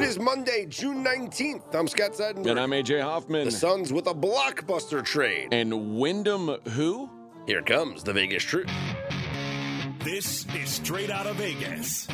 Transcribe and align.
It 0.00 0.08
is 0.08 0.18
Monday, 0.18 0.64
June 0.66 1.04
19th. 1.04 1.74
I'm 1.74 1.86
Scott 1.86 2.12
Seidenberg. 2.12 2.50
And 2.50 2.58
I'm 2.58 2.70
AJ 2.70 3.02
Hoffman. 3.02 3.44
The 3.44 3.50
Suns 3.50 3.92
with 3.92 4.06
a 4.06 4.14
blockbuster 4.14 5.04
trade. 5.04 5.48
And 5.52 5.98
Wyndham 5.98 6.56
who? 6.70 7.10
Here 7.46 7.60
comes 7.60 8.02
the 8.02 8.14
Vegas 8.14 8.42
truth. 8.42 8.70
This 10.02 10.46
is 10.54 10.70
straight 10.70 11.10
out 11.10 11.26
of 11.26 11.36
Vegas. 11.36 12.08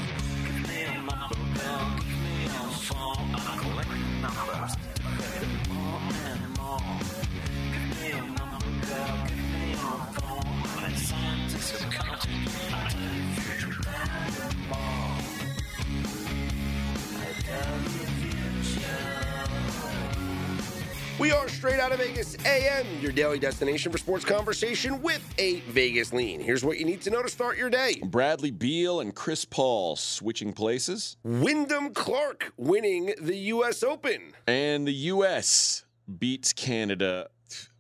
We 21.19 21.33
are 21.33 21.49
straight 21.49 21.81
out 21.81 21.93
of 21.93 21.99
Vegas 21.99 22.37
AM, 22.45 22.87
your 23.01 23.11
daily 23.11 23.39
destination 23.39 23.91
for 23.91 23.97
sports 23.97 24.23
conversation 24.23 25.01
with 25.01 25.27
a 25.39 25.61
Vegas 25.61 26.13
lean. 26.13 26.41
Here's 26.41 26.63
what 26.63 26.79
you 26.79 26.85
need 26.85 27.01
to 27.03 27.11
know 27.11 27.23
to 27.23 27.29
start 27.31 27.57
your 27.57 27.71
day. 27.71 28.03
Bradley 28.05 28.51
Beal 28.51 29.01
and 29.01 29.15
Chris 29.15 29.47
Paul 29.47 29.97
switching 29.97 30.53
places. 30.53 31.17
Wyndham 31.25 31.95
Clark 31.95 32.53
winning 32.59 33.15
the 33.19 33.37
U.S. 33.37 33.83
Open. 33.83 34.33
And 34.47 34.87
the 34.87 34.93
U.S. 34.93 35.87
beats 36.19 36.53
Canada 36.53 37.29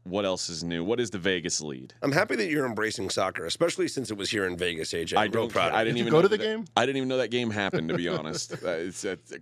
what 0.06 0.24
else 0.24 0.48
is 0.48 0.62
new? 0.64 0.84
What 0.84 1.00
is 1.00 1.10
the 1.10 1.18
Vegas 1.18 1.60
lead? 1.60 1.94
I'm 2.02 2.12
happy 2.12 2.36
that 2.36 2.48
you're 2.48 2.66
embracing 2.66 3.10
soccer, 3.10 3.44
especially 3.46 3.88
since 3.88 4.10
it 4.10 4.16
was 4.16 4.30
here 4.30 4.46
in 4.46 4.56
Vegas, 4.56 4.92
AJ. 4.92 5.12
I'm 5.14 5.18
I 5.18 5.22
real 5.24 5.32
don't. 5.32 5.52
proud. 5.52 5.72
I 5.72 5.84
didn't 5.84 5.96
you. 5.96 6.02
even 6.04 6.12
go 6.12 6.22
to 6.22 6.28
the 6.28 6.36
that- 6.36 6.42
game? 6.44 6.64
I 6.76 6.86
didn't 6.86 6.98
even 6.98 7.08
know 7.08 7.18
that 7.18 7.30
game 7.30 7.50
happened. 7.50 7.88
To 7.88 7.94
be 7.96 8.08
honest, 8.08 8.52
uh, 8.64 8.68
it's, 8.68 9.04
it's, 9.04 9.32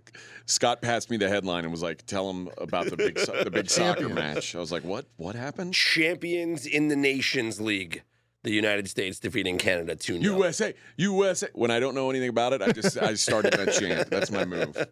Scott 0.45 0.81
passed 0.81 1.09
me 1.09 1.17
the 1.17 1.29
headline 1.29 1.63
and 1.63 1.71
was 1.71 1.81
like, 1.83 2.05
"Tell 2.05 2.29
him 2.29 2.49
about 2.57 2.87
the 2.87 2.97
big 2.97 3.19
so- 3.19 3.43
the 3.43 3.51
big 3.51 3.69
soccer 3.69 4.09
match." 4.09 4.55
I 4.55 4.59
was 4.59 4.71
like, 4.71 4.83
"What? 4.83 5.05
What 5.17 5.35
happened?" 5.35 5.73
Champions 5.73 6.65
in 6.65 6.87
the 6.87 6.95
Nations 6.95 7.61
League. 7.61 8.03
The 8.45 8.51
United 8.51 8.87
States 8.87 9.17
defeating 9.17 9.57
Canada 9.57 9.95
2 9.95 10.21
0. 10.21 10.37
USA, 10.37 10.75
USA. 10.97 11.47
When 11.53 11.71
I 11.71 11.79
don't 11.79 11.95
know 11.95 12.11
anything 12.11 12.29
about 12.29 12.53
it, 12.53 12.61
I 12.61 12.71
just 12.71 12.95
I 12.95 13.15
started 13.15 13.53
that 13.53 13.73
chant. 13.79 14.07
That's 14.11 14.29
my 14.29 14.45
move. 14.45 14.77
Uh, 14.77 14.85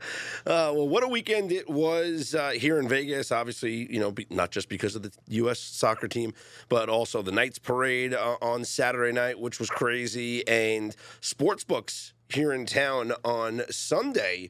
well, 0.45 0.89
what 0.89 1.03
a 1.03 1.07
weekend 1.07 1.51
it 1.51 1.69
was 1.69 2.33
uh, 2.33 2.49
here 2.49 2.79
in 2.79 2.89
Vegas. 2.89 3.31
Obviously, 3.31 3.93
you 3.93 3.99
know, 3.99 4.11
be, 4.11 4.25
not 4.31 4.49
just 4.49 4.69
because 4.69 4.95
of 4.95 5.03
the 5.03 5.11
U.S. 5.27 5.59
soccer 5.59 6.07
team, 6.07 6.33
but 6.67 6.89
also 6.89 7.21
the 7.21 7.31
Knights 7.31 7.59
Parade 7.59 8.15
uh, 8.15 8.37
on 8.41 8.65
Saturday 8.65 9.11
night, 9.11 9.39
which 9.39 9.59
was 9.59 9.69
crazy, 9.69 10.45
and 10.47 10.95
sports 11.21 11.63
books 11.63 12.13
here 12.29 12.53
in 12.53 12.65
town 12.65 13.13
on 13.23 13.61
Sunday 13.69 14.49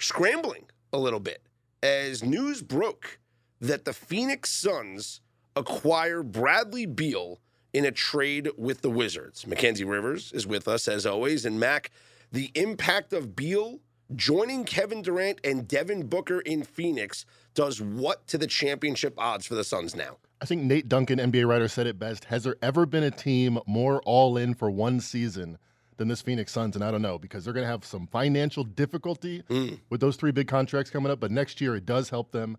scrambling 0.00 0.64
a 0.92 0.98
little 0.98 1.20
bit 1.20 1.42
as 1.80 2.24
news 2.24 2.60
broke 2.60 3.20
that 3.60 3.84
the 3.84 3.92
Phoenix 3.92 4.50
Suns 4.50 5.20
acquire 5.54 6.24
Bradley 6.24 6.86
Beal 6.86 7.38
in 7.72 7.84
a 7.84 7.90
trade 7.90 8.50
with 8.56 8.82
the 8.82 8.90
Wizards. 8.90 9.46
Mackenzie 9.46 9.84
Rivers 9.84 10.32
is 10.32 10.46
with 10.46 10.68
us 10.68 10.88
as 10.88 11.06
always, 11.06 11.44
and 11.44 11.58
Mac, 11.58 11.90
the 12.30 12.50
impact 12.54 13.12
of 13.12 13.34
Beal 13.34 13.80
joining 14.14 14.64
Kevin 14.64 15.02
Durant 15.02 15.40
and 15.44 15.66
Devin 15.66 16.06
Booker 16.06 16.40
in 16.40 16.62
Phoenix 16.64 17.24
does 17.54 17.80
what 17.80 18.26
to 18.28 18.38
the 18.38 18.46
championship 18.46 19.14
odds 19.18 19.46
for 19.46 19.54
the 19.54 19.64
Suns 19.64 19.94
now? 19.94 20.16
I 20.40 20.44
think 20.44 20.62
Nate 20.62 20.88
Duncan, 20.88 21.18
NBA 21.18 21.46
writer, 21.46 21.68
said 21.68 21.86
it 21.86 21.98
best. 21.98 22.24
Has 22.24 22.44
there 22.44 22.56
ever 22.62 22.84
been 22.84 23.04
a 23.04 23.10
team 23.10 23.58
more 23.66 24.02
all 24.04 24.36
in 24.36 24.54
for 24.54 24.70
one 24.70 25.00
season 25.00 25.56
than 25.98 26.08
this 26.08 26.20
Phoenix 26.20 26.52
Suns? 26.52 26.74
And 26.74 26.84
I 26.84 26.90
don't 26.90 27.02
know 27.02 27.18
because 27.18 27.44
they're 27.44 27.54
going 27.54 27.64
to 27.64 27.70
have 27.70 27.84
some 27.84 28.06
financial 28.08 28.64
difficulty 28.64 29.42
with 29.88 30.00
those 30.00 30.16
three 30.16 30.32
big 30.32 30.48
contracts 30.48 30.90
coming 30.90 31.12
up. 31.12 31.20
But 31.20 31.30
next 31.30 31.60
year, 31.60 31.76
it 31.76 31.86
does 31.86 32.10
help 32.10 32.32
them. 32.32 32.56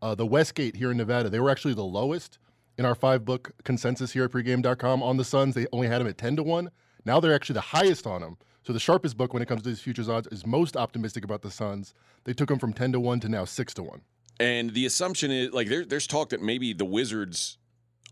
Uh, 0.00 0.14
the 0.14 0.26
Westgate 0.26 0.76
here 0.76 0.90
in 0.90 0.96
Nevada, 0.96 1.28
they 1.28 1.40
were 1.40 1.50
actually 1.50 1.74
the 1.74 1.84
lowest 1.84 2.38
in 2.78 2.84
our 2.84 2.94
five 2.94 3.24
book 3.24 3.52
consensus 3.64 4.12
here 4.12 4.24
at 4.24 4.30
pregame.com 4.30 5.02
on 5.02 5.16
the 5.16 5.24
Suns. 5.24 5.54
They 5.54 5.66
only 5.72 5.88
had 5.88 6.00
them 6.00 6.08
at 6.08 6.18
10 6.18 6.36
to 6.36 6.42
1. 6.42 6.70
Now 7.04 7.20
they're 7.20 7.34
actually 7.34 7.54
the 7.54 7.60
highest 7.60 8.06
on 8.06 8.20
them. 8.20 8.36
So 8.66 8.72
the 8.72 8.80
sharpest 8.80 9.16
book 9.16 9.32
when 9.32 9.42
it 9.42 9.46
comes 9.46 9.62
to 9.62 9.68
these 9.68 9.80
futures 9.80 10.08
odds 10.08 10.26
is 10.32 10.44
most 10.44 10.76
optimistic 10.76 11.24
about 11.24 11.42
the 11.42 11.50
Suns. 11.50 11.94
They 12.24 12.32
took 12.32 12.48
them 12.48 12.58
from 12.58 12.72
10 12.72 12.92
to 12.92 13.00
1 13.00 13.20
to 13.20 13.28
now 13.28 13.44
6 13.44 13.74
to 13.74 13.82
1. 13.82 14.00
And 14.40 14.74
the 14.74 14.86
assumption 14.86 15.30
is 15.30 15.52
like 15.52 15.68
there, 15.68 15.84
there's 15.84 16.06
talk 16.06 16.30
that 16.30 16.42
maybe 16.42 16.72
the 16.72 16.84
Wizards 16.84 17.58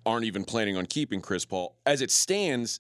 aren't 0.07 0.25
even 0.25 0.45
planning 0.45 0.77
on 0.77 0.87
keeping 0.87 1.21
Chris 1.21 1.45
Paul. 1.45 1.77
As 1.85 2.01
it 2.01 2.11
stands, 2.11 2.79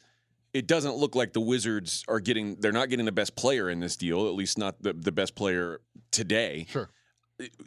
it 0.53 0.67
doesn't 0.67 0.95
look 0.95 1.15
like 1.15 1.33
the 1.33 1.41
Wizards 1.41 2.05
are 2.09 2.21
getting 2.21 2.57
they're 2.61 2.73
not 2.73 2.89
getting 2.89 3.07
the 3.07 3.13
best 3.13 3.35
player 3.35 3.69
in 3.69 3.81
this 3.81 3.97
deal, 3.97 4.29
at 4.29 4.35
least 4.35 4.57
not 4.57 4.81
the, 4.83 4.93
the 4.93 5.13
best 5.13 5.35
player 5.35 5.81
today. 6.11 6.67
Sure. 6.71 6.91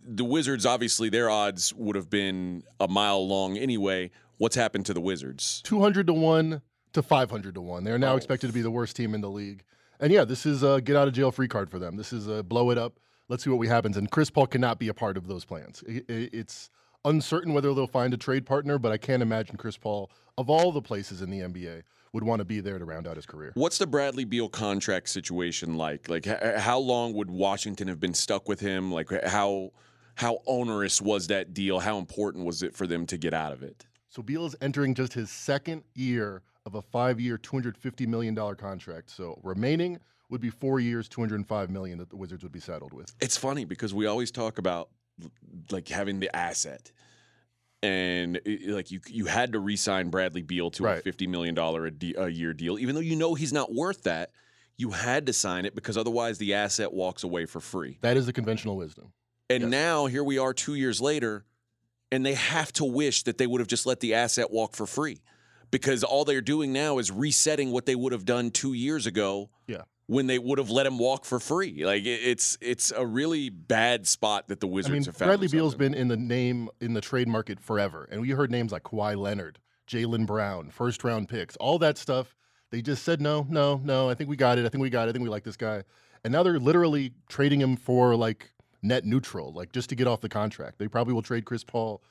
The 0.03 0.23
Wizards 0.25 0.65
obviously 0.65 1.09
their 1.09 1.29
odds 1.29 1.73
would 1.73 1.95
have 1.95 2.09
been 2.09 2.63
a 2.79 2.88
mile 2.88 3.25
long 3.27 3.57
anyway. 3.57 4.11
What's 4.38 4.55
happened 4.55 4.85
to 4.88 4.93
the 4.93 5.01
Wizards? 5.01 5.61
200 5.63 6.07
to 6.07 6.13
1 6.13 6.61
to 6.93 7.01
500 7.01 7.55
to 7.55 7.61
1. 7.61 7.83
They're 7.83 7.97
now 7.97 8.13
Oh. 8.13 8.17
expected 8.17 8.47
to 8.47 8.53
be 8.53 8.61
the 8.61 8.71
worst 8.71 8.95
team 8.95 9.13
in 9.15 9.21
the 9.21 9.29
league. 9.29 9.63
And 9.99 10.11
yeah, 10.13 10.25
this 10.25 10.45
is 10.45 10.61
a 10.63 10.79
get 10.81 10.95
out 10.95 11.07
of 11.07 11.13
jail 11.13 11.31
free 11.31 11.47
card 11.47 11.69
for 11.69 11.79
them. 11.79 11.95
This 11.97 12.13
is 12.13 12.27
a 12.27 12.43
blow 12.43 12.69
it 12.69 12.77
up. 12.77 12.99
Let's 13.29 13.43
see 13.43 13.49
what 13.49 13.67
happens. 13.67 13.97
And 13.97 14.09
Chris 14.11 14.29
Paul 14.29 14.47
cannot 14.47 14.79
be 14.79 14.88
a 14.88 14.93
part 14.93 15.17
of 15.17 15.27
those 15.27 15.43
plans. 15.43 15.83
It's 15.88 16.69
uncertain 17.03 17.53
whether 17.53 17.73
they'll 17.73 17.88
find 17.88 18.13
a 18.13 18.17
trade 18.17 18.45
partner, 18.45 18.77
but 18.77 18.91
I 18.91 18.97
can't 18.97 19.21
imagine 19.21 19.57
Chris 19.57 19.75
Paul, 19.77 20.09
of 20.38 20.49
all 20.49 20.71
the 20.71 20.81
places 20.81 21.21
in 21.21 21.29
the 21.29 21.39
NBA, 21.41 21.83
would 22.17 22.23
want 22.23 22.39
to 22.39 22.45
be 22.45 22.61
there 22.61 22.79
to 22.79 22.85
round 22.85 23.07
out 23.07 23.16
his 23.16 23.28
career. 23.28 23.51
What's 23.53 23.78
the 23.78 23.85
Bradley 23.85 24.25
Beal 24.25 24.50
contract 24.50 25.07
situation 25.07 25.78
like? 25.78 26.09
Like 26.09 26.25
h- 26.25 26.55
how 26.57 26.79
long 26.79 27.13
would 27.13 27.29
Washington 27.29 27.88
have 27.88 28.00
been 28.00 28.16
stuck 28.16 28.50
with 28.50 28.59
him? 28.59 28.91
Like 28.91 29.11
how 29.23 29.72
how 30.16 30.39
onerous 30.47 31.00
was 31.00 31.27
that 31.27 31.53
deal? 31.53 31.79
How 31.79 32.00
important 32.00 32.44
was 32.44 32.63
it 32.63 32.75
for 32.75 32.88
them 32.88 33.06
to 33.06 33.19
get 33.19 33.35
out 33.35 33.53
of 33.53 33.61
it? 33.61 33.85
So 34.09 34.23
Beal 34.23 34.47
is 34.47 34.56
entering 34.61 34.95
just 34.95 35.13
his 35.13 35.29
second 35.29 35.83
year 35.94 36.41
of 36.66 36.73
a 36.73 36.81
five-year, 36.81 37.38
$250 37.38 38.07
million 38.07 38.35
contract. 38.56 39.11
So 39.11 39.39
remaining 39.44 40.00
would 40.29 40.41
be 40.41 40.50
four 40.50 40.79
years, 40.79 41.07
205 41.07 41.69
million 41.69 42.00
that 42.00 42.09
the 42.09 42.16
Wizards 42.16 42.41
would 42.41 42.51
be 42.51 42.59
saddled 42.59 42.94
with. 42.94 43.13
It's 43.22 43.38
funny 43.38 43.63
because 43.63 43.94
we 43.94 44.07
always 44.07 44.31
talk 44.31 44.57
about 44.57 44.89
like 45.69 45.88
having 45.88 46.19
the 46.19 46.35
asset, 46.35 46.91
and 47.83 48.38
it- 48.45 48.69
like 48.69 48.91
you 48.91 48.99
you 49.07 49.25
had 49.25 49.53
to 49.53 49.59
re-sign 49.59 50.09
Bradley 50.09 50.41
Beal 50.41 50.71
to 50.71 50.88
a 50.88 50.97
fifty 51.01 51.27
million 51.27 51.55
dollar 51.55 51.85
a, 51.85 51.91
de- 51.91 52.15
a 52.17 52.27
year 52.27 52.53
deal, 52.53 52.79
even 52.79 52.95
though 52.95 53.01
you 53.01 53.15
know 53.15 53.33
he's 53.35 53.53
not 53.53 53.73
worth 53.73 54.03
that. 54.03 54.31
You 54.79 54.91
had 54.91 55.25
to 55.25 55.33
sign 55.33 55.65
it 55.65 55.73
because 55.73 55.97
otherwise 55.97 56.38
the 56.38 56.53
asset 56.53 56.93
walks 56.93 57.23
away 57.23 57.47
for 57.47 57.59
free. 57.59 57.97
That 58.01 58.15
is 58.15 58.27
the 58.27 58.33
conventional 58.33 58.77
wisdom. 58.77 59.11
And 59.49 59.63
Yes. 59.63 59.71
now 59.71 60.05
here 60.05 60.23
we 60.23 60.38
are 60.38 60.53
two 60.53 60.75
years 60.75 61.01
later, 61.01 61.45
and 62.11 62.23
they 62.23 62.35
have 62.35 62.71
to 62.73 62.85
wish 62.85 63.23
that 63.23 63.39
they 63.39 63.47
would 63.47 63.59
have 63.59 63.67
just 63.67 63.88
let 63.88 64.01
the 64.01 64.13
asset 64.13 64.51
walk 64.51 64.75
for 64.75 64.85
free. 64.85 65.19
Because 65.71 66.03
all 66.03 66.25
they're 66.25 66.41
doing 66.41 66.73
now 66.73 66.99
is 66.99 67.09
resetting 67.11 67.71
what 67.71 67.88
they 67.88 67.95
would 67.95 68.13
have 68.13 68.23
done 68.23 68.51
two 68.51 68.73
years 68.73 69.07
ago 69.07 69.49
Yeah. 69.67 69.81
When 70.07 70.28
they 70.28 70.40
would 70.40 70.57
have 70.57 70.69
let 70.69 70.85
him 70.85 70.97
walk 70.97 71.25
for 71.25 71.38
free. 71.38 71.85
Like 71.85 72.06
it's 72.06 72.57
it's 72.62 72.91
a 72.95 73.06
really 73.06 73.50
bad 73.50 74.07
spot 74.07 74.47
that 74.47 74.62
the 74.62 74.68
Wizards 74.68 74.91
I 74.91 74.94
mean, 74.94 75.03
have 75.03 75.18
found. 75.18 75.29
Bradley 75.29 75.50
Beal's 75.50 75.75
been 75.75 75.94
in 75.94 76.07
the 76.07 76.16
name 76.16 76.69
in 76.79 76.94
the 76.94 77.01
trade 77.01 77.28
market 77.28 77.59
forever, 77.59 78.07
and 78.09 78.22
we 78.22 78.29
heard 78.29 78.50
names 78.50 78.72
like 78.72 78.84
Kawhi 78.84 79.18
Leonard, 79.18 79.59
Jaylen 79.85 80.25
Brown, 80.25 80.69
first 80.69 81.03
round 81.03 81.28
picks, 81.28 81.57
all 81.57 81.78
that 81.79 81.97
stuff. 81.97 82.35
They 82.72 82.81
just 82.81 83.03
said 83.03 83.19
no, 83.19 83.45
no, 83.50 83.81
no. 83.84 84.09
I 84.09 84.13
think 84.13 84.29
we 84.29 84.38
got 84.38 84.57
it. 84.57 84.66
I 84.66 84.69
think 84.69 84.81
we 84.81 84.90
got 84.90 85.07
it. 85.07 85.09
I 85.09 85.12
think 85.12 85.23
we 85.23 85.29
like 85.29 85.44
this 85.44 85.57
guy, 85.57 85.84
and 86.24 86.31
now 86.31 86.41
they're 86.41 86.59
literally 86.59 87.12
trading 87.28 87.59
him 87.59 87.75
for 87.75 88.16
like 88.16 88.50
net 88.81 89.06
neutral, 89.06 89.51
like 89.51 89.74
just 89.74 89.89
to 89.89 89.95
get 89.95 90.07
off 90.07 90.22
the 90.22 90.29
contract. 90.29 90.79
They 90.79 90.88
probably 90.88 91.13
will 91.13 91.22
trade 91.22 91.44
Chris 91.44 91.66
Paul 91.66 92.01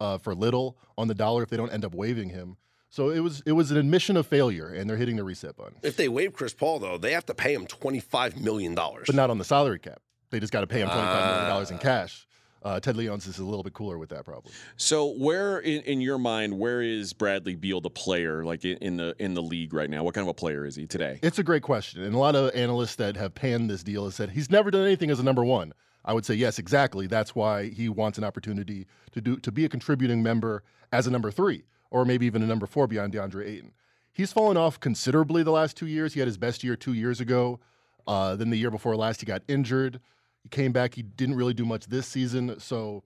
uh, 0.00 0.18
for 0.18 0.34
little 0.34 0.76
on 0.98 1.08
the 1.08 1.14
dollar 1.14 1.42
if 1.42 1.48
they 1.48 1.56
don't 1.56 1.72
end 1.72 1.84
up 1.84 1.94
waiving 1.94 2.28
him. 2.28 2.56
So 2.96 3.10
it 3.10 3.20
was 3.20 3.42
it 3.44 3.52
was 3.52 3.70
an 3.70 3.76
admission 3.76 4.16
of 4.16 4.26
failure, 4.26 4.68
and 4.68 4.88
they're 4.88 4.96
hitting 4.96 5.16
the 5.16 5.22
reset 5.24 5.54
button, 5.54 5.74
If 5.82 5.96
they 5.98 6.08
waive 6.08 6.32
Chris 6.32 6.54
Paul, 6.54 6.78
though, 6.78 6.96
they 6.96 7.12
have 7.12 7.26
to 7.26 7.34
pay 7.34 7.52
him 7.52 7.66
$25 7.66 8.40
million. 8.40 8.74
but 8.74 9.14
not 9.14 9.28
on 9.28 9.36
the 9.36 9.44
salary 9.44 9.78
cap. 9.78 10.00
They 10.30 10.40
just 10.40 10.50
got 10.50 10.62
to 10.62 10.66
pay 10.66 10.80
him 10.80 10.88
twenty 10.88 11.02
five 11.02 11.26
million 11.30 11.48
dollars 11.50 11.70
Ah. 11.70 11.74
in 11.74 11.78
cash. 11.78 12.26
Uh, 12.62 12.80
Ted 12.80 12.96
Leonsis 12.96 13.28
is 13.28 13.38
a 13.38 13.44
little 13.44 13.62
bit 13.62 13.74
cooler 13.74 13.98
with 13.98 14.08
that, 14.08 14.24
problem. 14.24 14.50
So 14.78 15.12
where 15.18 15.58
in, 15.58 15.82
in 15.82 16.00
your 16.00 16.16
mind, 16.16 16.58
where 16.58 16.80
is 16.80 17.12
Bradley 17.12 17.54
Beal 17.54 17.82
the 17.82 17.90
player 17.90 18.44
like 18.46 18.64
in, 18.64 18.78
in 18.78 18.96
the 18.96 19.14
in 19.18 19.34
the 19.34 19.42
league 19.42 19.74
right 19.74 19.90
now? 19.90 20.02
What 20.02 20.14
kind 20.14 20.24
of 20.26 20.30
a 20.30 20.34
player 20.34 20.64
is 20.64 20.74
he 20.76 20.86
today? 20.86 21.20
It's 21.22 21.38
a 21.38 21.44
great 21.44 21.62
question. 21.62 22.02
And 22.02 22.14
a 22.14 22.18
lot 22.18 22.34
of 22.34 22.50
analysts 22.54 22.94
that 22.96 23.14
have 23.18 23.34
panned 23.34 23.68
this 23.68 23.82
deal 23.82 24.04
have 24.04 24.14
said 24.14 24.30
he's 24.30 24.50
never 24.50 24.70
done 24.70 24.86
anything 24.86 25.10
as 25.10 25.20
a 25.20 25.22
number 25.22 25.44
one. 25.44 25.74
I 26.02 26.14
would 26.14 26.24
say 26.24 26.34
yes, 26.34 26.58
exactly. 26.58 27.06
That's 27.06 27.34
why 27.36 27.68
he 27.68 27.90
wants 27.90 28.16
an 28.16 28.24
opportunity 28.24 28.86
to 29.12 29.20
do 29.20 29.36
to 29.36 29.52
be 29.52 29.66
a 29.66 29.68
contributing 29.68 30.22
member 30.22 30.62
as 30.92 31.06
a 31.06 31.10
number 31.10 31.30
three, 31.30 31.64
or 31.96 32.04
maybe 32.04 32.26
even 32.26 32.42
a 32.42 32.46
number 32.46 32.66
four 32.66 32.86
behind 32.86 33.14
DeAndre 33.14 33.48
Ayton. 33.48 33.72
He's 34.12 34.30
fallen 34.30 34.58
off 34.58 34.78
considerably 34.78 35.42
the 35.42 35.50
last 35.50 35.78
two 35.78 35.86
years. 35.86 36.12
He 36.12 36.20
had 36.20 36.26
his 36.26 36.36
best 36.36 36.62
year 36.62 36.76
two 36.76 36.92
years 36.92 37.20
ago. 37.20 37.58
Uh, 38.06 38.36
then 38.36 38.50
the 38.50 38.58
year 38.58 38.70
before 38.70 38.94
last, 38.96 39.20
he 39.20 39.26
got 39.26 39.42
injured. 39.48 39.98
He 40.42 40.50
came 40.50 40.72
back. 40.72 40.94
He 40.94 41.02
didn't 41.02 41.36
really 41.36 41.54
do 41.54 41.64
much 41.64 41.86
this 41.86 42.06
season. 42.06 42.60
So 42.60 43.02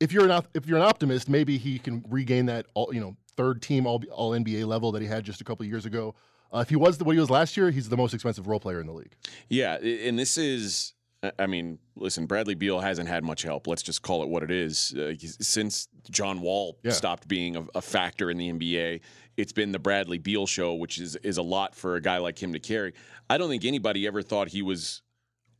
if 0.00 0.12
you're 0.12 0.30
an 0.30 0.42
if 0.52 0.66
you're 0.66 0.76
an 0.76 0.84
optimist, 0.84 1.30
maybe 1.30 1.56
he 1.56 1.78
can 1.78 2.04
regain 2.10 2.44
that 2.46 2.66
all 2.74 2.90
you 2.92 3.00
know 3.00 3.16
third 3.38 3.62
team 3.62 3.86
all 3.86 4.02
all 4.12 4.32
NBA 4.32 4.66
level 4.66 4.92
that 4.92 5.00
he 5.00 5.08
had 5.08 5.24
just 5.24 5.40
a 5.40 5.44
couple 5.44 5.64
years 5.64 5.86
ago. 5.86 6.14
Uh, 6.52 6.58
if 6.58 6.68
he 6.68 6.76
was 6.76 6.98
the, 6.98 7.04
what 7.04 7.14
he 7.14 7.20
was 7.20 7.30
last 7.30 7.56
year, 7.56 7.70
he's 7.70 7.88
the 7.88 7.96
most 7.96 8.12
expensive 8.12 8.46
role 8.46 8.60
player 8.60 8.80
in 8.80 8.86
the 8.86 8.92
league. 8.92 9.14
Yeah, 9.48 9.76
and 9.76 10.18
this 10.18 10.36
is 10.36 10.92
I- 11.38 11.46
mean, 11.46 11.78
listen, 11.96 12.26
Bradley 12.26 12.54
Beal 12.54 12.80
hasn't 12.80 13.08
had 13.08 13.22
much 13.24 13.42
help. 13.42 13.66
Let's 13.66 13.82
just 13.82 14.00
call 14.02 14.22
it 14.22 14.28
what 14.28 14.42
it 14.42 14.50
is. 14.50 14.94
Uh, 14.94 15.14
since 15.18 15.88
John 16.10 16.40
Wall 16.40 16.78
Yeah. 16.82 16.92
stopped 16.92 17.28
being 17.28 17.56
a, 17.56 17.66
a 17.74 17.82
factor 17.82 18.30
in 18.30 18.38
the 18.38 18.48
NBA, 18.48 19.00
it's 19.36 19.52
been 19.52 19.72
the 19.72 19.78
Bradley 19.78 20.18
Beal 20.18 20.46
show, 20.46 20.74
which 20.74 20.98
is 20.98 21.16
is 21.16 21.36
a 21.36 21.42
lot 21.42 21.74
for 21.74 21.96
a 21.96 22.00
guy 22.00 22.16
like 22.18 22.42
him 22.42 22.52
to 22.54 22.58
carry. 22.58 22.94
I 23.28 23.36
don't 23.38 23.50
think 23.50 23.64
anybody 23.64 24.06
ever 24.06 24.22
thought 24.22 24.48
he 24.48 24.62
was 24.62 25.02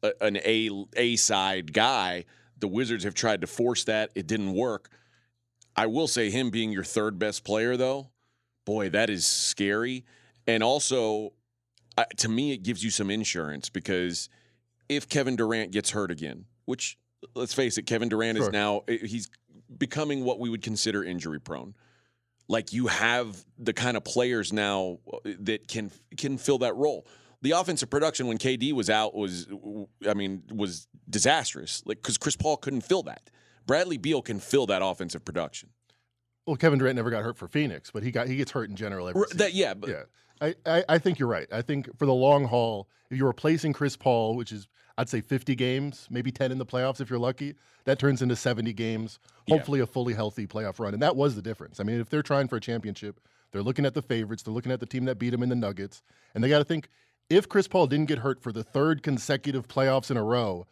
a, 0.03 0.13
an 0.23 0.39
A 0.39 0.71
A 0.97 1.17
side 1.17 1.73
guy. 1.75 2.25
The 2.59 2.69
Wizards 2.69 3.05
have 3.05 3.15
tried 3.15 3.43
to 3.43 3.47
force 3.47 3.85
that; 3.85 4.11
it 4.15 4.27
didn't 4.27 4.55
work. 4.55 4.89
I 5.77 5.87
will 5.87 6.09
say, 6.09 6.31
him 6.31 6.51
being 6.51 6.73
your 6.73 6.85
third 6.85 7.19
best 7.19 7.45
player, 7.45 7.77
though, 7.77 8.11
boy, 8.67 8.91
that 8.91 9.09
is 9.09 9.25
scary. 9.27 10.05
And 10.47 10.63
also, 10.63 11.33
uh, 11.97 12.05
to 12.19 12.29
me, 12.29 12.53
it 12.53 12.63
gives 12.63 12.83
you 12.83 12.91
some 12.91 13.09
insurance 13.11 13.69
because 13.71 14.29
if 14.91 15.09
Kevin 15.09 15.37
Durant 15.37 15.71
gets 15.71 15.91
hurt 15.91 16.11
again, 16.11 16.45
which 16.65 16.99
let's 17.35 17.55
face 17.55 17.79
it, 17.79 17.87
Kevin 17.87 18.09
Durant 18.09 18.37
Sure. 18.37 18.49
is 18.49 18.53
now 18.53 18.83
eh, 18.89 18.99
he's 19.03 19.31
becoming 19.79 20.25
what 20.25 20.41
we 20.41 20.51
would 20.51 20.63
consider 20.63 21.05
injury 21.05 21.41
prone. 21.41 21.75
Like 22.49 22.73
you 22.73 22.89
have 22.89 23.45
the 23.59 23.73
kind 23.73 23.97
of 23.97 24.03
players 24.03 24.53
now 24.53 24.99
uh, 25.13 25.19
that 25.41 25.69
can 25.69 25.93
can 26.17 26.37
fill 26.37 26.59
that 26.59 26.75
role. 26.75 27.07
The 27.43 27.53
offensive 27.53 27.89
production 27.89 28.27
when 28.27 28.37
KD 28.37 28.73
was 28.73 28.91
out 28.91 29.15
was, 29.15 29.47
I 30.07 30.13
mean, 30.13 30.43
was 30.53 30.89
disastrous. 31.09 31.83
Like 31.87 31.99
because 31.99 32.19
Chris 32.19 32.37
Paul 32.37 32.57
couldn't 32.59 32.83
fill 32.83 33.05
that. 33.05 33.31
Bradley 33.67 33.97
Beal 33.97 34.21
can 34.21 34.41
fill 34.41 34.67
that 34.67 34.83
offensive 34.85 35.25
production. 35.25 35.71
Well, 36.47 36.57
Kevin 36.57 36.81
Durant 36.81 36.97
never 36.97 37.11
got 37.11 37.23
hurt 37.23 37.39
for 37.39 37.47
Phoenix, 37.47 37.93
but 37.93 38.03
he 38.03 38.11
got 38.11 38.27
he 38.27 38.37
gets 38.37 38.51
hurt 38.51 38.69
in 38.69 38.75
general 38.75 39.09
every 39.09 39.23
season. 39.23 39.39
That 39.39 39.55
yeah, 39.55 39.75
but 39.75 39.91
yeah, 39.91 40.03
I, 40.41 40.55
I 40.67 40.85
I 40.89 40.99
think 40.99 41.21
you're 41.21 41.29
right. 41.29 41.47
I 41.53 41.63
think 41.63 41.97
for 41.97 42.07
the 42.07 42.13
long 42.13 42.45
haul, 42.45 42.89
if 43.11 43.17
you're 43.17 43.29
replacing 43.29 43.73
Chris 43.73 43.97
Paul, 43.97 44.35
which 44.37 44.51
is 44.51 44.67
I'd 45.01 45.09
say 45.09 45.23
50 45.23 45.55
games, 45.55 46.07
maybe 46.11 46.31
10 46.31 46.53
in 46.53 46.59
the 46.59 46.67
playoffs 46.67 47.01
if 47.01 47.09
you're 47.09 47.19
lucky, 47.19 47.55
that 47.85 47.99
turns 47.99 48.21
into 48.21 48.37
70 48.37 48.75
games. 48.75 49.19
Yeah. 49.47 49.57
Hopefully, 49.57 49.81
a 49.81 49.87
fully 49.87 50.13
healthy 50.13 50.47
playoff 50.47 50.79
run, 50.79 50.93
and 50.93 51.03
that 51.03 51.17
was 51.17 51.35
the 51.35 51.41
difference. 51.41 51.81
I 51.81 51.85
mean, 51.85 52.01
if 52.01 52.11
they're 52.11 52.23
trying 52.23 52.49
for 52.49 52.57
a 52.57 52.61
championship, 52.61 53.19
they're 53.51 53.63
looking 53.63 53.87
at 53.87 53.95
the 53.95 54.03
favorites. 54.03 54.43
They're 54.43 54.53
looking 54.53 54.73
at 54.73 54.79
the 54.79 54.85
team 54.85 55.07
that 55.07 55.19
beat 55.19 55.31
them 55.31 55.43
in 55.43 55.49
the 55.49 55.57
Nuggets, 55.57 56.03
and 56.35 56.45
they 56.45 56.51
got 56.51 56.59
to 56.59 56.65
think 56.65 56.91
if 57.31 57.49
Chris 57.49 57.67
Paul 57.67 57.87
didn't 57.87 58.07
get 58.09 58.19
hurt 58.19 58.43
for 58.43 58.53
the 58.53 58.63
third 58.63 59.03
consecutive 59.03 59.69
playoffs 59.69 60.11
in 60.11 60.19
a 60.19 60.23
row, 60.23 60.67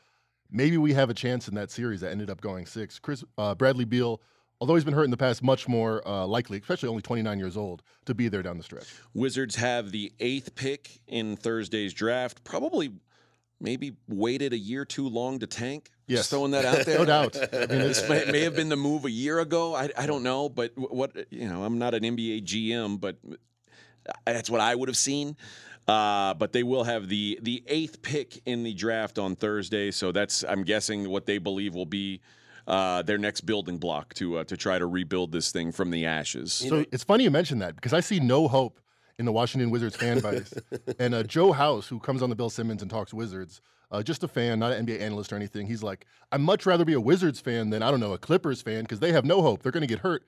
maybe 0.51 0.77
we 0.77 0.93
have 0.93 1.09
a 1.09 1.15
chance 1.15 1.49
in 1.49 1.55
that 1.55 1.71
series 1.71 2.03
that 2.03 2.11
ended 2.11 2.29
up 2.29 2.43
going 2.43 2.67
six. 2.67 2.99
Chris 2.99 3.25
uh, 3.39 3.55
Bradley 3.55 3.87
Beal. 3.87 4.21
Although 4.61 4.75
he's 4.75 4.85
been 4.85 4.95
hurt 4.95 5.05
in 5.05 5.13
the 5.13 5.17
past, 5.17 5.41
much 5.41 5.69
more 5.69 6.07
uh, 6.07 6.27
likely, 6.27 6.59
especially 6.59 6.89
only 6.89 7.01
29 7.01 7.39
years 7.39 7.57
old, 7.57 7.81
to 8.07 8.15
be 8.15 8.27
there 8.27 8.43
down 8.43 8.59
the 8.59 8.65
stretch. 8.65 8.93
Wizards 9.15 9.55
have 9.55 9.93
the 9.93 10.13
eighth 10.19 10.57
pick 10.57 11.01
in 11.07 11.37
Thursday's 11.37 11.95
draft. 11.95 12.43
Probably, 12.43 12.91
maybe 13.61 13.93
waited 14.09 14.53
a 14.53 14.59
year 14.59 14.85
too 14.85 15.09
long 15.09 15.39
to 15.41 15.47
tank. 15.47 15.91
Yes. 16.07 16.21
Just 16.21 16.31
throwing 16.31 16.53
that 16.53 16.65
out 16.65 16.87
there. 16.87 16.99
No 16.99 17.05
doubt. 17.05 17.37
I 17.53 17.67
mean, 17.67 17.81
it's, 17.83 18.01
This 18.01 18.09
may, 18.09 18.31
may 18.31 18.41
have 18.41 18.55
been 18.55 18.69
the 18.69 18.77
move 18.77 19.05
a 19.05 19.11
year 19.11 19.41
ago. 19.41 19.75
I, 19.75 19.91
I 19.97 20.07
don't 20.07 20.23
know, 20.23 20.49
but 20.49 20.73
what 20.77 21.13
you 21.31 21.49
know, 21.49 21.65
I'm 21.65 21.79
not 21.79 21.95
an 21.95 22.03
NBA 22.03 22.45
GM, 22.45 23.01
but 23.01 23.17
that's 24.25 24.51
what 24.51 24.61
I 24.61 24.75
would 24.75 24.89
have 24.89 24.97
seen. 24.97 25.37
Uh, 25.87 26.35
but 26.35 26.53
they 26.53 26.63
will 26.63 26.85
have 26.85 27.09
the 27.09 27.39
the 27.43 27.65
eighth 27.67 28.03
pick 28.03 28.43
in 28.45 28.63
the 28.63 28.75
draft 28.75 29.19
on 29.19 29.35
Thursday, 29.35 29.91
so 29.91 30.13
that's 30.13 30.45
I'm 30.45 30.63
guessing 30.63 31.09
what 31.09 31.25
they 31.25 31.39
believe 31.39 31.75
will 31.75 31.87
be 31.87 32.21
uh, 32.67 33.01
their 33.03 33.17
next 33.17 33.43
building 33.43 33.79
block 33.79 34.13
to 34.15 34.39
uh, 34.39 34.45
to 34.45 34.57
try 34.59 34.79
to 34.79 34.85
rebuild 34.85 35.33
this 35.33 35.51
thing 35.51 35.73
from 35.73 35.91
the 35.91 36.05
ashes. 36.05 36.53
so 36.53 36.85
it's 36.93 37.05
funny 37.05 37.25
you 37.25 37.31
mention 37.31 37.61
that 37.61 37.75
because 37.75 37.95
I 37.95 38.01
see 38.01 38.21
no 38.21 38.49
hope 38.49 38.81
in 39.19 39.25
the 39.25 39.32
Washington 39.32 39.70
Wizards 39.70 39.97
fan 39.97 40.20
base. 40.23 40.55
and 40.99 41.15
uh, 41.15 41.23
Joe 41.23 41.53
House, 41.53 41.88
who 41.88 41.99
comes 41.99 42.23
on 42.23 42.31
the 42.31 42.37
Bill 42.37 42.50
Simmons 42.50 42.82
and 42.82 42.91
talks 42.91 43.12
Wizards, 43.12 43.61
uh, 43.91 44.03
just 44.03 44.23
a 44.23 44.29
fan, 44.29 44.59
not 44.59 44.73
an 44.73 44.87
NBA 44.87 45.00
analyst 45.00 45.32
or 45.32 45.37
anything, 45.37 45.67
he's 45.67 45.82
like, 45.82 46.06
I'd 46.31 46.41
much 46.41 46.67
rather 46.67 46.85
be 46.85 46.93
a 46.93 47.00
Wizards 47.00 47.41
fan 47.41 47.70
than, 47.70 47.82
I 47.82 47.91
don't 47.91 48.00
know, 48.00 48.12
a 48.12 48.19
Clippers 48.19 48.62
fan 48.62 48.82
because 48.82 49.00
they 49.00 49.12
have 49.12 49.25
no 49.25 49.43
hope. 49.43 49.62
They're 49.62 49.73
going 49.73 49.82
to 49.82 49.87
get 49.87 50.00
hurt. 50.00 50.25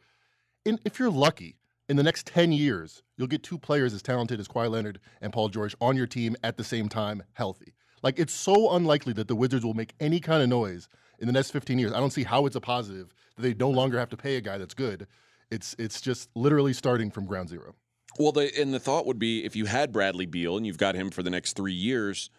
And 0.66 0.80
if 0.84 0.98
you're 0.98 1.10
lucky, 1.10 1.56
in 1.88 1.96
the 1.96 2.02
next 2.02 2.26
10 2.26 2.52
years, 2.52 3.02
you'll 3.16 3.26
get 3.26 3.42
two 3.42 3.58
players 3.58 3.92
as 3.92 4.00
talented 4.00 4.38
as 4.38 4.46
Kawhi 4.46 4.70
Leonard 4.70 5.00
and 5.20 5.32
Paul 5.32 5.48
George 5.48 5.74
on 5.80 5.96
your 5.96 6.06
team 6.06 6.36
at 6.44 6.56
the 6.56 6.62
same 6.62 6.88
time, 6.88 7.22
healthy. 7.32 7.74
Like, 8.02 8.18
it's 8.18 8.32
so 8.32 8.70
unlikely 8.72 9.12
that 9.14 9.26
the 9.26 9.34
Wizards 9.34 9.64
will 9.64 9.74
make 9.74 9.94
any 9.98 10.20
kind 10.20 10.42
of 10.42 10.48
noise 10.48 10.88
in 11.18 11.26
the 11.26 11.32
next 11.32 11.50
15 11.50 11.78
years. 11.78 11.92
I 11.92 11.98
don't 11.98 12.12
see 12.12 12.22
how 12.22 12.46
it's 12.46 12.56
a 12.56 12.60
positive 12.60 13.12
that 13.36 13.42
they 13.42 13.54
no 13.54 13.68
longer 13.68 13.98
have 13.98 14.08
to 14.10 14.16
pay 14.16 14.36
a 14.36 14.40
guy 14.40 14.56
that's 14.56 14.72
good. 14.72 15.06
It's 15.50 15.74
it's 15.78 16.00
just 16.00 16.30
literally 16.36 16.72
starting 16.72 17.10
from 17.10 17.26
ground 17.26 17.48
zero. 17.48 17.74
Well, 18.18 18.32
the, 18.32 18.50
and 18.60 18.74
the 18.74 18.80
thought 18.80 19.06
would 19.06 19.18
be 19.18 19.44
if 19.44 19.54
you 19.56 19.66
had 19.66 19.92
Bradley 19.92 20.26
Beal 20.26 20.56
and 20.56 20.66
you've 20.66 20.78
got 20.78 20.94
him 20.94 21.10
for 21.10 21.22
the 21.22 21.30
next 21.30 21.54
three 21.54 21.72
years, 21.72 22.30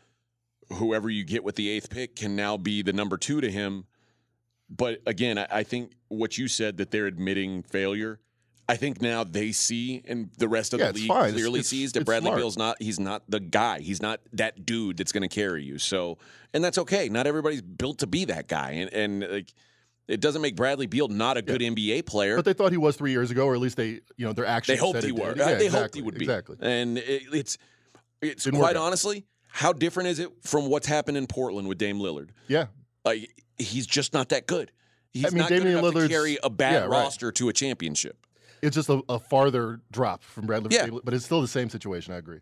whoever 0.73 1.09
you 1.09 1.23
get 1.23 1.43
with 1.43 1.55
the 1.55 1.69
eighth 1.69 1.89
pick 1.89 2.15
can 2.15 2.35
now 2.35 2.57
be 2.57 2.81
the 2.81 2.93
number 2.93 3.17
two 3.17 3.41
to 3.41 3.49
him. 3.51 3.85
But 4.69 5.01
again, 5.05 5.37
I, 5.37 5.47
I 5.49 5.63
think 5.63 5.93
what 6.07 6.37
you 6.37 6.47
said 6.47 6.77
that 6.77 6.91
they're 6.91 7.07
admitting 7.07 7.63
failure. 7.63 8.19
I 8.69 8.77
think 8.77 9.01
now 9.01 9.25
they 9.25 9.51
see, 9.51 10.01
and 10.07 10.29
the 10.37 10.47
rest 10.47 10.73
of 10.73 10.79
Yeah, 10.79 10.91
the 10.93 10.99
league 10.99 11.07
fine. 11.09 11.33
Clearly 11.33 11.59
it's- 11.59 11.67
sees 11.67 11.91
that 11.93 12.05
Bradley 12.05 12.27
smart. 12.27 12.37
Beal's 12.39 12.57
not. 12.57 12.81
He's 12.81 12.99
not 13.01 13.23
the 13.27 13.41
guy. 13.41 13.79
He's 13.79 14.01
not 14.01 14.21
that 14.31 14.65
dude 14.65 14.95
that's 14.97 15.11
going 15.11 15.27
to 15.27 15.33
carry 15.33 15.63
you. 15.63 15.77
So, 15.77 16.19
and 16.53 16.63
that's 16.63 16.77
okay. 16.77 17.09
Not 17.09 17.27
everybody's 17.27 17.61
built 17.61 17.97
to 17.99 18.07
be 18.07 18.23
that 18.25 18.47
guy, 18.47 18.71
and 18.71 18.93
and 18.93 19.31
like. 19.31 19.53
It 20.11 20.19
doesn't 20.19 20.41
make 20.41 20.55
Bradley 20.57 20.87
Beal 20.87 21.07
not 21.07 21.37
a 21.37 21.41
good 21.41 21.61
NBA 21.61 22.05
player. 22.05 22.35
But 22.35 22.45
they 22.45 22.53
thought 22.53 22.71
he 22.71 22.77
was 22.77 22.97
three 22.97 23.11
years 23.11 23.31
ago, 23.31 23.45
or 23.45 23.55
at 23.55 23.61
least 23.61 23.77
they, 23.77 24.01
you 24.17 24.25
know, 24.25 24.33
their 24.33 24.45
actions. 24.45 24.77
They 24.77 24.85
hoped 24.85 24.95
said 24.97 25.03
he 25.05 25.09
it 25.11 25.15
did. 25.15 25.21
were. 25.23 25.35
Yeah, 25.37 25.43
Uh, 25.43 25.47
they 25.57 25.65
exactly, 25.65 25.79
hoped 25.79 25.95
he 25.95 26.01
would 26.01 26.15
be. 26.15 26.25
Exactly. 26.25 26.57
And 26.59 26.97
it, 26.97 27.23
it's 27.33 27.57
it's 28.21 28.43
Didn't 28.43 28.59
quite 28.59 28.75
honestly, 28.75 29.25
how 29.47 29.71
different 29.73 30.09
is 30.09 30.19
it 30.19 30.29
from 30.43 30.67
what's 30.69 30.85
happened 30.87 31.17
in 31.17 31.27
Portland 31.27 31.67
with 31.67 31.77
Dame 31.77 31.97
Lillard? 31.99 32.29
Yeah. 32.47 32.65
Like 33.05 33.31
he's 33.57 33.87
just 33.87 34.13
not 34.13 34.29
that 34.29 34.47
good. 34.47 34.71
He's 35.13 35.25
I 35.25 35.29
mean, 35.29 35.37
not 35.39 35.49
good 35.49 35.59
Damian 35.63 35.79
enough 35.79 35.93
to 35.93 36.07
carry 36.09 36.37
a 36.43 36.49
bad 36.49 36.73
yeah, 36.73 36.79
right. 36.81 36.89
roster 36.89 37.31
to 37.31 37.49
a 37.49 37.53
championship. 37.53 38.17
It's 38.61 38.75
just 38.75 38.89
a, 38.89 39.01
a 39.09 39.17
farther 39.17 39.79
drop 39.91 40.23
from 40.23 40.45
Bradley, 40.45 40.75
Yeah. 40.75 40.87
but 41.03 41.13
it's 41.13 41.25
still 41.25 41.41
the 41.41 41.47
same 41.47 41.69
situation. 41.69 42.13
I 42.13 42.17
agree. 42.17 42.39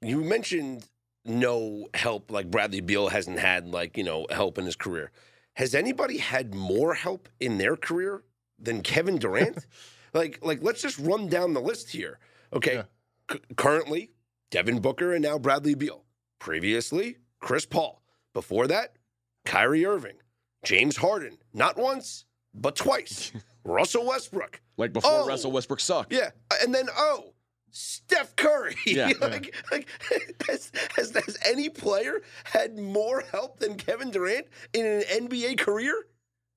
You 0.00 0.22
mentioned 0.22 0.86
no 1.24 1.86
help, 1.94 2.30
like 2.30 2.50
Bradley 2.50 2.80
Beal 2.80 3.08
hasn't 3.08 3.38
had, 3.38 3.66
like, 3.68 3.96
you 3.96 4.04
know, 4.04 4.26
help 4.30 4.58
in 4.58 4.64
his 4.64 4.76
career. 4.76 5.10
Has 5.54 5.74
anybody 5.74 6.18
had 6.18 6.54
more 6.54 6.94
help 6.94 7.28
in 7.40 7.58
their 7.58 7.76
career 7.76 8.22
than 8.58 8.82
Kevin 8.82 9.18
Durant? 9.18 9.66
like, 10.14 10.38
like 10.44 10.62
let's 10.62 10.82
just 10.82 10.98
run 10.98 11.28
down 11.28 11.54
the 11.54 11.60
list 11.60 11.90
here. 11.90 12.18
Okay. 12.52 12.74
Yeah. 12.74 12.82
C- 13.30 13.40
currently, 13.56 14.10
Devin 14.50 14.80
Booker 14.80 15.12
and 15.14 15.22
now 15.22 15.38
Bradley 15.38 15.74
Beal. 15.74 16.04
Previously, 16.38 17.16
Chris 17.40 17.66
Paul. 17.66 18.02
Before 18.34 18.66
that, 18.66 18.96
Kyrie 19.44 19.86
Irving, 19.86 20.16
James 20.64 20.96
Harden. 20.96 21.38
Not 21.52 21.76
once, 21.76 22.24
but 22.52 22.74
twice. 22.76 23.32
Russell 23.64 24.06
Westbrook. 24.06 24.60
Like 24.76 24.92
before 24.92 25.10
Oh. 25.22 25.26
Russell 25.26 25.52
Westbrook 25.52 25.80
sucked. 25.80 26.12
Yeah, 26.12 26.30
and 26.62 26.74
then 26.74 26.88
oh, 26.96 27.33
Steph 27.74 28.36
Curry. 28.36 28.76
Yeah. 28.86 29.10
like, 29.20 29.54
like 29.72 29.88
has, 30.48 30.70
has 30.96 31.10
has 31.10 31.36
any 31.44 31.68
player 31.68 32.22
had 32.44 32.78
more 32.78 33.22
help 33.32 33.58
than 33.58 33.76
Kevin 33.76 34.10
Durant 34.10 34.46
in 34.72 34.86
an 34.86 35.02
NBA 35.26 35.58
career? 35.58 36.06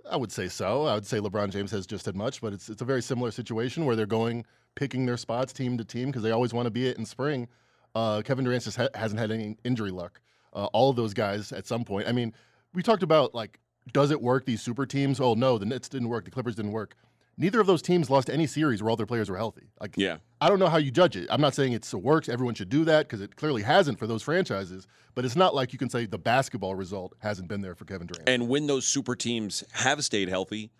I 0.09 0.15
would 0.15 0.31
say 0.31 0.47
so. 0.47 0.85
I 0.85 0.93
would 0.93 1.05
say 1.07 1.17
LeBron 1.17 1.49
James 1.49 1.71
has 1.71 1.87
just 1.87 2.07
as 2.07 2.13
much, 2.13 2.39
but 2.39 2.53
it's 2.53 2.69
it's 2.69 2.81
a 2.81 2.85
very 2.85 3.01
similar 3.01 3.31
situation 3.31 3.85
where 3.85 3.95
they're 3.95 4.05
going 4.05 4.45
picking 4.75 5.07
their 5.07 5.17
spots 5.17 5.51
team 5.51 5.77
to 5.79 5.83
team 5.83 6.09
because 6.09 6.21
they 6.21 6.31
always 6.31 6.53
want 6.53 6.67
to 6.67 6.71
be 6.71 6.87
it 6.87 6.97
in 6.97 7.05
spring. 7.05 7.47
Uh, 7.95 8.21
Kevin 8.23 8.45
Durant 8.45 8.63
just 8.63 8.77
ha- 8.77 8.89
hasn't 8.93 9.19
had 9.19 9.31
any 9.31 9.57
injury 9.63 9.89
luck. 9.91 10.21
Uh, 10.53 10.65
all 10.65 10.91
of 10.91 10.95
those 10.95 11.15
guys 11.15 11.51
at 11.51 11.65
some 11.65 11.83
point. 11.83 12.07
I 12.07 12.11
mean, 12.11 12.31
we 12.75 12.83
talked 12.83 13.01
about 13.01 13.33
like, 13.33 13.59
does 13.91 14.11
it 14.11 14.21
work? 14.21 14.45
These 14.45 14.61
super 14.61 14.85
teams? 14.85 15.19
Oh 15.19 15.33
no, 15.33 15.57
the 15.57 15.65
Nets 15.65 15.89
didn't 15.89 16.09
work. 16.09 16.25
The 16.25 16.31
Clippers 16.31 16.55
didn't 16.55 16.73
work. 16.73 16.95
Neither 17.39 17.59
of 17.59 17.67
those 17.67 17.81
teams 17.83 18.09
lost 18.09 18.29
any 18.31 18.47
series 18.47 18.81
where 18.81 18.89
all 18.89 18.95
their 18.95 19.05
players 19.05 19.29
were 19.29 19.37
healthy. 19.37 19.69
Like, 19.79 19.93
Yeah. 19.95 20.17
I 20.41 20.49
don't 20.49 20.57
know 20.59 20.67
how 20.69 20.77
you 20.77 20.89
judge 20.89 21.15
it. 21.15 21.27
I'm 21.29 21.39
not 21.41 21.53
saying 21.53 21.73
it's 21.73 21.93
it 21.93 22.01
works. 22.01 22.27
Everyone 22.29 22.55
should 22.55 22.69
do 22.69 22.83
that 22.85 23.07
because 23.07 23.21
it 23.21 23.35
clearly 23.35 23.61
hasn't 23.61 23.99
for 23.99 24.07
those 24.07 24.23
franchises. 24.23 24.87
But 25.13 25.23
it's 25.25 25.35
not 25.35 25.53
like 25.53 25.71
you 25.73 25.79
can 25.79 25.89
say 25.89 26.05
the 26.07 26.17
basketball 26.17 26.73
result 26.75 27.13
hasn't 27.19 27.47
been 27.47 27.61
there 27.61 27.75
for 27.75 27.85
Kevin 27.85 28.07
Durant. 28.07 28.27
And 28.27 28.47
when 28.49 28.65
those 28.67 28.85
super 28.87 29.15
teams 29.15 29.63
have 29.73 30.03
stayed 30.03 30.29
healthy, 30.29 30.71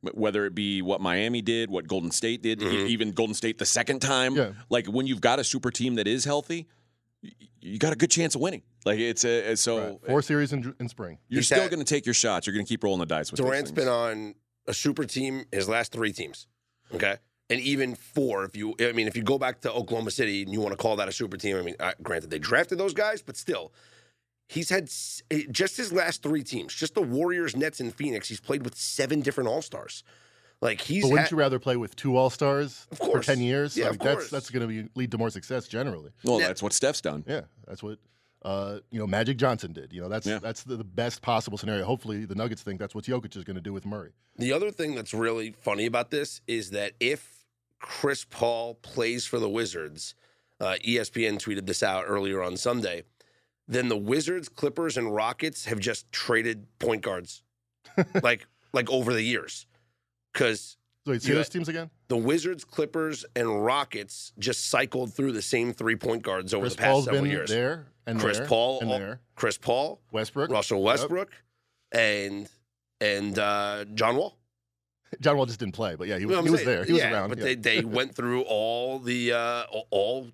whether 0.00 0.44
it 0.46 0.54
be 0.54 0.82
what 0.82 1.00
Miami 1.00 1.42
did, 1.42 1.70
what 1.70 1.88
Golden 1.88 2.10
State 2.10 2.42
did, 2.42 2.60
e- 2.62 2.64
mm-hmm. 2.64 2.86
even 2.88 3.10
Golden 3.12 3.34
State 3.34 3.58
the 3.58 3.66
second 3.66 4.00
time, 4.00 4.36
Yeah. 4.36 4.52
like 4.68 4.86
when 4.86 5.06
you've 5.06 5.20
got 5.20 5.38
a 5.40 5.44
super 5.44 5.70
team 5.70 5.94
that 5.96 6.06
is 6.06 6.24
healthy, 6.24 6.68
you 7.60 7.78
got 7.78 7.92
a 7.92 7.96
good 7.96 8.10
chance 8.10 8.34
of 8.34 8.40
winning. 8.40 8.62
Like 8.84 8.98
it's 8.98 9.24
a, 9.24 9.52
a- 9.52 9.56
so 9.56 9.78
Right. 9.78 10.06
Four 10.06 10.22
series 10.22 10.52
in, 10.52 10.74
in 10.78 10.88
spring. 10.88 11.18
you're 11.28 11.38
He's 11.38 11.46
still 11.46 11.68
going 11.68 11.78
to 11.78 11.84
take 11.84 12.04
your 12.06 12.14
shots. 12.14 12.46
You're 12.46 12.54
going 12.54 12.66
to 12.66 12.68
keep 12.68 12.84
rolling 12.84 13.00
the 13.00 13.06
dice 13.06 13.30
with 13.30 13.38
those 13.38 13.46
Durant's 13.46 13.70
things. 13.70 13.84
been 13.84 13.88
on 13.88 14.34
a 14.66 14.74
super 14.74 15.04
team 15.04 15.44
his 15.52 15.68
last 15.68 15.92
three 15.92 16.12
teams. 16.12 16.46
Okay. 16.94 17.16
And 17.50 17.60
even 17.60 17.94
four, 17.94 18.44
if 18.44 18.56
you, 18.56 18.74
I 18.80 18.92
mean, 18.92 19.06
if 19.06 19.16
you 19.16 19.22
go 19.22 19.38
back 19.38 19.60
to 19.62 19.72
Oklahoma 19.72 20.10
City 20.10 20.42
and 20.42 20.52
you 20.52 20.60
want 20.60 20.72
to 20.72 20.76
call 20.78 20.96
that 20.96 21.08
a 21.08 21.12
super 21.12 21.36
team, 21.36 21.56
I 21.56 21.62
mean, 21.62 21.74
uh, 21.78 21.92
granted, 22.02 22.30
they 22.30 22.38
drafted 22.38 22.78
those 22.78 22.94
guys, 22.94 23.20
but 23.20 23.36
still, 23.36 23.70
he's 24.48 24.70
had 24.70 24.84
s- 24.84 25.22
eh, 25.30 25.42
just 25.50 25.76
his 25.76 25.92
last 25.92 26.22
three 26.22 26.42
teams, 26.42 26.72
just 26.74 26.94
the 26.94 27.02
Warriors, 27.02 27.54
Nets, 27.54 27.80
and 27.80 27.94
Phoenix. 27.94 28.28
He's 28.28 28.40
played 28.40 28.64
with 28.64 28.74
seven 28.76 29.20
different 29.20 29.48
All 29.48 29.60
Stars. 29.60 30.04
Like 30.62 30.80
he's 30.80 31.02
But 31.02 31.10
wouldn't 31.10 31.26
had- 31.28 31.30
you 31.32 31.36
rather 31.38 31.58
play 31.58 31.76
with 31.76 31.94
two 31.96 32.16
All 32.16 32.30
Stars 32.30 32.86
Of 32.92 32.98
for 32.98 33.04
course. 33.06 33.26
ten 33.26 33.40
years? 33.42 33.76
Yeah, 33.76 33.86
I 33.86 33.88
of 33.90 34.00
mean, 34.00 34.08
that's 34.08 34.30
that's 34.30 34.48
going 34.48 34.66
to 34.66 34.88
lead 34.94 35.10
to 35.10 35.18
more 35.18 35.28
success 35.30 35.68
generally. 35.68 36.12
well, 36.24 36.40
Yeah. 36.40 36.46
that's 36.46 36.62
what 36.62 36.72
Steph's 36.72 37.02
done. 37.02 37.24
Yeah, 37.26 37.42
that's 37.66 37.82
what 37.82 37.98
uh, 38.44 38.78
you 38.90 38.98
know, 38.98 39.06
Magic 39.06 39.36
Johnson 39.38 39.72
did. 39.72 39.92
You 39.92 40.02
know, 40.02 40.08
that's 40.08 40.26
Yeah. 40.26 40.38
that's 40.38 40.62
the, 40.64 40.76
the 40.76 40.84
best 40.84 41.22
possible 41.22 41.56
scenario. 41.58 41.84
Hopefully, 41.84 42.24
the 42.26 42.34
Nuggets 42.34 42.62
think 42.62 42.78
that's 42.78 42.94
what 42.94 43.04
Jokic 43.04 43.36
is 43.36 43.44
going 43.44 43.56
to 43.56 43.62
do 43.62 43.72
with 43.72 43.86
Murray. 43.86 44.12
The 44.36 44.52
other 44.52 44.70
thing 44.70 44.94
that's 44.94 45.14
really 45.14 45.52
funny 45.52 45.86
about 45.86 46.10
this 46.10 46.40
is 46.46 46.70
that 46.70 46.92
if 47.00 47.46
Chris 47.80 48.24
Paul 48.24 48.74
plays 48.74 49.26
for 49.26 49.38
the 49.38 49.48
Wizards, 49.48 50.14
uh, 50.60 50.76
ESPN 50.84 51.38
tweeted 51.38 51.66
this 51.66 51.82
out 51.82 52.04
earlier 52.06 52.42
on 52.42 52.56
Sunday, 52.56 53.04
then 53.66 53.88
the 53.88 53.96
Wizards, 53.96 54.48
Clippers, 54.48 54.96
and 54.96 55.14
Rockets 55.14 55.64
have 55.64 55.78
just 55.80 56.10
traded 56.12 56.66
point 56.78 57.02
guards, 57.02 57.42
like 58.22 58.46
like 58.72 58.90
over 58.90 59.12
the 59.14 59.22
years, 59.22 59.66
because 60.32 60.76
So 61.04 61.12
wait, 61.12 61.22
say 61.22 61.30
Yeah. 61.30 61.34
those 61.36 61.48
teams 61.50 61.68
again. 61.68 61.90
the 62.08 62.16
Wizards, 62.16 62.64
Clippers, 62.64 63.24
and 63.36 63.64
Rockets 63.64 64.32
just 64.38 64.68
cycled 64.70 65.12
through 65.14 65.32
the 65.32 65.42
same 65.42 65.72
three 65.74 65.96
point 65.96 66.22
guards 66.22 66.54
over 66.54 66.62
Chris 66.64 66.74
the 66.74 66.78
past 66.78 66.90
Paul's 66.90 67.04
several 67.04 67.22
been 67.22 67.30
years. 67.30 67.50
there 67.50 67.86
and 68.06 68.18
Chris 68.20 68.38
there 68.38 68.46
Paul, 68.46 68.80
and 68.80 68.90
al- 68.90 68.98
there. 68.98 69.20
Chris 69.36 69.58
Paul, 69.58 70.00
Westbrook, 70.12 70.50
Russell 70.50 70.82
Westbrook, 70.82 71.30
and 71.92 72.48
and 73.00 73.38
uh, 73.38 73.84
John 73.94 74.16
Wall. 74.16 74.38
John 75.20 75.36
Wall 75.36 75.46
just 75.46 75.60
didn't 75.60 75.74
play, 75.74 75.94
but 75.94 76.08
yeah, 76.08 76.18
he 76.18 76.24
was, 76.26 76.32
You 76.32 76.36
know 76.40 76.44
he 76.44 76.50
was 76.50 76.64
there. 76.64 76.84
He 76.84 76.92
was 76.94 77.02
around. 77.02 77.28
But 77.28 77.38
yeah. 77.38 77.44
they, 77.44 77.54
they 77.56 77.84
went 77.84 78.14
through 78.14 78.42
all 78.42 78.98
the 78.98 79.32
uh, 79.32 79.64
all 79.90 80.28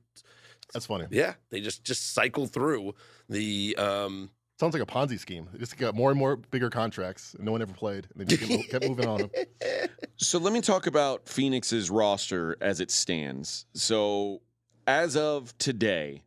That's 0.73 0.87
funny. 0.87 1.07
yeah. 1.11 1.35
They 1.50 1.61
just 1.61 1.83
just 1.85 2.15
cycled 2.15 2.53
through 2.53 2.95
the 3.29 3.75
um, 3.77 4.31
Sounds 4.61 4.75
like 4.75 4.83
a 4.83 4.87
Ponzi 4.87 5.19
scheme. 5.19 5.49
They 5.55 5.59
just 5.59 5.79
got 5.79 5.95
more 5.95 6.11
and 6.11 6.19
more 6.19 6.37
bigger 6.37 6.69
contracts, 6.69 7.33
and 7.33 7.47
no 7.47 7.52
one 7.52 7.62
ever 7.62 7.73
played. 7.73 8.07
And 8.12 8.21
they 8.21 8.37
just 8.37 8.69
kept, 8.69 8.87
moving 8.87 9.09
on 9.09 9.21
them. 9.21 9.31
So 10.19 10.38
let 10.38 10.52
me 10.52 10.61
talk 10.61 10.87
about 10.87 11.26
Phoenix's 11.26 11.88
roster 11.88 12.59
as 12.61 12.79
it 12.79 12.90
stands. 12.90 13.64
So 13.73 14.43
as 14.87 15.17
of 15.17 15.57
today, 15.57 16.25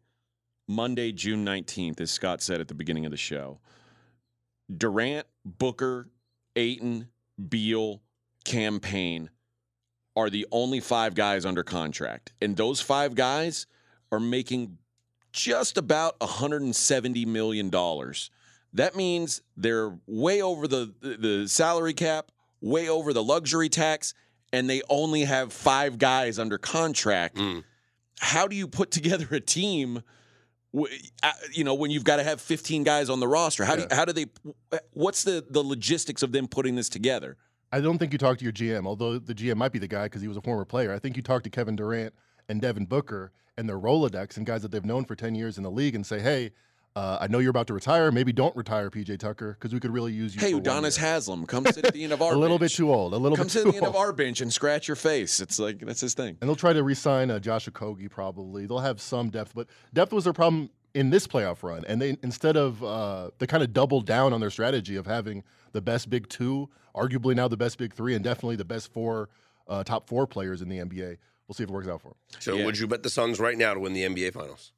Monday, 0.67 1.11
June 1.11 1.45
19th, 1.45 2.01
as 2.01 2.09
Scott 2.09 2.41
said 2.41 2.59
at 2.59 2.67
the 2.67 2.73
beginning 2.73 3.05
of 3.05 3.11
the 3.11 3.17
show, 3.17 3.59
Durant, 4.75 5.27
Booker, 5.45 6.09
Ayton, 6.55 7.09
Beal, 7.49 8.01
Cam 8.45 8.79
Payne 8.79 9.29
are 10.15 10.31
the 10.31 10.47
only 10.51 10.79
five 10.79 11.13
guys 11.13 11.45
under 11.45 11.61
contract. 11.61 12.33
And 12.41 12.57
those 12.57 12.81
five 12.81 13.13
guys 13.13 13.67
are 14.11 14.19
making 14.19 14.79
just 15.33 15.77
about 15.77 16.17
$170 16.19 17.25
million. 17.27 17.69
That 18.73 18.95
means 18.95 19.41
they're 19.57 19.97
way 20.07 20.41
over 20.41 20.67
the, 20.67 20.93
the 21.01 21.47
salary 21.47 21.93
cap, 21.93 22.31
way 22.61 22.87
over 22.87 23.11
the 23.13 23.23
luxury 23.23 23.69
tax, 23.69 24.13
and 24.53 24.69
they 24.69 24.81
only 24.89 25.25
have 25.25 25.51
five 25.51 25.97
guys 25.97 26.39
under 26.39 26.57
contract. 26.57 27.35
Mm. 27.37 27.63
How 28.19 28.47
do 28.47 28.55
you 28.55 28.67
put 28.67 28.91
together 28.91 29.27
a 29.31 29.39
team? 29.39 30.01
uh, 30.75 31.31
You 31.51 31.63
know, 31.63 31.73
when 31.73 31.91
you've 31.91 32.03
got 32.03 32.17
to 32.17 32.23
have 32.23 32.39
15 32.39 32.83
guys 32.83 33.09
on 33.09 33.19
the 33.19 33.27
roster, 33.27 33.65
how 33.65 33.75
do 33.75 33.81
Yeah. 33.89 33.95
how 33.95 34.05
do 34.05 34.13
they? 34.13 34.25
What's 34.91 35.23
the 35.23 35.43
the 35.49 35.61
logistics 35.63 36.23
of 36.23 36.31
them 36.31 36.47
putting 36.47 36.75
this 36.75 36.89
together? 36.89 37.37
I 37.71 37.79
don't 37.81 37.97
think 37.97 38.11
you 38.11 38.19
talked 38.19 38.39
to 38.39 38.43
your 38.45 38.53
GM, 38.53 38.85
although 38.85 39.17
the 39.17 39.33
GM 39.33 39.57
might 39.57 39.71
be 39.71 39.79
the 39.79 39.87
guy 39.87 40.03
because 40.05 40.21
he 40.21 40.27
was 40.27 40.37
a 40.37 40.41
former 40.41 40.63
player. 40.65 40.93
I 40.93 40.99
think 40.99 41.17
you 41.17 41.23
talked 41.23 41.43
to 41.45 41.49
Kevin 41.49 41.75
Durant 41.75 42.13
and 42.49 42.61
Devin 42.61 42.85
Booker 42.85 43.31
and 43.57 43.67
their 43.69 43.79
Rolodex 43.79 44.37
and 44.37 44.45
guys 44.45 44.61
that 44.63 44.71
they've 44.71 44.85
known 44.85 45.05
for 45.05 45.15
10 45.15 45.35
years 45.35 45.57
in 45.57 45.63
the 45.63 45.71
league 45.71 45.95
and 45.95 46.05
say, 46.05 46.19
hey, 46.19 46.51
uh, 46.95 47.17
I 47.21 47.27
know 47.27 47.39
you're 47.39 47.49
about 47.49 47.65
to 47.67 47.73
retire. 47.73 48.11
Maybe 48.11 48.31
don't 48.31 48.55
retire, 48.55 48.91
PJ 48.91 49.17
Tucker, 49.17 49.57
because 49.59 49.73
we 49.73 49.79
could 49.79 49.91
really 49.91 50.13
use 50.13 50.35
you. 50.35 50.41
Hey, 50.41 50.53
Udonis 50.53 50.99
year." 50.99 51.07
Haslem, 51.07 51.47
come 51.47 51.65
sit 51.65 51.85
at 51.85 51.93
the 51.93 52.03
end 52.03 52.13
of 52.13 52.21
our 52.21 52.33
a 52.33 52.37
little 52.37 52.57
bit 52.59 52.65
bench. 52.65 52.75
too 52.75 52.93
old. 52.93 53.13
A 53.13 53.17
little 53.17 53.35
Come 53.35 53.45
bit 53.47 53.51
sit 53.51 53.65
at 53.65 53.71
the 53.71 53.77
end 53.77 53.85
old. 53.87 53.95
of 53.95 53.99
our 53.99 54.13
bench 54.13 54.41
and 54.41 54.53
scratch 54.53 54.87
your 54.87 54.95
face. 54.95 55.39
It's 55.39 55.57
like 55.57 55.79
that's 55.79 56.01
his 56.01 56.13
thing. 56.13 56.37
And 56.39 56.47
they'll 56.47 56.55
try 56.55 56.71
to 56.71 56.83
re-sign 56.83 57.31
uh, 57.31 57.39
Josh 57.39 57.67
Okogie 57.67 58.11
probably. 58.11 58.67
They'll 58.67 58.77
have 58.79 59.01
some 59.01 59.31
depth, 59.31 59.53
but 59.55 59.67
depth 59.91 60.13
was 60.13 60.25
their 60.25 60.33
problem 60.33 60.69
in 60.93 61.09
this 61.09 61.25
playoff 61.25 61.63
run. 61.63 61.83
And 61.87 61.99
they 61.99 62.15
instead 62.21 62.55
of 62.57 62.83
uh, 62.83 63.31
they 63.39 63.47
kind 63.47 63.63
of 63.63 63.73
doubled 63.73 64.05
down 64.05 64.31
on 64.31 64.39
their 64.39 64.51
strategy 64.51 64.95
of 64.95 65.07
having 65.07 65.43
the 65.71 65.81
best 65.81 66.11
big 66.11 66.29
two, 66.29 66.69
arguably 66.95 67.35
now 67.35 67.47
the 67.47 67.57
best 67.57 67.79
big 67.79 67.93
three, 67.95 68.13
and 68.13 68.23
definitely 68.23 68.55
the 68.57 68.65
best 68.65 68.93
four, 68.93 69.29
uh, 69.67 69.83
top 69.83 70.07
four 70.07 70.27
players 70.27 70.61
in 70.61 70.69
the 70.69 70.77
NBA. 70.77 71.17
We'll 71.47 71.55
see 71.55 71.63
if 71.63 71.69
it 71.69 71.73
works 71.73 71.87
out 71.87 72.01
for 72.01 72.09
them. 72.09 72.17
so 72.39 72.55
Yeah. 72.55 72.65
would 72.65 72.77
you 72.79 72.87
bet 72.87 73.03
the 73.03 73.09
Suns 73.09 73.39
right 73.39 73.57
now 73.57 73.73
to 73.73 73.79
win 73.79 73.93
the 73.93 74.03
NBA 74.03 74.31
Finals? 74.33 74.71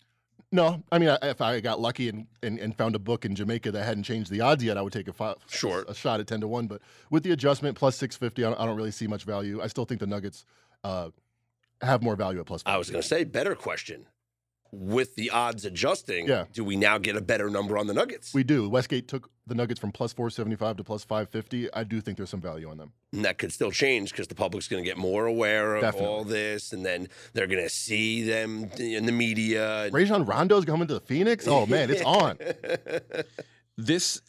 No, 0.52 0.84
I 0.92 1.00
mean, 1.00 1.10
I- 1.10 1.18
if 1.24 1.42
I 1.42 1.60
got 1.60 1.80
lucky 1.82 2.08
and, 2.10 2.28
and, 2.42 2.60
and 2.60 2.76
found 2.78 2.96
a 2.96 3.00
book 3.00 3.26
in 3.26 3.36
Jamaica 3.36 3.72
that 3.72 3.84
hadn't 3.84 4.04
changed 4.04 4.32
the 4.32 4.42
odds 4.42 4.64
yet, 4.64 4.78
I 4.78 4.82
would 4.82 4.94
take 4.94 5.08
a, 5.08 5.14
fi- 5.14 5.36
Sure. 5.50 5.84
a 5.88 5.94
shot 5.94 6.20
at 6.20 6.28
ten 6.28 6.40
to 6.42 6.48
one. 6.48 6.68
But 6.68 6.82
with 7.10 7.24
the 7.24 7.32
adjustment 7.32 7.78
plus 7.78 7.96
six 7.98 8.16
fifty, 8.16 8.44
I 8.46 8.50
don't, 8.50 8.60
I 8.60 8.66
don't 8.66 8.78
really 8.78 8.92
see 8.92 9.08
much 9.08 9.24
value. 9.24 9.62
I 9.62 9.68
still 9.68 9.86
think 9.86 10.00
the 10.00 10.08
Nuggets 10.08 10.46
uh, 10.84 11.10
have 11.82 12.02
more 12.04 12.16
value 12.16 12.40
at 12.40 12.46
plus. 12.46 12.64
I 12.66 12.78
was 12.78 12.90
going 12.90 13.02
to 13.02 13.08
say 13.08 13.24
better 13.26 13.54
question. 13.56 14.06
With 14.78 15.16
the 15.16 15.30
odds 15.30 15.64
adjusting, 15.64 16.28
Yeah. 16.28 16.46
do 16.52 16.64
we 16.64 16.76
now 16.76 16.98
get 16.98 17.16
a 17.16 17.22
better 17.22 17.50
number 17.50 17.78
on 17.78 17.88
the 17.88 17.94
Nuggets? 17.94 18.34
We 18.34 18.44
do. 18.44 18.68
Westgate 18.70 19.08
took 19.08 19.30
the 19.48 19.56
Nuggets 19.56 19.80
from 19.80 19.92
plus 19.92 20.12
475 20.12 20.78
to 20.78 20.84
plus 20.84 21.04
550. 21.06 21.72
I 21.74 21.84
do 21.86 22.02
think 22.02 22.18
there's 22.18 22.30
some 22.30 22.42
value 22.42 22.70
on 22.70 22.78
them. 22.78 22.92
And 23.14 23.24
that 23.24 23.38
could 23.38 23.54
still 23.54 23.72
change 23.72 24.12
because 24.12 24.28
the 24.28 24.36
public's 24.36 24.68
going 24.68 24.84
to 24.84 24.88
get 24.90 24.98
more 24.98 25.28
aware 25.28 25.76
of 25.76 25.82
Definitely. 25.82 26.08
all 26.10 26.24
this, 26.26 26.74
and 26.74 26.86
then 26.86 27.08
they're 27.34 27.48
going 27.48 27.64
to 27.64 27.70
see 27.70 28.24
them 28.24 28.70
in 28.78 29.06
the 29.06 29.12
media. 29.14 29.84
and- 29.86 29.94
Rajon 29.94 30.26
Rondo's 30.26 30.66
coming 30.66 30.88
to 30.88 30.96
the 30.96 31.00
Phoenix? 31.00 31.48
Oh, 31.48 31.66
man, 31.66 31.90
it's 31.90 32.02
on. 32.04 32.38
this 33.78 34.22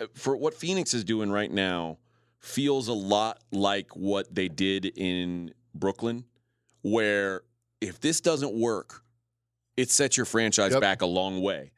uh, 0.00 0.06
for 0.14 0.36
what 0.36 0.54
Phoenix 0.54 0.94
is 0.94 1.04
doing 1.04 1.30
right 1.30 1.50
now 1.50 1.98
feels 2.40 2.88
a 2.88 2.92
lot 2.92 3.40
like 3.52 3.94
what 3.96 4.34
they 4.34 4.48
did 4.48 4.86
in 4.96 5.52
Brooklyn, 5.74 6.24
where 6.82 7.42
if 7.80 8.00
this 8.00 8.20
doesn't 8.20 8.54
work, 8.54 9.02
it 9.76 9.90
sets 9.90 10.16
your 10.16 10.26
franchise 10.26 10.72
Yep. 10.72 10.80
back 10.80 11.02
a 11.02 11.06
long 11.06 11.42
way. 11.42 11.72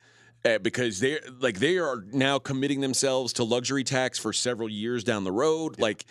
Uh, 0.45 0.59
because 0.59 1.01
they're 1.01 1.21
like 1.41 1.59
they 1.59 1.79
are 1.79 2.05
now 2.13 2.39
committing 2.39 2.81
themselves 2.81 3.33
to 3.35 3.45
luxury 3.45 3.83
tax 3.83 4.19
for 4.19 4.33
several 4.33 4.69
years 4.69 5.03
down 5.03 5.25
the 5.25 5.33
road. 5.33 5.81
Like, 5.81 6.05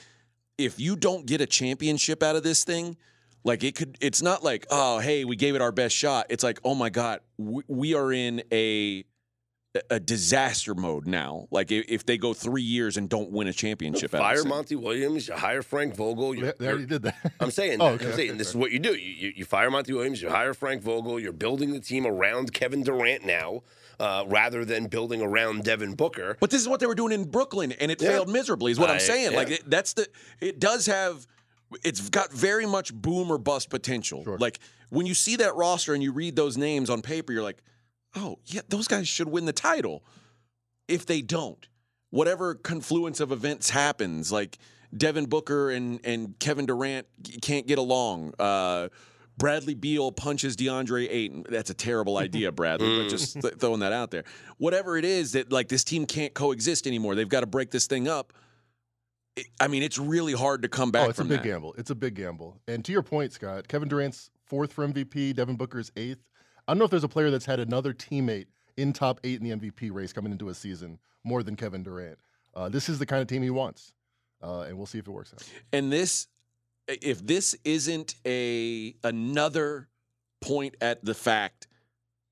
if 0.57 0.79
you 0.79 0.95
don't 0.97 1.25
get 1.25 1.39
a 1.39 1.45
championship 1.45 2.21
out 2.21 2.35
of 2.35 2.43
this 2.43 2.65
thing, 2.65 2.97
like 3.45 3.63
it 3.63 3.75
could, 3.75 3.97
it's 4.01 4.21
not 4.21 4.43
like 4.43 4.67
oh 4.69 4.99
hey 4.99 5.23
we 5.23 5.37
gave 5.37 5.55
it 5.55 5.61
our 5.61 5.71
best 5.71 5.95
shot. 5.95 6.25
It's 6.29 6.43
like 6.43 6.59
oh 6.65 6.75
my 6.75 6.89
god 6.89 7.21
we, 7.37 7.63
we 7.67 7.93
are 7.93 8.11
in 8.11 8.43
a 8.51 9.05
a 9.89 9.99
disaster 9.99 10.73
mode 10.75 11.07
now. 11.07 11.47
Like 11.51 11.71
if, 11.71 11.85
if 11.87 12.05
they 12.05 12.17
go 12.17 12.33
three 12.33 12.61
years 12.61 12.97
and 12.97 13.07
don't 13.09 13.31
win 13.31 13.47
a 13.47 13.53
championship, 13.53 14.13
out 14.13 14.21
Fire. 14.21 14.43
Monty 14.43 14.75
Williams, 14.75 15.27
you 15.27 15.35
hire 15.35 15.61
Frank 15.61 15.95
Vogel. 15.95 16.33
They, 16.33 16.39
You're, 16.39 16.53
they 16.59 16.67
already 16.67 16.85
did 16.85 17.01
that. 17.03 17.33
I'm 17.39 17.51
saying, 17.51 17.77
Oh, 17.81 17.87
okay, 17.89 18.05
I'm 18.05 18.11
okay, 18.11 18.17
saying 18.27 18.37
this 18.37 18.49
is 18.49 18.55
what 18.55 18.71
you 18.71 18.79
do. 18.79 18.93
You, 18.95 19.13
you, 19.27 19.33
you 19.37 19.45
fire 19.45 19.69
Monty 19.71 19.93
Williams, 19.93 20.21
you 20.21 20.29
hire 20.29 20.53
Frank 20.53 20.81
Vogel, 20.81 21.19
you're 21.19 21.31
building 21.33 21.71
the 21.73 21.79
team 21.79 22.05
around 22.05 22.53
Kevin 22.53 22.83
Durant 22.83 23.25
now, 23.25 23.63
uh, 23.99 24.23
rather 24.27 24.63
than 24.65 24.87
building 24.87 25.21
around 25.21 25.63
Devin 25.63 25.95
Booker. 25.95 26.37
But 26.39 26.49
this 26.49 26.61
is 26.61 26.67
what 26.67 26.79
they 26.79 26.85
were 26.85 26.95
doing 26.95 27.11
in 27.13 27.25
Brooklyn, 27.25 27.71
and 27.73 27.91
it 27.91 28.01
Yeah. 28.01 28.09
failed 28.09 28.29
miserably. 28.29 28.71
Is 28.71 28.79
what 28.79 28.89
I, 28.89 28.93
I- 28.93 28.95
am 28.95 29.01
saying. 29.01 29.33
Like 29.35 29.49
it, 29.51 29.69
that's 29.69 29.93
the. 29.93 30.07
It 30.39 30.59
does 30.59 30.85
have. 30.85 31.25
It's 31.83 32.09
got 32.09 32.31
very 32.31 32.65
much 32.65 32.93
boom 32.93 33.29
or 33.29 33.37
bust 33.37 33.69
potential. 33.69 34.23
Sure. 34.23 34.37
Like 34.37 34.59
when 34.89 35.05
you 35.05 35.13
see 35.13 35.35
that 35.37 35.55
roster 35.55 35.93
and 35.93 36.01
you 36.01 36.13
read 36.13 36.35
those 36.35 36.57
names 36.57 36.89
on 36.89 37.01
paper, 37.01 37.33
you're 37.33 37.43
like, 37.43 37.61
oh 38.17 38.39
yeah, 38.45 38.61
those 38.67 38.87
guys 38.87 39.07
should 39.07 39.29
win 39.29 39.45
the 39.45 39.53
title. 39.53 40.03
If 40.87 41.05
they 41.05 41.21
don't, 41.21 41.67
whatever 42.09 42.55
confluence 42.55 43.19
of 43.19 43.31
events 43.31 43.69
happens, 43.69 44.31
like 44.31 44.57
Devin 44.95 45.25
Booker 45.25 45.69
and 45.69 45.99
and 46.03 46.37
Kevin 46.39 46.65
Durant 46.65 47.07
can't 47.41 47.67
get 47.67 47.77
along. 47.77 48.33
Uh, 48.39 48.89
Bradley 49.37 49.75
Beal 49.75 50.11
punches 50.11 50.55
DeAndre 50.55 51.07
Ayton. 51.11 51.45
That's 51.47 51.69
a 51.69 51.73
terrible 51.75 52.17
idea, 52.25 52.51
Bradley, 52.51 53.03
but 53.03 53.09
just 53.09 53.39
th- 53.39 53.55
throwing 53.59 53.81
that 53.81 53.93
out 53.93 54.09
there. 54.11 54.23
Whatever 54.57 54.97
it 54.97 55.05
is 55.05 55.33
that 55.33 55.51
like 55.51 55.67
this 55.67 55.83
team 55.83 56.05
can't 56.05 56.33
coexist 56.33 56.87
anymore. 56.87 57.13
They've 57.15 57.29
got 57.29 57.41
to 57.41 57.47
break 57.47 57.69
this 57.71 57.85
thing 57.87 58.07
up. 58.07 58.33
It- 59.35 59.47
I 59.59 59.67
mean, 59.67 59.83
it's 59.83 59.99
really 59.99 60.33
hard 60.33 60.63
to 60.63 60.69
come 60.69 60.89
back 60.91 61.05
oh, 61.05 61.09
it's 61.11 61.19
a 61.19 61.23
big 61.23 61.43
that. 61.43 61.47
gamble. 61.47 61.75
It's 61.77 61.91
a 61.91 61.95
big 61.95 62.15
gamble. 62.15 62.59
And 62.67 62.83
to 62.85 62.91
your 62.91 63.03
point, 63.03 63.31
Scott, 63.33 63.67
Kevin 63.67 63.87
Durant's 63.89 64.31
fourth 64.45 64.73
for 64.73 64.87
MVP, 64.87 65.35
Devin 65.35 65.55
Booker's 65.55 65.91
eighth. 65.95 66.27
I 66.67 66.73
don't 66.73 66.79
know 66.79 66.85
if 66.85 66.91
there's 66.91 67.03
a 67.03 67.09
player 67.09 67.31
that's 67.31 67.45
had 67.45 67.59
another 67.59 67.93
teammate 67.93 68.47
in 68.75 68.93
top 68.93 69.19
eight 69.23 69.41
in 69.41 69.49
the 69.49 69.55
MVP 69.55 69.93
race 69.93 70.13
coming 70.13 70.31
into 70.31 70.49
a 70.49 70.53
season 70.53 70.99
more 71.23 71.43
than 71.43 71.55
Kevin 71.55 71.83
Durant. 71.83 72.17
Uh, 72.53 72.69
this 72.69 72.89
is 72.89 72.99
the 72.99 73.05
kind 73.05 73.21
of 73.21 73.27
team 73.27 73.41
he 73.41 73.49
wants. 73.49 73.93
Uh, 74.41 74.61
and 74.61 74.77
we'll 74.77 74.85
see 74.85 74.99
if 74.99 75.07
it 75.07 75.11
works 75.11 75.33
out. 75.33 75.43
And 75.73 75.91
this, 75.91 76.27
if 76.87 77.25
this 77.25 77.55
isn't 77.63 78.15
a 78.25 78.95
another 79.03 79.87
point 80.41 80.75
at 80.79 81.03
the 81.03 81.15
fact, 81.15 81.67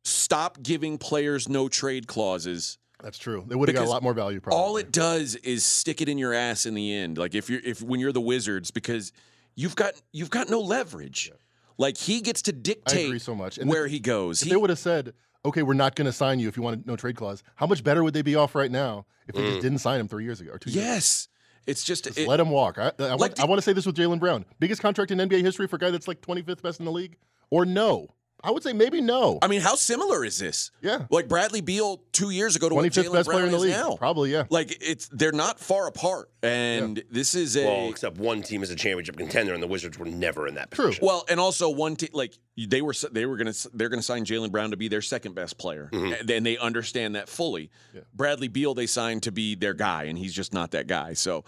stop 0.04 0.62
giving 0.62 0.98
players 0.98 1.50
no 1.50 1.68
trade 1.68 2.08
clauses. 2.08 2.78
That's 3.02 3.18
true. 3.18 3.44
They 3.48 3.56
would 3.56 3.70
have 3.70 3.76
got 3.76 3.88
a 3.88 3.90
lot 3.90 4.04
more 4.04 4.14
value. 4.14 4.40
Probably. 4.40 4.60
All 4.60 4.78
it 4.78 4.92
does 4.92 5.36
is 5.36 5.66
stick 5.66 6.02
it 6.02 6.10
in 6.10 6.18
your 6.18 6.34
ass 6.34 6.66
in 6.66 6.76
the 6.76 6.94
end. 6.94 7.18
Like 7.18 7.36
if 7.36 7.50
you're 7.50 7.62
if 7.64 7.82
when 7.82 8.00
you're 8.00 8.12
the 8.12 8.22
Wizards, 8.22 8.72
because 8.72 9.12
you've 9.56 9.76
got 9.76 9.94
you've 10.12 10.30
got 10.30 10.50
no 10.50 10.62
leverage. 10.62 11.32
Like 11.78 11.98
he 11.98 12.22
gets 12.22 12.42
to 12.44 12.52
I 12.52 12.60
dictate 12.62 13.06
agree 13.08 13.20
so 13.20 13.36
much. 13.36 13.58
And 13.58 13.70
where 13.70 13.88
he 13.88 14.00
goes. 14.00 14.42
if 14.42 14.46
He- 14.46 14.52
they 14.52 14.58
would 14.58 14.70
have 14.70 14.80
said, 14.80 15.14
"Okay, 15.44 15.62
we're 15.64 15.74
not 15.74 15.96
going 15.96 16.06
to 16.06 16.14
sign 16.14 16.40
you 16.40 16.48
if 16.48 16.56
you 16.58 16.64
want 16.64 16.84
a 16.86 16.88
no 16.88 16.96
trade 16.96 17.16
clause," 17.16 17.44
how 17.56 17.66
much 17.68 17.84
better 17.84 18.04
would 18.04 18.14
they 18.14 18.22
be 18.22 18.36
off 18.36 18.56
right 18.56 18.72
now 18.72 19.06
if 19.28 19.36
they 19.36 19.42
Mm. 19.42 19.50
just 19.52 19.62
didn't 19.62 19.80
sign 19.80 20.00
him 20.00 20.08
three 20.08 20.24
years 20.24 20.40
ago 20.42 20.52
or 20.52 20.58
two 20.60 20.70
years? 20.70 20.78
ago? 20.84 20.86
yes, 20.94 21.28
it's 21.68 21.84
just, 21.84 22.06
Just 22.06 22.18
it- 22.18 22.28
let 22.28 22.40
him 22.40 22.50
walk. 22.50 22.78
I, 22.78 22.92
I, 23.00 23.04
Like 23.16 23.20
want, 23.20 23.36
the- 23.36 23.42
I 23.42 23.46
want 23.46 23.58
to 23.60 23.62
say 23.64 23.74
this 23.74 23.86
with 23.86 23.96
Jaylen 23.96 24.20
Brown. 24.20 24.46
Biggest 24.60 24.82
contract 24.82 25.12
in 25.12 25.20
NBA 25.20 25.42
history 25.42 25.68
for 25.68 25.76
a 25.76 25.80
guy 25.80 25.90
that's 25.92 26.08
like 26.08 26.22
25th 26.22 26.62
best 26.62 26.80
in 26.80 26.86
the 26.86 26.92
league? 26.92 27.18
Or 27.50 27.66
no? 27.66 28.08
I 28.46 28.52
would 28.52 28.64
say 28.64 28.74
maybe 28.74 29.02
no. 29.02 29.40
I 29.42 29.48
mean, 29.48 29.62
how 29.62 29.76
similar 29.76 30.24
is 30.24 30.38
this? 30.38 30.72
Yeah. 30.82 31.06
Like 31.10 31.28
Bradley 31.28 31.62
Beal 31.62 32.02
two 32.12 32.30
years 32.30 32.56
ago 32.56 32.70
to 32.70 32.76
what 32.76 32.86
25th 32.86 33.04
Jaylen 33.06 33.14
best 33.14 33.26
Brown 33.26 33.38
player 33.40 33.46
in 33.46 33.52
the 33.52 33.58
is 33.58 33.64
league. 33.64 33.72
now. 33.72 33.96
Probably, 33.96 34.32
yeah. 34.32 34.44
Like 34.50 34.78
it's 34.82 35.08
they're 35.08 35.32
not 35.32 35.60
far 35.60 35.88
apart, 35.88 36.30
and 36.44 37.04
this 37.10 37.34
is 37.36 37.58
a 37.58 37.66
Well, 37.66 37.90
except 37.90 38.18
one 38.18 38.42
team 38.42 38.62
is 38.64 38.70
a 38.70 38.76
championship 38.76 39.18
contender, 39.18 39.54
and 39.54 39.62
the 39.64 39.68
Wizards 39.68 39.98
were 39.98 40.06
never 40.06 40.48
in 40.48 40.56
that 40.56 40.72
True. 40.72 40.86
position. 40.88 41.06
Well, 41.06 41.26
and 41.30 41.40
also 41.40 41.70
one 41.70 41.96
team 41.96 42.10
like 42.14 42.38
they 42.58 42.82
were 42.82 42.94
they 43.12 43.26
were 43.26 43.38
gonna 43.38 43.54
they're 43.74 43.90
gonna 43.90 44.02
sign 44.02 44.26
Jaylen 44.26 44.52
Brown 44.52 44.72
to 44.72 44.78
be 44.78 44.88
their 44.88 45.02
second 45.02 45.34
best 45.36 45.58
player, 45.58 45.90
and, 45.92 46.30
and 46.30 46.46
they 46.46 46.58
understand 46.58 47.16
that 47.16 47.28
fully. 47.28 47.72
Bradley 48.14 48.48
Beal 48.48 48.74
they 48.74 48.88
signed 48.88 49.24
to 49.24 49.32
be 49.32 49.56
their 49.56 49.74
guy, 49.74 50.04
and 50.04 50.18
he's 50.18 50.34
just 50.34 50.54
not 50.54 50.72
that 50.72 50.88
guy. 50.88 51.14
So, 51.14 51.44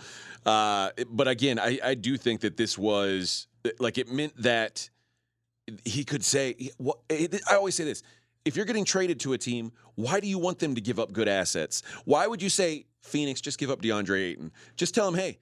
uh, 0.46 0.90
but 1.10 1.28
again, 1.28 1.60
I, 1.60 1.80
I 1.84 1.94
do 1.94 2.18
think 2.18 2.42
that 2.42 2.58
this 2.58 2.78
was 2.78 3.48
like 3.80 3.98
it 3.98 4.10
meant 4.10 4.34
that 4.42 4.90
he 5.86 6.04
could 6.04 6.24
say 6.24 6.56
he- 6.58 6.72
what 6.78 7.00
it, 7.10 7.42
I 7.50 7.56
always 7.56 7.76
say 7.76 7.84
this. 7.84 8.04
If 8.46 8.56
you're 8.56 8.66
getting 8.66 8.86
traded 8.86 9.20
to 9.22 9.34
a 9.34 9.38
team, 9.38 9.72
why 9.96 10.20
do 10.22 10.28
you 10.28 10.38
want 10.40 10.60
them 10.60 10.76
to 10.76 10.82
give 10.82 11.00
up 11.00 11.12
good 11.12 11.28
assets? 11.28 11.84
Why 12.06 12.28
would 12.28 12.42
you 12.42 12.50
say 12.50 12.86
Phoenix 13.02 13.42
just 13.42 13.58
give 13.60 13.70
up 13.70 13.82
DeAndre 13.82 14.22
Ayton? 14.32 14.52
Just 14.78 14.96
tell 14.96 15.06
them, 15.06 15.20
hey, 15.20 15.40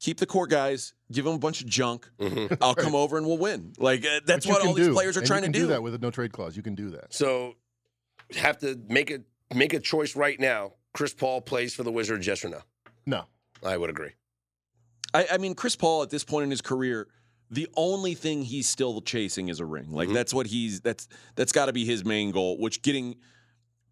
keep 0.00 0.16
the 0.18 0.24
core 0.24 0.46
guys, 0.46 0.94
give 1.12 1.26
them 1.26 1.34
a 1.34 1.38
bunch 1.38 1.60
of 1.60 1.66
junk. 1.66 2.08
I'll 2.62 2.74
come 2.74 2.94
over 2.94 3.18
and 3.18 3.26
we'll 3.26 3.36
win. 3.36 3.74
Like 3.78 4.06
uh, 4.06 4.20
that's 4.24 4.46
But 4.46 4.52
what 4.52 4.60
can 4.62 4.68
all 4.68 4.74
these 4.74 4.88
players 4.88 5.16
are 5.16 5.20
And 5.20 5.26
trying 5.26 5.42
you 5.42 5.48
to 5.48 5.52
can 5.52 5.62
do. 5.62 5.68
that 5.68 5.82
with 5.82 5.94
a 5.94 5.98
no 5.98 6.10
trade 6.10 6.32
clause. 6.32 6.56
You 6.56 6.62
can 6.62 6.74
do 6.74 6.88
that. 6.90 7.12
So 7.12 7.54
have 8.36 8.56
to 8.60 8.80
make 8.88 9.10
a 9.10 9.20
make 9.54 9.74
a 9.74 9.80
choice 9.80 10.16
right 10.16 10.38
now. 10.40 10.72
Chris 10.94 11.12
Paul 11.12 11.42
plays 11.42 11.74
for 11.74 11.82
the 11.82 11.92
Wizards, 11.92 12.26
yes 12.26 12.42
or 12.44 12.48
no? 12.48 12.60
No. 13.04 13.24
I 13.62 13.76
would 13.76 13.90
agree. 13.90 14.12
I, 15.12 15.26
I 15.32 15.38
mean, 15.38 15.54
Chris 15.54 15.76
Paul 15.76 16.02
at 16.02 16.10
this 16.10 16.24
point 16.24 16.44
in 16.44 16.50
his 16.50 16.60
career, 16.60 17.08
the 17.50 17.68
only 17.76 18.14
thing 18.14 18.42
he's 18.42 18.68
still 18.68 19.00
chasing 19.00 19.48
is 19.48 19.60
a 19.60 19.64
ring. 19.64 19.90
Like 19.90 20.08
mm-hmm. 20.08 20.14
that's 20.14 20.34
what 20.34 20.46
he's 20.46 20.80
that's 20.80 21.08
that's 21.34 21.52
got 21.52 21.66
to 21.66 21.72
be 21.72 21.84
his 21.84 22.04
main 22.04 22.30
goal. 22.30 22.58
Which 22.58 22.82
getting 22.82 23.16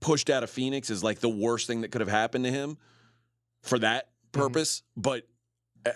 pushed 0.01 0.31
out 0.31 0.43
of 0.43 0.51
Phoenix 0.51 0.91
is 0.91 1.03
like 1.03 1.21
the 1.21 1.29
worst 1.29 1.67
thing 1.67 1.81
that 1.81 1.91
could 1.91 2.01
have 2.01 2.11
happened 2.11 2.45
to 2.45 2.51
him 2.51 2.77
for 3.63 3.79
that 3.79 4.07
mm-hmm. 4.07 4.41
purpose. 4.41 4.83
But 4.97 5.27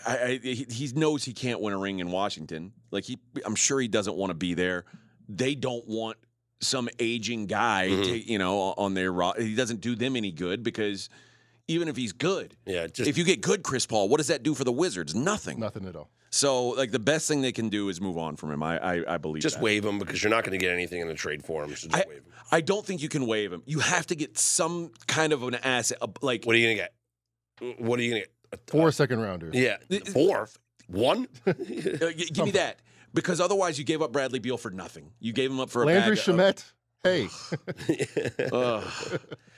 I, 0.07 0.17
I, 0.17 0.41
he, 0.43 0.67
he 0.69 0.89
knows 0.95 1.25
he 1.25 1.33
can't 1.33 1.61
win 1.61 1.73
a 1.75 1.79
ring 1.79 1.99
in 1.99 2.11
Washington. 2.11 2.73
Like 2.91 3.05
he, 3.05 3.19
I'm 3.45 3.55
sure 3.55 3.81
he 3.81 3.89
doesn't 3.89 4.17
want 4.17 4.31
to 4.31 4.35
be 4.35 4.55
there. 4.55 4.85
They 5.29 5.55
don't 5.55 5.87
want 5.87 6.17
some 6.61 6.89
aging 6.99 7.47
guy, 7.47 7.89
mm-hmm. 7.91 8.03
to, 8.03 8.31
you 8.33 8.39
know, 8.39 8.75
on 8.77 8.95
their. 8.95 9.13
ro- 9.13 9.33
He 9.39 9.55
doesn't 9.55 9.81
do 9.81 9.95
them 9.95 10.17
any 10.17 10.33
good 10.33 10.63
because 10.63 11.09
even 11.69 11.89
if 11.89 11.97
he's 11.97 12.13
good, 12.13 12.57
Yeah, 12.67 12.87
just 12.87 13.09
if 13.09 13.17
you 13.17 13.25
get 13.25 13.41
good 13.41 13.63
Chris 13.63 13.87
Paul, 13.87 14.09
what 14.09 14.19
does 14.19 14.27
that 14.27 14.43
do 14.43 14.55
for 14.55 14.65
the 14.65 14.73
Wizards? 14.73 15.15
Nothing. 15.15 15.61
Nothing 15.61 15.87
at 15.87 15.97
all. 15.97 16.11
So, 16.33 16.69
like, 16.69 16.93
the 16.93 16.99
best 17.01 17.27
thing 17.27 17.41
they 17.43 17.51
can 17.53 17.69
do 17.69 17.89
is 17.89 18.01
move 18.01 18.17
on 18.17 18.37
from 18.37 18.53
him. 18.53 18.63
I, 18.63 18.79
I, 18.79 19.15
I 19.15 19.19
believe. 19.19 19.43
just 19.43 19.57
that. 19.57 19.63
waive 19.65 19.85
him 19.85 19.99
because 19.99 20.23
you're 20.23 20.31
not 20.31 20.45
going 20.45 20.57
to 20.59 20.65
get 20.65 20.73
anything 20.73 21.01
in 21.01 21.09
the 21.09 21.15
trade 21.15 21.45
for 21.45 21.65
him. 21.65 21.71
So 21.71 21.89
just 21.89 21.95
I, 21.95 22.05
waive 22.09 22.19
him. 22.19 22.33
I 22.53 22.61
don't 22.61 22.87
think 22.87 23.03
you 23.03 23.09
can 23.09 23.27
waive 23.27 23.53
him. 23.53 23.63
You 23.67 23.81
have 23.81 24.07
to 24.09 24.15
get 24.15 24.39
some 24.39 24.93
kind 25.09 25.33
of 25.33 25.43
an 25.43 25.57
asset. 25.57 25.99
uh, 26.01 26.07
Like, 26.23 26.45
What 26.45 26.55
are 26.55 26.59
you 26.59 26.67
going 26.67 26.77
to 26.79 26.83
get? 26.83 27.79
What 27.85 27.99
are 27.99 28.03
you 28.03 28.11
going 28.11 28.23
to 28.23 28.29
get? 28.53 28.61
Four 28.71 28.91
second 28.93 29.21
rounders. 29.21 29.55
Yeah, 29.55 29.77
four, 30.13 30.49
one. 30.89 31.27
uh, 31.47 31.53
g- 31.53 32.31
give 32.33 32.45
me 32.47 32.51
that 32.53 32.81
because 33.15 33.41
otherwise 33.41 33.79
you 33.79 33.85
gave 33.85 34.01
up 34.03 34.13
Bradley 34.13 34.39
Beal 34.41 34.57
for 34.57 34.71
nothing. 34.71 35.11
You 35.21 35.33
gave 35.33 35.51
him 35.51 35.61
up 35.61 35.71
for 35.71 35.83
a 35.83 35.87
Landry 35.87 36.17
bag 36.17 36.29
of- 36.29 36.37
Shamet. 36.37 36.73
Hey, 37.03 37.29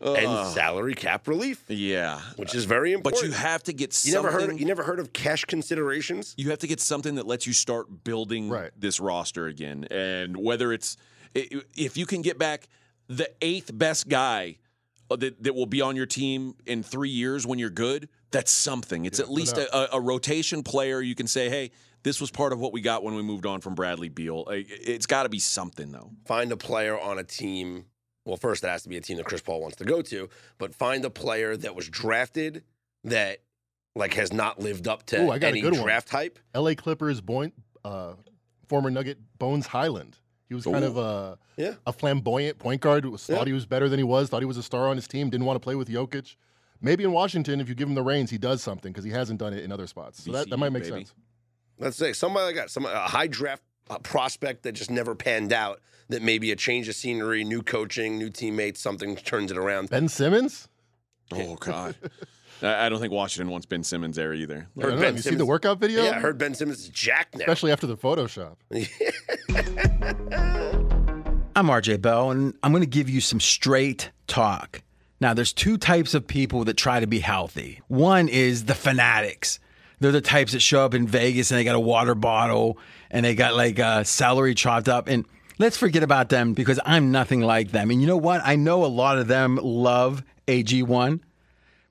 Ugh. 0.00 0.16
and 0.18 0.52
salary 0.54 0.94
cap 0.94 1.26
relief, 1.26 1.64
yeah, 1.68 2.20
which 2.36 2.54
is 2.54 2.64
very 2.64 2.92
important. 2.92 3.22
but 3.22 3.28
you 3.28 3.34
have 3.34 3.62
to 3.64 3.72
get 3.72 3.88
you 4.04 4.12
something. 4.12 4.32
never 4.32 4.46
heard 4.50 4.60
you 4.60 4.66
never 4.66 4.82
heard 4.82 5.00
of 5.00 5.12
cash 5.12 5.44
considerations. 5.46 6.34
you 6.36 6.50
have 6.50 6.58
to 6.58 6.66
get 6.66 6.80
something 6.80 7.14
that 7.14 7.26
lets 7.26 7.46
you 7.46 7.52
start 7.52 8.04
building 8.04 8.48
Right. 8.50 8.70
this 8.78 9.00
roster 9.00 9.46
again. 9.46 9.84
And 9.90 10.36
whether 10.36 10.72
it's 10.72 10.96
if 11.34 11.96
you 11.96 12.06
can 12.06 12.22
get 12.22 12.38
back 12.38 12.68
the 13.08 13.30
eighth 13.42 13.70
best 13.76 14.08
guy 14.08 14.58
uh, 15.10 15.16
that, 15.16 15.42
that 15.42 15.54
will 15.54 15.66
be 15.66 15.80
on 15.80 15.94
your 15.96 16.06
team 16.06 16.54
in 16.66 16.82
three 16.82 17.10
years 17.10 17.46
when 17.46 17.58
you're 17.58 17.70
good, 17.70 18.08
that's 18.32 18.50
something. 18.50 19.04
It's 19.04 19.20
at 19.20 19.30
least 19.30 19.56
a, 19.56 19.94
a, 19.94 19.98
a 19.98 20.00
rotation 20.00 20.62
player. 20.62 21.00
You 21.00 21.14
can 21.14 21.26
say, 21.28 21.48
hey, 21.48 21.70
this 22.02 22.20
was 22.20 22.30
part 22.30 22.52
of 22.52 22.58
what 22.58 22.72
we 22.72 22.80
got 22.80 23.04
when 23.04 23.14
we 23.14 23.22
moved 23.22 23.46
on 23.46 23.60
from 23.60 23.74
Bradley 23.74 24.08
Beal. 24.08 24.44
It's 24.50 25.06
got 25.06 25.22
to 25.24 25.28
be 25.28 25.38
something, 25.38 25.92
though. 25.92 26.10
Find 26.26 26.50
a 26.52 26.56
player 26.56 26.98
on 26.98 27.18
a 27.18 27.24
team. 27.24 27.84
Well, 28.26 28.36
first 28.36 28.62
it 28.64 28.68
has 28.68 28.82
to 28.82 28.88
be 28.88 28.96
a 28.96 29.00
team 29.00 29.16
that 29.18 29.24
Chris 29.26 29.40
Paul 29.40 29.60
wants 29.62 29.76
to 29.76 29.84
go 29.84 30.02
to, 30.02 30.28
but 30.58 30.74
find 30.74 31.04
a 31.04 31.10
player 31.10 31.56
that 31.56 31.74
was 31.74 31.88
drafted 31.88 32.64
that 33.04 33.38
like 33.94 34.14
has 34.14 34.32
not 34.32 34.58
lived 34.58 34.88
up 34.88 35.06
to 35.06 35.22
Ooh, 35.22 35.30
I 35.30 35.38
got 35.38 35.46
a 35.46 35.50
any 35.50 35.60
good 35.62 35.72
one. 35.74 35.82
draft 35.84 36.10
hype. 36.10 36.38
L.A. 36.54 36.74
Clippers, 36.74 37.20
Boy, 37.20 37.52
uh, 37.84 38.14
former 38.68 38.90
Nugget 38.90 39.18
Bones 39.38 39.68
Hyland. 39.68 40.18
He 40.48 40.54
was 40.54 40.64
kind 40.64 40.84
Ooh. 40.84 40.88
of 40.88 40.96
a, 40.96 41.38
Yeah. 41.56 41.74
a 41.86 41.92
flamboyant 41.92 42.58
point 42.58 42.80
guard. 42.82 43.06
Was, 43.06 43.24
thought 43.24 43.38
Yeah. 43.38 43.44
he 43.46 43.52
was 43.52 43.64
better 43.64 43.88
than 43.88 43.98
he 43.98 44.04
was. 44.04 44.28
Thought 44.28 44.40
he 44.42 44.46
was 44.46 44.58
a 44.58 44.62
star 44.62 44.88
on 44.88 44.96
his 44.96 45.08
team. 45.08 45.30
Didn't 45.30 45.46
want 45.46 45.56
to 45.56 45.60
play 45.60 45.76
with 45.76 45.88
Jokic. 45.88 46.36
Maybe 46.80 47.04
in 47.04 47.12
Washington, 47.12 47.60
if 47.60 47.68
you 47.68 47.74
give 47.74 47.88
him 47.88 47.94
the 47.94 48.02
reins, 48.02 48.30
he 48.30 48.38
does 48.38 48.60
something 48.62 48.92
because 48.92 49.04
he 49.04 49.10
hasn't 49.12 49.38
done 49.38 49.54
it 49.54 49.64
in 49.64 49.72
other 49.72 49.86
spots. 49.86 50.22
So 50.24 50.32
that, 50.32 50.50
that 50.50 50.56
might 50.58 50.70
make 50.72 50.82
baby. 50.82 50.94
sense. 50.96 51.14
Let's 51.78 51.96
say 51.96 52.12
somebody 52.12 52.46
like 52.46 52.54
that, 52.56 52.70
some 52.70 52.84
a 52.86 52.98
high 53.06 53.28
draft 53.28 53.62
uh, 53.90 53.98
prospect 53.98 54.62
that 54.64 54.72
just 54.72 54.90
never 54.90 55.14
panned 55.14 55.52
out. 55.52 55.80
That 56.08 56.22
maybe 56.22 56.52
a 56.52 56.56
change 56.56 56.88
of 56.88 56.94
scenery, 56.94 57.42
new 57.42 57.62
coaching, 57.62 58.16
new 58.16 58.30
teammates, 58.30 58.80
something 58.80 59.16
turns 59.16 59.50
it 59.50 59.58
around. 59.58 59.90
Ben 59.90 60.08
Simmons. 60.08 60.68
Oh, 61.32 61.56
God. 61.56 61.96
I 62.62 62.86
I 62.86 62.88
don't 62.88 63.00
think 63.00 63.12
Washington 63.12 63.50
wants 63.50 63.66
Ben 63.66 63.82
Simmons 63.82 64.14
there 64.14 64.32
either. 64.32 64.68
I 64.78 64.82
know. 64.82 64.90
Ben 64.90 65.02
Have 65.02 65.16
you 65.16 65.22
seen 65.22 65.38
the 65.38 65.46
workout 65.46 65.80
video? 65.80 66.04
Yeah, 66.04 66.10
I 66.10 66.20
heard 66.20 66.38
Ben 66.38 66.54
Simmons 66.54 66.78
is 66.78 66.88
jacked 66.90 67.34
now. 67.34 67.40
Especially 67.40 67.72
after 67.72 67.88
the 67.88 67.96
Photoshop. 67.96 68.54
I'm 71.56 71.66
RJ 71.66 72.02
Bell, 72.02 72.30
and 72.30 72.54
I'm 72.62 72.70
going 72.70 72.82
to 72.82 72.88
give 72.88 73.08
you 73.08 73.20
some 73.20 73.40
straight 73.40 74.10
talk. 74.26 74.82
Now, 75.20 75.32
there's 75.32 75.52
two 75.52 75.78
types 75.78 76.14
of 76.14 76.26
people 76.26 76.64
that 76.64 76.76
try 76.76 77.00
to 77.00 77.06
be 77.06 77.20
healthy. 77.20 77.80
One 77.88 78.28
is 78.28 78.66
the 78.66 78.74
fanatics. 78.74 79.58
They're 79.98 80.12
the 80.12 80.20
types 80.20 80.52
that 80.52 80.60
show 80.60 80.84
up 80.84 80.92
in 80.92 81.06
Vegas 81.06 81.50
and 81.50 81.58
they 81.58 81.64
got 81.64 81.74
a 81.74 81.80
water 81.80 82.14
bottle 82.14 82.78
and 83.16 83.24
they 83.24 83.34
got 83.34 83.56
like 83.56 83.78
uh, 83.78 84.04
celery 84.04 84.54
chopped 84.54 84.90
up. 84.90 85.08
And 85.08 85.24
let's 85.58 85.78
forget 85.78 86.02
about 86.02 86.28
them 86.28 86.52
because 86.52 86.78
I'm 86.84 87.12
nothing 87.12 87.40
like 87.40 87.70
them. 87.70 87.90
And 87.90 87.98
you 87.98 88.06
know 88.06 88.18
what? 88.18 88.42
I 88.44 88.56
know 88.56 88.84
a 88.84 88.88
lot 88.88 89.16
of 89.16 89.26
them 89.26 89.56
love 89.56 90.22
AG1, 90.46 91.20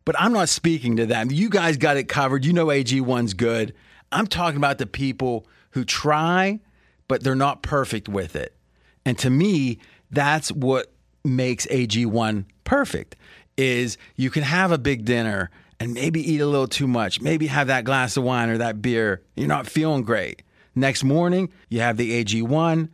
but 0.06 0.16
I'm 0.20 0.34
not 0.34 0.50
speaking 0.50 0.98
to 0.98 1.08
them. 1.08 1.32
You 1.32 1.50
guys 1.50 1.78
got 1.78 1.98
it 1.98 2.08
covered. 2.08 2.46
You 2.46 2.54
know 2.54 2.68
AG1's 2.68 3.34
good. 3.34 3.74
I'm 4.12 4.28
talking 4.28 4.58
about 4.58 4.78
the 4.78 4.86
people 4.86 5.48
who 5.72 5.84
try, 5.84 6.60
but 7.08 7.24
they're 7.24 7.34
not 7.34 7.64
perfect 7.64 8.08
with 8.08 8.36
it. 8.36 8.56
And 9.04 9.18
to 9.18 9.32
me, 9.32 9.80
that's 10.12 10.52
what 10.52 10.94
makes 11.24 11.66
AG1 11.66 12.46
perfect 12.66 13.16
is 13.58 13.98
you 14.16 14.30
can 14.30 14.44
have 14.44 14.72
a 14.72 14.78
big 14.78 15.06
dinner 15.06 15.50
and 15.80 15.92
maybe 15.92 16.22
eat 16.22 16.40
a 16.40 16.46
little 16.46 16.68
too 16.68 16.88
much, 16.88 17.20
maybe 17.20 17.48
have 17.48 17.66
that 17.66 17.84
glass 17.84 18.16
of 18.16 18.24
wine 18.24 18.50
or 18.50 18.60
that 18.60 18.84
beer. 18.84 19.24
You're 19.36 19.48
not 19.48 19.66
feeling 19.66 20.04
great. 20.04 20.44
Next 20.76 21.04
morning, 21.04 21.52
you 21.70 21.80
have 21.80 21.96
the 21.96 22.24
AG1 22.24 22.90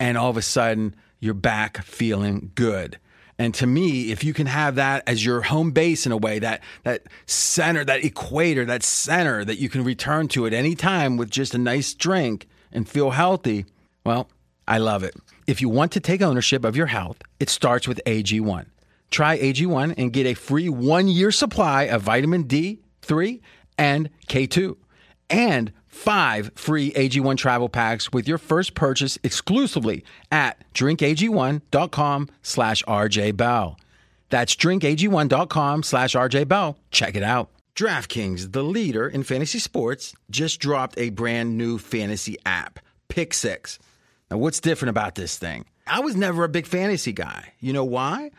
and 0.00 0.18
all 0.18 0.30
of 0.30 0.38
a 0.38 0.42
sudden 0.42 0.94
you're 1.20 1.34
back 1.34 1.82
feeling 1.82 2.50
good. 2.54 2.98
And 3.38 3.52
to 3.54 3.66
me, 3.66 4.10
if 4.10 4.24
you 4.24 4.32
can 4.32 4.46
have 4.46 4.76
that 4.76 5.02
as 5.06 5.22
your 5.22 5.42
home 5.42 5.72
base 5.72 6.06
in 6.06 6.12
a 6.12 6.16
way, 6.16 6.38
that 6.38 6.62
that 6.84 7.02
center, 7.26 7.84
that 7.84 8.02
equator, 8.02 8.64
that 8.64 8.82
center 8.82 9.44
that 9.44 9.58
you 9.58 9.68
can 9.68 9.84
return 9.84 10.28
to 10.28 10.46
at 10.46 10.54
any 10.54 10.74
time 10.74 11.18
with 11.18 11.30
just 11.30 11.54
a 11.54 11.58
nice 11.58 11.92
drink 11.92 12.48
and 12.72 12.88
feel 12.88 13.10
healthy, 13.10 13.66
well, 14.04 14.30
I 14.66 14.78
love 14.78 15.04
it. 15.04 15.14
If 15.46 15.60
you 15.60 15.68
want 15.68 15.92
to 15.92 16.00
take 16.00 16.22
ownership 16.22 16.64
of 16.64 16.76
your 16.76 16.86
health, 16.86 17.18
it 17.38 17.50
starts 17.50 17.86
with 17.86 18.00
AG1. 18.06 18.66
Try 19.10 19.38
AG1 19.38 19.94
and 19.98 20.12
get 20.12 20.26
a 20.26 20.34
free 20.34 20.70
one 20.70 21.06
year 21.06 21.30
supply 21.30 21.84
of 21.84 22.02
vitamin 22.02 22.44
D3 22.44 23.40
and 23.76 24.08
K2 24.28 24.76
and 25.28 25.72
five 25.96 26.52
free 26.54 26.92
AG1 26.92 27.36
travel 27.36 27.68
packs 27.68 28.12
with 28.12 28.28
your 28.28 28.38
first 28.38 28.74
purchase 28.74 29.18
exclusively 29.22 30.04
at 30.30 30.62
drinkag1.com 30.74 32.28
slash 32.42 32.84
rjbell. 32.84 33.76
That's 34.28 34.54
drinkag1.com 34.56 35.82
slash 35.82 36.14
rjbell. 36.14 36.76
Check 36.90 37.16
it 37.16 37.22
out. 37.22 37.50
DraftKings, 37.76 38.52
the 38.52 38.64
leader 38.64 39.06
in 39.06 39.22
fantasy 39.22 39.58
sports, 39.58 40.14
just 40.30 40.60
dropped 40.60 40.98
a 40.98 41.10
brand 41.10 41.58
new 41.58 41.76
fantasy 41.76 42.38
app, 42.46 42.78
Pick 43.08 43.34
Six. 43.34 43.78
Now, 44.30 44.38
what's 44.38 44.60
different 44.60 44.90
about 44.90 45.14
this 45.14 45.36
thing? 45.36 45.66
I 45.86 46.00
was 46.00 46.16
never 46.16 46.42
a 46.42 46.48
big 46.48 46.66
fantasy 46.66 47.12
guy. 47.12 47.52
You 47.60 47.74
know 47.74 47.84
why? 47.84 48.30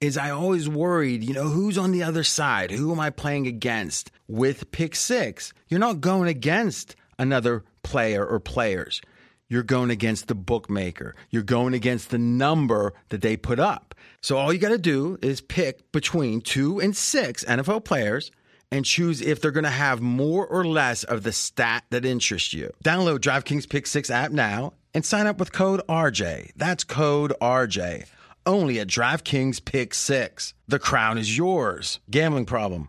Is 0.00 0.16
I 0.16 0.30
always 0.30 0.68
worried, 0.68 1.22
you 1.24 1.34
know, 1.34 1.48
who's 1.48 1.78
on 1.78 1.92
the 1.92 2.02
other 2.02 2.24
side? 2.24 2.70
Who 2.70 2.90
am 2.90 3.00
I 3.00 3.10
playing 3.10 3.46
against? 3.46 4.10
With 4.28 4.70
Pick 4.72 4.96
Six, 4.96 5.52
you're 5.68 5.78
not 5.78 6.00
going 6.00 6.28
against 6.28 6.96
another 7.18 7.64
player 7.82 8.24
or 8.26 8.40
players. 8.40 9.00
You're 9.48 9.62
going 9.62 9.90
against 9.90 10.26
the 10.26 10.34
bookmaker. 10.34 11.14
You're 11.30 11.42
going 11.42 11.72
against 11.74 12.10
the 12.10 12.18
number 12.18 12.94
that 13.10 13.22
they 13.22 13.36
put 13.36 13.60
up. 13.60 13.94
So 14.20 14.36
all 14.36 14.52
you 14.52 14.58
got 14.58 14.70
to 14.70 14.78
do 14.78 15.18
is 15.22 15.40
pick 15.40 15.92
between 15.92 16.40
two 16.40 16.80
and 16.80 16.96
six 16.96 17.44
NFL 17.44 17.84
players 17.84 18.32
and 18.72 18.84
choose 18.84 19.20
if 19.20 19.40
they're 19.40 19.52
going 19.52 19.64
to 19.64 19.70
have 19.70 20.00
more 20.00 20.46
or 20.46 20.64
less 20.64 21.04
of 21.04 21.22
the 21.22 21.32
stat 21.32 21.84
that 21.90 22.04
interests 22.04 22.52
you. 22.52 22.72
Download 22.84 23.18
DraftKings 23.18 23.68
Pick 23.68 23.86
6 23.86 24.10
app 24.10 24.32
now 24.32 24.72
and 24.92 25.04
sign 25.04 25.26
up 25.26 25.38
with 25.38 25.52
code 25.52 25.80
RJ. 25.88 26.50
That's 26.56 26.82
code 26.82 27.32
RJ. 27.40 28.06
Only 28.44 28.80
at 28.80 28.88
DraftKings 28.88 29.64
Pick 29.64 29.94
6. 29.94 30.54
The 30.66 30.78
crown 30.78 31.18
is 31.18 31.36
yours. 31.36 32.00
Gambling 32.10 32.46
problem? 32.46 32.88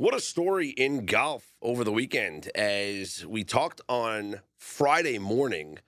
What 0.00 0.14
a 0.14 0.20
story 0.20 0.68
in 0.70 1.04
golf 1.04 1.44
over 1.60 1.84
the 1.84 1.92
weekend 1.92 2.46
as 2.54 3.26
we 3.26 3.44
talked 3.44 3.82
on 3.86 4.40
Friday 4.56 5.18
morning 5.18 5.78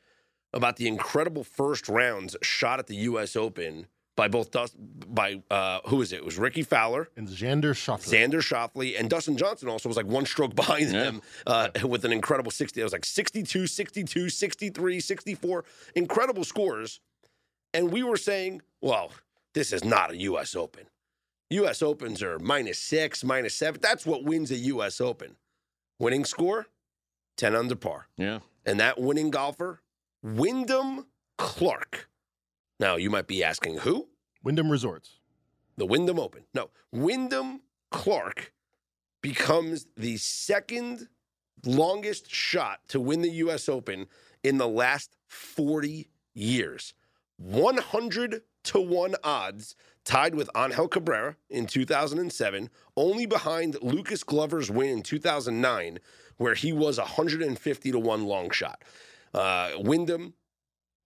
about 0.53 0.77
the 0.77 0.87
incredible 0.87 1.43
first 1.45 1.89
rounds 1.89 2.37
shot 2.43 2.79
at 2.79 2.89
the 2.89 2.97
U.S. 3.09 3.37
Open 3.37 3.87
by 4.15 4.29
both 4.29 4.51
Dust, 4.51 4.77
by 4.79 5.43
uh, 5.51 5.79
who 5.87 6.03
is 6.03 6.13
it? 6.13 6.17
It 6.17 6.27
was 6.27 6.37
Rickie 6.37 6.63
Fowler, 6.63 7.09
And 7.17 7.27
Xander 7.27 7.73
Schauffele. 7.73 8.13
Xander 8.31 8.43
Schauffele, 8.43 9.01
and 9.01 9.09
Dustin 9.09 9.39
Johnson 9.39 9.71
also 9.71 9.89
was 9.89 9.97
like 9.97 10.05
one 10.05 10.27
stroke 10.27 10.55
behind 10.63 10.93
Yeah. 10.93 11.05
them 11.05 11.23
uh, 11.47 11.69
with 11.83 12.05
an 12.05 12.13
incredible 12.13 12.51
60. 12.51 12.79
It 12.79 12.85
was 12.85 12.93
like 12.93 13.07
62, 13.07 13.67
62, 13.67 14.29
63, 14.29 15.01
64. 15.01 15.65
Incredible 15.95 16.45
scores. 16.45 17.01
And 17.73 17.91
we 17.91 18.03
were 18.03 18.19
saying, 18.19 18.61
well, 18.83 19.11
this 19.55 19.73
is 19.73 19.83
not 19.83 20.11
a 20.11 20.17
U.S. 20.19 20.55
Open. 20.55 20.85
U.S. 21.53 21.83
Opens 21.83 22.23
are 22.23 22.39
minus 22.39 22.79
six, 22.79 23.23
minus 23.25 23.55
seven. 23.55 23.81
That's 23.83 24.07
what 24.07 24.25
wins 24.25 24.51
a 24.51 24.57
U.S. 24.57 25.01
Open. 25.01 25.37
Winning 25.99 26.25
score, 26.25 26.67
10 27.37 27.55
under 27.55 27.77
par. 27.77 28.09
Yeah. 28.17 28.41
And 28.67 28.81
that 28.81 29.01
winning 29.01 29.31
golfer, 29.31 29.81
Wyndham 30.23 31.07
Clark. 31.39 32.09
Now, 32.81 32.97
you 32.97 33.11
might 33.11 33.27
be 33.27 33.45
asking 33.45 33.79
who? 33.79 34.09
Wyndham 34.43 34.71
Resorts. 34.71 35.19
the 35.77 35.87
Wyndham 35.87 36.19
Open. 36.19 36.45
No, 36.55 36.71
Wyndham 36.91 37.61
Clark 37.91 38.53
becomes 39.21 39.87
the 39.97 40.17
second 40.17 41.09
longest 41.65 42.29
shot 42.35 42.81
to 42.89 43.01
win 43.01 43.23
the 43.23 43.31
U.S. 43.31 43.69
Open 43.69 44.07
in 44.43 44.59
the 44.59 44.67
last 44.69 45.17
40 45.29 46.09
years. 46.35 46.95
100 47.37 48.43
to 48.65 48.81
1 48.81 49.17
odds, 49.23 49.75
tied 50.05 50.35
with 50.35 50.51
Angel 50.57 50.89
Cabrera 50.89 51.37
in 51.49 51.67
2007, 51.67 52.71
only 52.97 53.27
behind 53.27 53.77
Lucas 53.83 54.25
Glover's 54.25 54.71
win 54.71 54.89
in 54.89 55.03
2009, 55.03 55.99
where 56.37 56.55
he 56.55 56.73
was 56.73 56.99
150 56.99 57.93
to 57.93 57.99
1 57.99 58.25
long 58.25 58.51
shot. 58.51 58.83
Uh, 59.35 59.71
Wyndham 59.79 60.35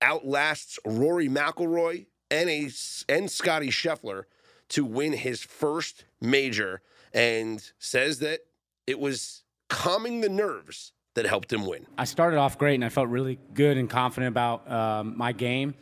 outlasts 0.03 0.79
Rory 0.85 1.29
McIlroy 1.29 2.07
and 2.31 2.51
a 2.51 2.71
and 3.09 3.31
Scottie 3.31 3.71
Scheffler 3.71 4.25
to 4.69 4.85
win 4.85 5.13
his 5.13 5.43
first 5.43 6.05
major, 6.21 6.83
and 7.15 7.63
says 7.79 8.19
that 8.19 8.41
it 8.87 8.99
was 8.99 9.45
calming 9.69 10.21
the 10.21 10.29
nerves 10.29 10.93
that 11.15 11.27
helped 11.27 11.53
him 11.53 11.67
win. 11.67 11.87
I 11.97 12.05
started 12.05 12.37
off 12.37 12.59
great 12.59 12.75
and 12.75 12.85
I 12.85 12.89
felt 12.89 13.09
really 13.09 13.39
good 13.55 13.79
and 13.79 13.89
confident 13.89 14.29
about 14.29 14.71
um, 14.71 15.17
my 15.17 15.33
game. 15.33 15.75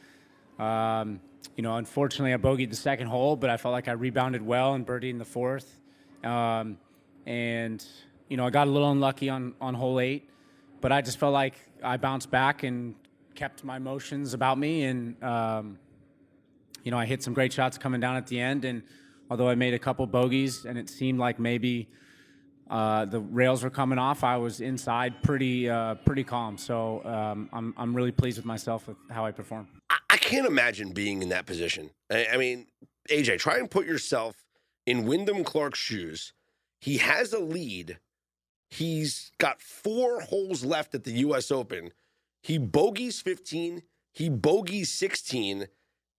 Um, 0.59 1.21
you 1.57 1.63
know, 1.63 1.77
unfortunately, 1.77 2.33
I 2.33 2.37
bogeyed 2.37 2.71
the 2.71 2.77
second 2.77 3.09
hole, 3.09 3.37
but 3.37 3.51
I 3.51 3.57
felt 3.57 3.73
like 3.73 3.89
I 3.89 3.93
rebounded 3.93 4.43
well 4.43 4.75
and 4.75 4.87
birdied 4.87 5.11
in 5.11 5.19
the 5.19 5.25
fourth. 5.25 5.79
Um, 6.23 6.79
and 7.27 7.85
you 8.29 8.37
know, 8.37 8.47
I 8.47 8.51
got 8.51 8.67
a 8.67 8.71
little 8.71 8.91
unlucky 8.91 9.29
on 9.29 9.55
on 9.61 9.75
hole 9.75 10.01
eight, 10.01 10.29
but 10.81 10.93
I 10.93 11.01
just 11.01 11.19
felt 11.19 11.33
like 11.33 11.55
I 11.83 11.97
bounced 11.97 12.31
back 12.31 12.63
and 12.63 12.95
kept 13.35 13.65
my 13.65 13.77
emotions 13.77 14.35
about 14.35 14.59
me. 14.59 14.85
And 14.85 15.23
um, 15.23 15.79
you 16.83 16.91
know, 16.91 16.99
I 16.99 17.07
hit 17.07 17.23
some 17.23 17.35
great 17.35 17.53
shots 17.53 17.79
coming 17.79 18.01
down 18.01 18.17
at 18.17 18.27
the 18.27 18.41
end. 18.41 18.65
And 18.65 18.83
although 19.31 19.49
I 19.49 19.55
made 19.55 19.75
a 19.75 19.79
couple 19.79 20.07
bogeys, 20.07 20.65
and 20.65 20.79
it 20.79 20.89
seemed 20.89 21.19
like 21.19 21.39
maybe 21.39 21.89
uh, 22.71 23.05
the 23.05 23.21
rails 23.21 23.63
were 23.63 23.71
coming 23.71 23.99
off. 23.99 24.25
I 24.25 24.37
was 24.37 24.61
inside 24.61 25.23
pretty 25.23 25.69
uh, 25.69 25.97
pretty 25.97 26.25
calm. 26.25 26.59
So 26.59 27.05
um, 27.05 27.49
I'm 27.53 27.75
I'm 27.77 27.95
really 27.95 28.13
pleased 28.13 28.39
with 28.39 28.47
myself 28.47 28.89
with 28.89 28.97
how 29.11 29.25
I 29.25 29.33
performed. 29.33 29.69
I, 29.91 29.99
I 30.11 30.17
can't 30.17 30.47
imagine 30.47 30.93
being 30.93 31.23
in 31.23 31.29
that 31.31 31.47
position. 31.47 31.91
I, 32.11 32.27
I 32.33 32.37
mean, 32.37 32.67
AJ, 33.11 33.39
try 33.39 33.59
and 33.59 33.71
put 33.71 33.87
yourself 33.87 34.45
in 34.87 35.05
Wyndham 35.05 35.45
Clark's 35.45 35.79
shoes. 35.79 36.33
He 36.81 36.99
has 36.99 37.33
a 37.33 37.39
lead. 37.39 37.99
He's 38.71 39.31
got 39.39 39.61
four 39.61 40.21
holes 40.21 40.65
left 40.65 40.95
at 40.95 41.05
the 41.05 41.13
U.S. 41.13 41.51
Open. 41.51 41.93
He 42.43 42.59
bogeys 42.59 43.21
15. 43.21 43.83
He 44.13 44.29
bogeys 44.29 44.91
16. 44.91 45.69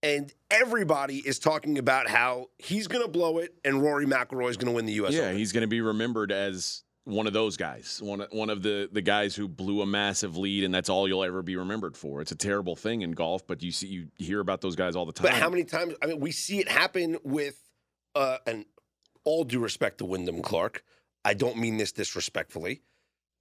And 0.05 0.31
everybody 0.51 1.17
is 1.17 1.39
talking 1.39 1.79
about 1.79 2.07
how 2.07 2.49
he's 2.59 2.87
going 2.87 3.03
to 3.03 3.09
blow 3.09 3.39
it 3.39 3.55
and 3.65 3.81
Rory 3.81 4.05
McIlroy 4.05 4.51
is 4.51 4.57
going 4.57 4.67
to 4.67 4.71
win 4.75 4.85
the 4.85 4.93
U.S. 4.93 5.13
Yeah, 5.13 5.21
Open. 5.23 5.37
he's 5.37 5.51
going 5.51 5.61
to 5.61 5.67
be 5.67 5.81
remembered 5.81 6.31
as 6.31 6.83
one 7.05 7.25
of 7.25 7.33
those 7.33 7.57
guys, 7.57 7.99
one 8.03 8.21
of- 8.21 8.31
one 8.31 8.51
of 8.51 8.61
the 8.61 8.87
the 8.91 9.01
guys 9.01 9.35
who 9.35 9.47
blew 9.47 9.81
a 9.81 9.85
massive 9.87 10.37
lead, 10.37 10.63
and 10.63 10.71
that's 10.73 10.89
all 10.89 11.07
you'll 11.07 11.23
ever 11.23 11.41
be 11.41 11.55
remembered 11.55 11.97
for. 11.97 12.21
It's 12.21 12.31
a 12.31 12.35
terrible 12.35 12.75
thing 12.75 13.01
in 13.01 13.13
golf, 13.13 13.47
but 13.47 13.63
you 13.63 13.71
see, 13.71 13.87
you 13.87 14.07
hear 14.17 14.39
about 14.41 14.61
those 14.61 14.75
guys 14.75 14.95
all 14.95 15.07
the 15.07 15.11
time. 15.11 15.23
But 15.31 15.33
how 15.33 15.49
many 15.49 15.63
times? 15.63 15.95
I 16.03 16.05
mean, 16.05 16.19
we 16.19 16.31
see 16.31 16.59
it 16.59 16.67
happen 16.67 17.17
with, 17.23 17.59
uh, 18.13 18.37
and 18.45 18.65
all 19.23 19.43
due 19.43 19.59
respect 19.59 19.97
to 19.99 20.05
Wyndham 20.05 20.43
Clark, 20.43 20.83
I 21.23 21.33
don't 21.33 21.57
mean 21.57 21.77
this 21.77 21.91
disrespectfully, 21.91 22.81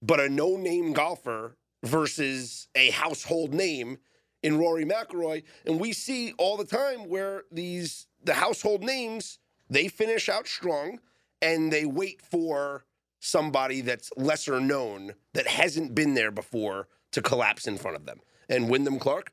but 0.00 0.18
a 0.18 0.30
no-name 0.30 0.94
golfer 0.94 1.58
versus 1.82 2.68
a 2.74 2.88
household 2.90 3.52
name 3.52 3.98
in 4.44 4.58
Rory 4.58 4.84
McIlroy, 4.84 5.42
and 5.64 5.80
we 5.80 5.92
see 5.92 6.34
all 6.36 6.58
the 6.58 6.66
time 6.66 7.08
where 7.08 7.44
these 7.50 8.06
the 8.22 8.34
household 8.34 8.84
names 8.84 9.38
they 9.70 9.88
finish 9.88 10.28
out 10.28 10.46
strong 10.46 11.00
and 11.40 11.72
they 11.72 11.86
wait 11.86 12.20
for 12.20 12.84
somebody 13.18 13.80
that's 13.80 14.10
lesser 14.16 14.60
known 14.60 15.14
that 15.32 15.46
hasn't 15.46 15.94
been 15.94 16.12
there 16.12 16.30
before 16.30 16.88
to 17.10 17.22
collapse 17.22 17.66
in 17.66 17.78
front 17.78 17.96
of 17.96 18.04
them. 18.04 18.20
And 18.50 18.68
Wyndham 18.68 18.98
Clark 18.98 19.32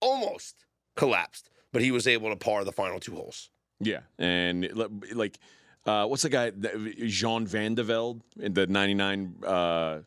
almost 0.00 0.64
collapsed, 0.94 1.50
but 1.72 1.82
he 1.82 1.90
was 1.90 2.06
able 2.06 2.30
to 2.30 2.36
par 2.36 2.64
the 2.64 2.72
final 2.72 3.00
two 3.00 3.16
holes. 3.16 3.50
Yeah, 3.80 4.00
and 4.20 4.70
like, 5.14 5.40
uh, 5.84 6.06
what's 6.06 6.22
the 6.22 6.28
guy? 6.28 6.52
Jean 7.06 7.44
Van 7.44 7.74
de 7.74 7.82
Velde, 7.82 8.22
in 8.38 8.54
the 8.54 8.68
'99. 8.68 9.34
Uh, 9.44 9.98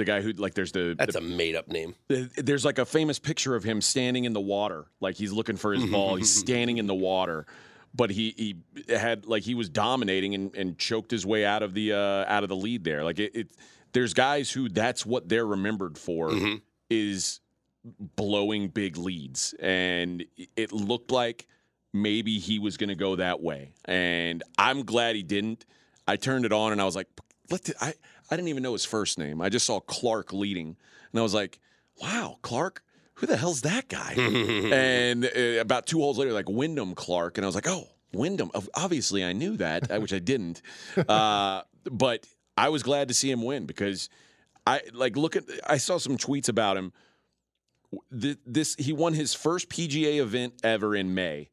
the 0.00 0.04
guy 0.04 0.22
who 0.22 0.32
like 0.32 0.54
there's 0.54 0.72
the, 0.72 0.96
That's 0.98 1.12
the 1.12 1.20
a 1.20 1.22
made 1.22 1.54
up 1.54 1.68
name. 1.68 1.94
there's 2.08 2.64
like 2.64 2.78
a 2.78 2.86
famous 2.86 3.18
picture 3.18 3.54
of 3.54 3.62
him 3.62 3.80
standing 3.80 4.24
in 4.24 4.32
the 4.32 4.40
water, 4.40 4.86
like 4.98 5.14
he's 5.14 5.32
looking 5.32 5.56
for 5.56 5.72
his 5.72 5.84
mm-hmm, 5.84 5.92
ball. 5.92 6.08
Mm-hmm, 6.10 6.18
he's 6.18 6.34
mm-hmm. 6.34 6.46
standing 6.46 6.78
in 6.78 6.86
the 6.86 6.94
water, 6.94 7.46
but 7.94 8.10
he 8.10 8.34
he 8.36 8.94
had 8.94 9.26
like 9.26 9.42
he 9.42 9.54
was 9.54 9.68
dominating 9.68 10.34
and, 10.34 10.56
and 10.56 10.78
choked 10.78 11.10
his 11.10 11.26
way 11.26 11.44
out 11.44 11.62
of 11.62 11.74
the 11.74 11.92
uh, 11.92 12.24
out 12.26 12.42
of 12.42 12.48
the 12.48 12.56
lead 12.56 12.82
there. 12.82 13.04
Like 13.04 13.18
it, 13.18 13.36
it, 13.36 13.48
there's 13.92 14.14
guys 14.14 14.50
who 14.50 14.68
that's 14.68 15.04
what 15.04 15.28
they're 15.28 15.46
remembered 15.46 15.98
for 15.98 16.32
is 16.88 17.40
blowing 18.16 18.68
big 18.68 18.96
leads, 18.96 19.54
and 19.60 20.24
it 20.56 20.72
looked 20.72 21.10
like 21.10 21.46
maybe 21.92 22.38
he 22.38 22.58
was 22.58 22.76
going 22.76 22.88
to 22.88 22.94
go 22.94 23.16
that 23.16 23.42
way, 23.42 23.72
and 23.84 24.42
I'm 24.58 24.84
glad 24.84 25.14
he 25.14 25.22
didn't. 25.22 25.66
I 26.08 26.16
turned 26.16 26.44
it 26.44 26.52
on 26.52 26.72
and 26.72 26.80
I 26.80 26.84
was 26.84 26.96
like, 26.96 27.08
"What?" 27.48 27.64
The, 27.64 27.74
I 27.80 27.94
I 28.30 28.36
didn't 28.36 28.48
even 28.48 28.62
know 28.62 28.72
his 28.74 28.84
first 28.84 29.18
name. 29.18 29.40
I 29.40 29.48
just 29.48 29.66
saw 29.66 29.80
Clark 29.80 30.32
leading, 30.32 30.76
and 31.12 31.18
I 31.20 31.22
was 31.22 31.34
like, 31.34 31.58
"Wow, 32.00 32.38
Clark." 32.42 32.82
Who 33.14 33.26
the 33.26 33.36
hell's 33.36 33.62
that 33.62 33.88
guy? 33.88 34.14
and 34.72 35.24
uh, 35.26 35.60
about 35.60 35.86
two 35.86 35.98
holes 35.98 36.16
later, 36.16 36.32
like 36.32 36.48
Wyndham 36.48 36.94
Clark, 36.94 37.36
and 37.36 37.44
I 37.44 37.48
was 37.48 37.54
like, 37.54 37.68
"Oh, 37.68 37.88
Wyndham." 38.12 38.50
Obviously, 38.74 39.24
I 39.24 39.32
knew 39.32 39.56
that, 39.58 39.90
uh, 39.90 40.00
which 40.00 40.12
I 40.12 40.18
didn't. 40.20 40.62
Uh, 41.08 41.62
but 41.90 42.26
I 42.56 42.68
was 42.68 42.82
glad 42.82 43.08
to 43.08 43.14
see 43.14 43.30
him 43.30 43.42
win 43.42 43.66
because 43.66 44.08
I 44.66 44.80
like 44.94 45.16
look 45.16 45.36
at. 45.36 45.44
I 45.66 45.76
saw 45.78 45.98
some 45.98 46.16
tweets 46.16 46.48
about 46.48 46.76
him. 46.76 46.92
Th- 48.18 48.38
This 48.46 48.74
he 48.76 48.92
won 48.92 49.14
his 49.14 49.34
first 49.34 49.68
PGA 49.68 50.20
event 50.20 50.54
ever 50.62 50.94
in 50.94 51.12
May. 51.14 51.50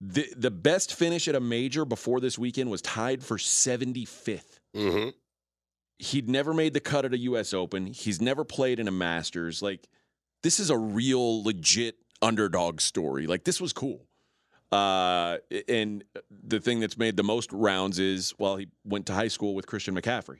The 0.00 0.26
the 0.36 0.50
best 0.50 0.94
finish 0.94 1.28
at 1.28 1.34
a 1.34 1.40
major 1.40 1.84
before 1.84 2.20
this 2.20 2.38
weekend 2.38 2.70
was 2.70 2.82
tied 2.82 3.22
for 3.22 3.36
75th. 3.36 4.58
hmm 4.74 5.08
He'd 5.98 6.28
never 6.28 6.52
made 6.52 6.74
the 6.74 6.80
cut 6.80 7.04
at 7.04 7.14
a 7.14 7.18
US 7.18 7.54
Open. 7.54 7.86
He's 7.86 8.20
never 8.20 8.44
played 8.44 8.78
in 8.78 8.88
a 8.88 8.92
Masters. 8.92 9.62
Like 9.62 9.88
this 10.42 10.60
is 10.60 10.70
a 10.70 10.76
real 10.78 11.42
legit 11.42 11.96
underdog 12.22 12.80
story. 12.80 13.26
Like 13.26 13.44
this 13.44 13.60
was 13.60 13.72
cool. 13.72 14.06
Uh, 14.72 15.38
and 15.68 16.04
the 16.30 16.58
thing 16.60 16.80
that's 16.80 16.98
made 16.98 17.16
the 17.16 17.22
most 17.24 17.52
rounds 17.52 17.98
is 17.98 18.34
well, 18.38 18.56
he 18.56 18.68
went 18.84 19.06
to 19.06 19.12
high 19.14 19.28
school 19.28 19.54
with 19.54 19.66
Christian 19.66 19.94
McCaffrey. 19.94 20.38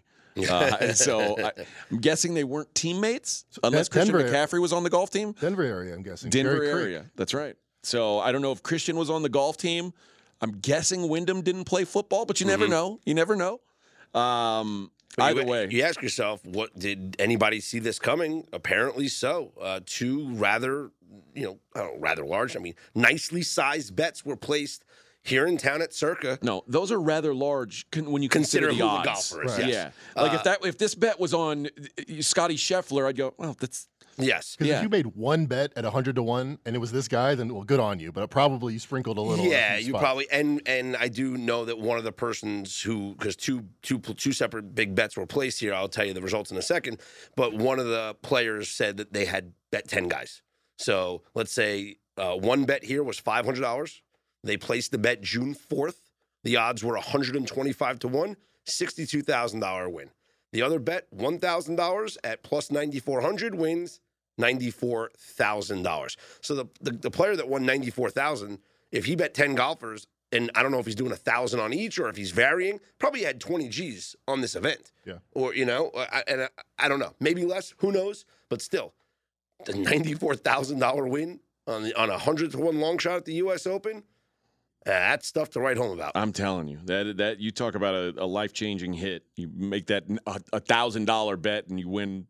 Uh, 0.51 0.93
so 0.93 1.43
I, 1.43 1.53
I'm 1.91 1.99
guessing 1.99 2.35
they 2.35 2.45
weren't 2.45 2.75
teammates 2.75 3.47
unless 3.63 3.89
Christian 3.89 4.15
Denver- 4.15 4.31
McCaffrey 4.31 4.61
was 4.61 4.73
on 4.73 4.83
the 4.83 4.91
golf 4.91 5.09
team. 5.09 5.33
Denver 5.41 5.63
area, 5.63 5.95
I'm 5.95 6.03
guessing. 6.03 6.29
Denver 6.29 6.57
Cherry 6.59 6.73
Creek. 6.73 6.83
area. 6.83 7.11
That's 7.17 7.33
right. 7.33 7.57
So 7.83 8.19
I 8.19 8.33
don't 8.33 8.43
know 8.43 8.53
if 8.53 8.63
Christian 8.63 8.97
was 8.97 9.09
on 9.09 9.23
the 9.23 9.29
golf 9.31 9.57
team. 9.57 9.95
I'm 10.43 10.53
guessing 10.59 11.09
Wyndham 11.09 11.41
didn't 11.41 11.65
play 11.65 11.85
football, 11.85 12.27
but 12.27 12.41
you 12.41 12.47
never 12.47 12.69
know. 12.69 13.01
You 13.07 13.15
never 13.15 13.35
know. 13.37 13.61
Um, 14.21 14.91
either 15.19 15.43
you, 15.43 15.47
way, 15.47 15.69
you 15.71 15.83
ask 15.83 16.03
yourself, 16.03 16.45
what 16.45 16.79
did 16.79 17.17
anybody 17.19 17.61
see 17.61 17.79
this 17.79 17.99
coming? 17.99 18.47
Apparently 18.53 19.09
so. 19.09 19.53
Uh, 19.61 19.81
two 19.87 20.29
rather, 20.35 20.91
you 21.35 21.45
know, 21.45 21.59
I 21.75 21.81
don't 21.81 21.95
know, 21.95 22.01
rather 22.01 22.25
large. 22.25 22.57
I 22.57 22.61
mean, 22.61 22.75
nicely 22.95 23.43
sized 23.43 23.97
bets 23.97 24.25
were 24.25 24.37
placed 24.37 24.85
here 25.23 25.47
in 25.47 25.57
town 25.59 25.83
at 25.83 25.93
Circa. 25.93 26.39
no, 26.43 26.63
those 26.69 26.93
are 26.93 27.01
rather 27.01 27.35
large 27.35 27.91
con- 27.91 28.11
when 28.13 28.23
you 28.23 28.29
Consider 28.29 28.69
consider, 28.69 28.85
who 28.85 28.89
the 28.91 29.03
the 29.03 29.11
odds. 29.11 29.31
golfer 29.33 29.45
is, 29.45 29.53
Right. 29.59 29.67
yes. 29.69 29.93
Yeah, 30.17 30.23
like 30.23 30.33
Uh, 30.33 30.37
if 30.37 30.45
that 30.45 30.65
if 30.65 30.79
this 30.79 30.95
bet 30.95 31.19
was 31.19 31.35
on 31.35 31.67
uh, 31.67 31.71
Scottie 32.21 32.57
Scheffler, 32.57 33.09
I'd 33.09 33.17
go, 33.17 33.35
well, 33.37 33.57
that's 33.59 33.89
Yes. 34.19 34.57
Because 34.57 34.69
Yeah. 34.69 34.77
if 34.79 34.83
you 34.83 34.89
made 34.89 35.07
one 35.07 35.47
bet 35.47 35.73
at 35.77 35.85
100 35.85 36.17
to 36.17 36.23
1 36.23 36.59
and 36.65 36.75
it 36.77 36.79
was 36.79 36.93
this 36.93 37.09
guy, 37.09 37.35
then 37.35 37.53
well, 37.55 37.65
good 37.65 37.81
on 37.81 37.99
you. 38.01 38.13
But 38.13 38.29
probably 38.31 38.73
you 38.73 38.79
sprinkled 38.79 39.19
a 39.19 39.21
little. 39.21 39.45
Yeah, 39.47 39.77
you 39.77 39.91
spots. 39.91 40.03
probably 40.03 40.27
and 40.31 40.63
and 40.67 40.97
I 40.97 41.09
do 41.09 41.37
know 41.37 41.65
that 41.65 41.79
one 41.79 41.99
of 41.99 42.05
the 42.05 42.13
persons 42.13 42.81
who 42.81 43.15
because 43.15 43.37
two 43.37 43.67
two 43.83 43.99
two 43.99 44.33
separate 44.33 44.75
big 44.75 44.95
bets 44.95 45.17
were 45.17 45.27
placed 45.27 45.61
here. 45.61 45.75
I'll 45.75 45.89
tell 45.89 46.05
you 46.07 46.15
the 46.15 46.23
results 46.23 46.51
in 46.51 46.57
a 46.57 46.63
second. 46.63 47.01
But 47.37 47.55
one 47.55 47.79
of 47.79 47.87
the 47.87 48.17
players 48.23 48.69
said 48.69 48.97
that 48.97 49.13
they 49.13 49.27
had 49.27 49.53
bet 49.71 49.89
ten 49.89 50.09
guys. 50.09 50.43
So 50.79 51.23
let's 51.35 51.53
say 51.53 51.97
uh, 52.17 52.35
one 52.35 52.65
bet 52.65 52.85
here 52.85 53.03
was 53.03 53.19
five 53.19 53.45
hundred 53.45 53.61
dollars. 53.61 54.03
They 54.45 54.57
placed 54.57 54.93
the 54.93 54.99
bet 54.99 55.21
June 55.23 55.55
fourth. 55.55 56.03
The 56.45 56.57
odds 56.57 56.85
were 56.85 56.95
one 56.95 57.03
hundred 57.03 57.35
and 57.37 57.47
twenty 57.47 57.73
five 57.73 57.99
to 58.01 58.09
1, 58.09 58.37
$62,000 58.69 59.93
win. 59.93 60.11
The 60.53 60.63
other 60.63 60.79
bet 60.79 61.07
one 61.11 61.39
thousand 61.39 61.77
dollars 61.77 62.17
at 62.25 62.43
plus 62.43 62.71
ninety 62.71 62.99
four 63.01 63.21
hundred 63.21 63.55
wins 63.55 64.01
ninety-four 64.39 65.11
thousand 65.17 65.83
dollars. 65.83 66.17
So 66.41 66.55
the, 66.55 66.67
the 66.81 66.91
the 66.93 67.11
player 67.11 67.37
that 67.37 67.49
won 67.49 67.65
ninety-four 67.67 68.11
thousand, 68.11 68.59
if 68.93 69.05
he 69.07 69.17
bet 69.17 69.35
ten 69.35 69.55
golfers, 69.55 70.07
and 70.33 70.51
I 70.55 70.63
don't 70.63 70.73
know 70.73 70.79
if 70.79 70.87
he's 70.87 70.95
doing 70.95 71.13
a 71.13 71.17
thousand 71.17 71.61
on 71.61 71.73
each 71.73 71.99
or 71.99 72.09
if 72.09 72.17
he's 72.17 72.31
varying, 72.33 72.81
probably 72.99 73.23
had 73.23 73.41
twenty 73.41 73.69
G's 73.69 74.17
on 74.27 74.41
this 74.41 74.55
event. 74.55 74.93
Yeah. 75.05 75.19
Or 75.33 75.55
you 75.55 75.65
know, 75.65 75.91
I, 75.95 76.23
and 76.27 76.43
I, 76.43 76.49
I 76.79 76.89
don't 76.89 76.99
know, 76.99 77.15
maybe 77.21 77.45
less, 77.45 77.75
who 77.79 77.93
knows? 77.93 78.25
But 78.49 78.61
still, 78.63 78.93
the 79.65 79.75
ninety-four 79.75 80.37
thousand 80.37 80.79
dollar 80.79 81.07
win 81.07 81.41
on 81.67 81.83
the 81.83 81.95
on 82.01 82.11
a 82.11 82.19
hundred 82.19 82.53
to 82.53 82.59
one 82.59 82.81
long 82.81 82.99
shot 82.99 83.17
at 83.17 83.25
the 83.25 83.35
U.S. 83.35 83.67
Open. 83.67 83.99
uh, 83.99 84.91
that's 84.91 85.27
stuff 85.27 85.51
to 85.51 85.61
write 85.61 85.77
home 85.77 85.93
about. 85.93 86.13
I'm 86.15 86.33
telling 86.33 86.69
you 86.69 86.79
that 86.85 87.17
that 87.17 87.41
you 87.41 87.51
talk 87.51 87.75
about 87.75 87.95
a, 87.95 88.15
a 88.19 88.27
life 88.27 88.53
changing 88.53 88.93
hit. 88.93 89.25
You 89.35 89.51
make 89.53 89.87
that 89.87 90.05
a, 90.53 90.61
thousand 90.61 91.07
dollar 91.07 91.37
bet 91.37 91.67
and 91.69 91.81
you 91.81 91.89
win 91.89 92.27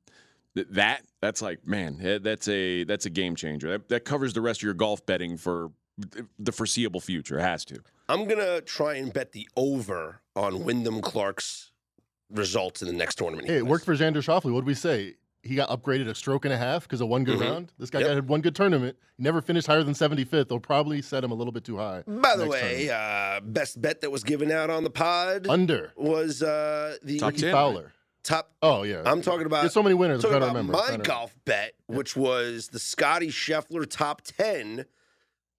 that. 0.71 1.03
That's 1.21 1.43
like 1.43 1.67
man, 1.67 1.99
that's 2.23 2.49
a 2.49 2.85
that's 2.85 3.07
a 3.07 3.11
game 3.11 3.37
changer. 3.37 3.71
That, 3.73 3.89
that 3.89 4.05
covers 4.05 4.33
the 4.35 4.41
rest 4.41 4.61
of 4.61 4.65
your 4.65 4.75
golf 4.75 5.05
betting 5.07 5.37
for 5.37 5.71
the 6.39 6.53
foreseeable 6.53 7.01
future. 7.01 7.39
It 7.39 7.43
has 7.43 7.65
to. 7.67 7.81
I'm 8.09 8.27
gonna 8.27 8.61
try 8.61 8.95
and 8.95 9.13
bet 9.13 9.33
the 9.33 9.49
over 9.57 10.21
on 10.37 10.65
Wyndham 10.65 11.01
Clark's 11.01 11.73
results 12.31 12.83
in 12.83 12.89
the 12.89 12.95
next 12.95 13.17
tournament. 13.17 13.49
Hey, 13.49 13.57
it 13.59 13.67
worked 13.67 13.85
for 13.85 13.95
Xander 13.97 14.17
Schauffele. 14.17 14.53
What 14.53 14.61
did 14.61 14.67
we 14.67 14.75
say? 14.75 15.15
He 15.43 15.55
got 15.55 15.69
upgraded 15.69 16.09
a 16.09 16.15
stroke 16.15 16.45
and 16.45 16.53
a 16.53 16.57
half 16.57 16.83
because 16.83 17.01
of 17.01 17.07
one 17.07 17.23
good 17.23 17.39
Mhm. 17.39 17.51
round. 17.51 17.73
This 17.79 17.89
guy 17.89 18.01
Yep. 18.01 18.09
had 18.11 18.29
one 18.29 18.41
good 18.41 18.57
tournament. 18.57 18.97
He 19.17 19.23
never 19.23 19.41
finished 19.41 19.69
higher 19.69 19.85
than 19.85 19.95
75th. 19.95 20.49
They'll 20.49 20.59
probably 20.59 21.01
set 21.03 21.23
him 21.23 21.31
a 21.31 21.35
little 21.37 21.53
bit 21.53 21.63
too 21.63 21.77
high. 21.77 22.03
By 22.05 22.37
the 22.37 22.47
way, 22.49 22.91
uh, 22.91 23.39
best 23.45 23.81
bet 23.81 24.01
that 24.01 24.11
was 24.11 24.25
given 24.25 24.51
out 24.51 24.71
on 24.71 24.83
the 24.83 24.91
pod 24.91 25.47
Under 25.49 25.93
was 25.97 26.43
uh, 26.43 26.97
the 27.03 27.19
Top 27.21 27.33
Rickie 27.33 27.53
Fowler. 27.53 27.93
Top. 28.27 28.51
Oh 28.61 28.83
yeah, 28.83 29.03
I'm 29.07 29.23
talking 29.23 29.47
about. 29.47 29.61
There's 29.63 29.73
so 29.73 29.83
many 29.83 29.95
winners. 29.95 30.25
I'm 30.25 30.31
talking 30.31 30.37
about 30.43 30.49
remember. 30.57 30.73
my 30.73 30.79
I'm 30.81 30.87
trying 30.87 30.99
to- 31.03 31.09
golf 31.09 31.37
bet, 31.45 31.75
which 31.87 32.17
was 32.17 32.69
the 32.69 32.79
Scottie 32.81 33.29
Scheffler 33.31 33.89
top 33.89 34.23
ten, 34.23 34.85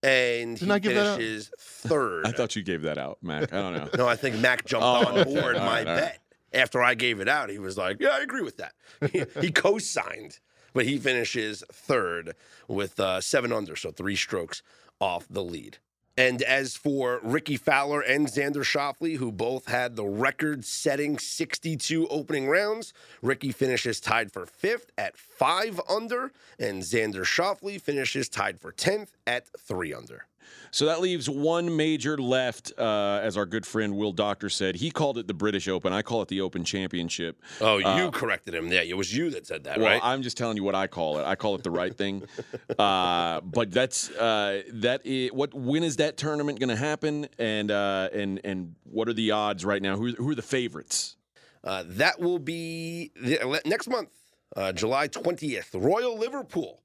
and 0.03 0.57
Didn't 0.57 0.67
he 0.67 0.71
I 0.71 0.79
give 0.79 0.95
that 0.95 1.15
finishes 1.17 1.49
third. 1.57 2.27
I 2.27 2.31
thought 2.31 2.55
you 2.55 2.63
gave 2.63 2.81
that 2.83 2.97
out, 2.97 3.19
Mac. 3.21 3.53
I 3.53 3.61
don't 3.61 3.73
know. 3.73 3.89
No, 3.97 4.07
I 4.07 4.15
think 4.17 4.35
Mac 4.39 4.65
jumped 4.65 4.83
Oh, 4.85 5.07
on 5.07 5.17
okay. 5.19 5.33
board 5.33 5.55
All 5.55 5.65
my 5.65 5.77
right, 5.79 5.87
all 5.87 5.93
right. 5.95 6.01
bet. 6.01 6.19
After 6.53 6.81
I 6.81 6.93
gave 6.93 7.19
it 7.19 7.27
out, 7.27 7.49
he 7.49 7.59
was 7.59 7.77
like, 7.77 7.97
"Yeah, 7.99 8.09
I 8.09 8.19
agree 8.21 8.41
with 8.41 8.57
that." 8.57 8.73
He, 9.11 9.23
he 9.41 9.51
co-signed, 9.51 10.39
but 10.73 10.85
he 10.85 10.97
finishes 10.97 11.63
third 11.71 12.35
with 12.67 12.99
uh, 12.99 13.21
seven 13.21 13.51
under, 13.53 13.75
so 13.75 13.91
three 13.91 14.15
strokes 14.15 14.61
off 14.99 15.25
the 15.29 15.43
lead. 15.43 15.77
And 16.17 16.41
as 16.41 16.75
for 16.75 17.19
Rickie 17.21 17.57
Fowler 17.57 18.01
and 18.01 18.25
Xander 18.25 18.63
Schauffele, 18.63 19.17
who 19.17 19.31
both 19.31 19.67
had 19.67 19.95
the 19.95 20.05
record-setting 20.05 21.19
62 21.19 22.07
opening 22.07 22.47
rounds, 22.47 22.91
Rickie 23.21 23.51
finishes 23.51 23.99
tied 23.99 24.31
for 24.31 24.47
fifth 24.47 24.91
at 24.97 25.15
five 25.15 25.79
under, 25.87 26.31
and 26.57 26.81
Xander 26.81 27.23
Schauffele 27.23 27.79
finishes 27.79 28.29
tied 28.29 28.59
for 28.59 28.71
10th 28.71 29.09
at 29.27 29.45
three 29.59 29.93
under. 29.93 30.25
So 30.71 30.85
that 30.85 31.01
leaves 31.01 31.29
one 31.29 31.75
major 31.75 32.17
left, 32.17 32.73
uh, 32.77 33.19
as 33.23 33.37
our 33.37 33.45
good 33.45 33.65
friend 33.65 33.95
Will 33.95 34.11
Doctor 34.11 34.49
said. 34.49 34.75
He 34.75 34.91
called 34.91 35.17
it 35.17 35.27
the 35.27 35.33
British 35.33 35.67
Open. 35.67 35.93
I 35.93 36.01
call 36.01 36.21
it 36.21 36.27
the 36.27 36.41
Open 36.41 36.63
Championship. 36.63 37.41
Oh, 37.61 37.77
you 37.77 37.85
Uh, 37.85 38.11
corrected 38.11 38.53
him. 38.53 38.71
Yeah, 38.71 38.81
it 38.81 38.97
was 38.97 39.15
you 39.15 39.29
that 39.31 39.47
said 39.47 39.63
that, 39.63 39.79
Well, 39.79 39.87
right? 39.87 40.01
I'm 40.03 40.21
just 40.21 40.37
telling 40.37 40.57
you 40.57 40.63
what 40.63 40.75
I 40.75 40.87
call 40.87 41.19
it. 41.19 41.25
I 41.25 41.35
call 41.35 41.55
it 41.55 41.63
the 41.63 41.71
right 41.71 41.95
thing. 41.95 42.23
uh, 42.79 43.41
but 43.41 43.71
that's 43.71 44.09
uh, 44.11 44.63
that. 44.73 45.05
Is, 45.05 45.31
what 45.31 45.53
when 45.53 45.83
is 45.83 45.97
that 45.97 46.17
tournament 46.17 46.59
going 46.59 46.69
to 46.69 46.75
happen? 46.75 47.27
And 47.39 47.71
uh, 47.71 48.09
and 48.13 48.41
and 48.43 48.75
what 48.83 49.07
are 49.07 49.13
the 49.13 49.31
odds 49.31 49.63
right 49.65 49.81
now? 49.81 49.95
Who 49.97 50.13
who 50.13 50.29
are 50.31 50.35
the 50.35 50.41
favorites? 50.41 51.15
Uh, 51.63 51.83
that 51.85 52.19
will 52.19 52.39
be 52.39 53.11
the, 53.15 53.61
next 53.65 53.89
month, 53.89 54.09
uh, 54.55 54.71
July 54.71 55.07
20th. 55.07 55.69
Royal 55.73 56.17
Liverpool 56.17 56.81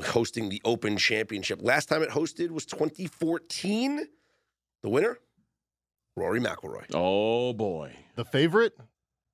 hosting 0.00 0.48
the 0.48 0.60
Open 0.64 0.96
Championship. 0.96 1.60
Last 1.62 1.88
time 1.88 2.02
it 2.02 2.10
hosted 2.10 2.50
was 2.50 2.66
2014. 2.66 4.06
The 4.82 4.88
winner, 4.88 5.18
Rory 6.16 6.40
McIlroy. 6.40 6.84
Oh 6.94 7.52
boy. 7.52 7.94
The 8.16 8.24
favorite 8.24 8.74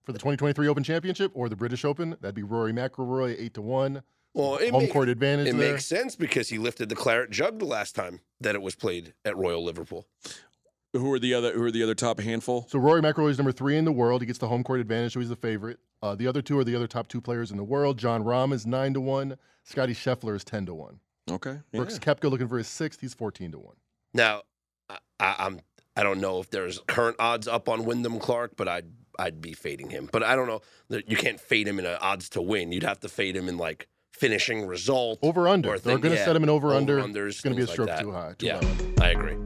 for 0.05 0.13
the 0.13 0.19
2023 0.19 0.69
Open 0.69 0.83
Championship 0.85 1.33
or 1.35 1.49
the 1.49 1.57
British 1.57 1.85
Open, 1.85 2.17
that'd 2.21 2.35
be 2.35 2.43
Rory 2.43 2.73
McIlroy, 2.73 3.37
eight 3.39 3.55
to 3.55 3.63
one. 3.63 4.03
Well, 4.35 4.57
it, 4.57 4.71
Home 4.71 4.87
ma- 4.87 4.93
court 4.93 5.09
advantage 5.09 5.49
it 5.49 5.57
there. 5.57 5.73
makes 5.73 5.87
sense 5.87 6.15
because 6.15 6.49
he 6.49 6.59
lifted 6.59 6.89
the 6.91 6.95
claret 6.95 7.31
jug 7.31 7.59
the 7.59 7.65
last 7.65 7.95
time 7.95 8.21
that 8.41 8.55
it 8.55 8.63
was 8.63 8.75
played 8.77 9.15
at 9.25 9.37
Royal 9.37 9.65
Liverpool. 9.65 10.07
Who 10.95 11.13
are 11.13 11.19
the 11.19 11.35
other? 11.35 11.53
Who 11.53 11.65
are 11.65 11.71
the 11.71 11.83
other 11.83 11.95
top 11.95 12.21
handful? 12.21 12.67
So 12.69 12.79
Rory 12.79 13.03
McIlroy 13.03 13.31
is 13.31 13.39
number 13.39 13.53
three 13.53 13.77
in 13.77 13.85
the 13.85 13.93
world. 13.93 14.23
He 14.23 14.27
gets 14.27 14.39
the 14.39 14.49
home 14.49 14.65
court 14.65 14.81
advantage, 14.81 15.13
so 15.13 15.21
he's 15.21 15.29
the 15.29 15.37
favorite. 15.37 15.79
Uh, 16.03 16.15
the 16.15 16.27
other 16.27 16.41
two 16.41 16.59
are 16.59 16.65
the 16.65 16.75
other 16.75 16.87
top 16.87 17.09
two 17.09 17.21
players 17.21 17.51
in 17.51 17.57
the 17.57 17.65
world. 17.65 17.99
Jon 17.99 18.25
Rahm 18.25 18.53
is 18.53 18.67
nine 18.67 18.95
to 18.95 19.01
one. 19.01 19.37
Scottie 19.65 19.95
Scheffler 19.95 20.35
is 20.35 20.45
ten 20.45 20.65
to 20.67 20.75
one. 20.75 21.01
Okay. 21.31 21.59
yeah. 21.73 21.79
Brooks 21.79 21.99
Koepka 21.99 22.31
looking 22.31 22.49
for 22.49 22.57
his 22.57 22.69
sixth. 22.69 23.01
He's 23.01 23.13
fourteen 23.13 23.53
to 23.53 23.59
one. 23.59 23.77
Now, 24.15 24.43
I, 24.89 24.99
I, 25.21 25.37
I'm 25.41 25.61
I 25.95 26.03
don't 26.03 26.21
know 26.21 26.41
if 26.41 26.49
there's 26.51 26.79
current 26.87 27.17
odds 27.19 27.47
up 27.47 27.69
on 27.69 27.85
Wyndham 27.85 28.19
Clark, 28.19 28.53
but 28.57 28.67
I'd 28.67 28.87
I'd 29.19 29.43
be 29.43 29.53
fading 29.53 29.91
him. 29.91 30.09
But 30.11 30.23
I 30.23 30.37
don't 30.37 30.47
know 30.47 30.63
that 30.89 31.11
you 31.11 31.17
can't 31.17 31.41
fade 31.41 31.69
him 31.69 31.79
in 31.79 31.85
a 31.85 31.99
odds 32.01 32.31
to 32.31 32.41
win. 32.41 32.73
You'd 32.73 32.85
have 32.85 33.01
to 33.01 33.09
fade 33.09 33.37
him 33.37 33.49
in 33.49 33.59
like 33.59 33.89
finishing 34.13 34.67
result. 34.67 35.19
Over 35.23 35.49
under. 35.49 35.79
They're 35.79 35.99
going 35.99 36.15
to 36.15 36.19
yeah, 36.19 36.25
set 36.25 36.35
him 36.35 36.45
in 36.45 36.49
over 36.49 36.73
under. 36.73 36.99
over-unders, 37.01 37.29
It's 37.29 37.41
going 37.41 37.55
to 37.55 37.63
be 37.63 37.69
a 37.69 37.73
stroke 37.73 37.89
like 37.89 38.01
too 38.01 38.13
high. 38.13 38.35
Too 38.39 38.47
yeah, 38.47 38.61
low. 38.61 39.05
I 39.05 39.11
agree. 39.11 39.37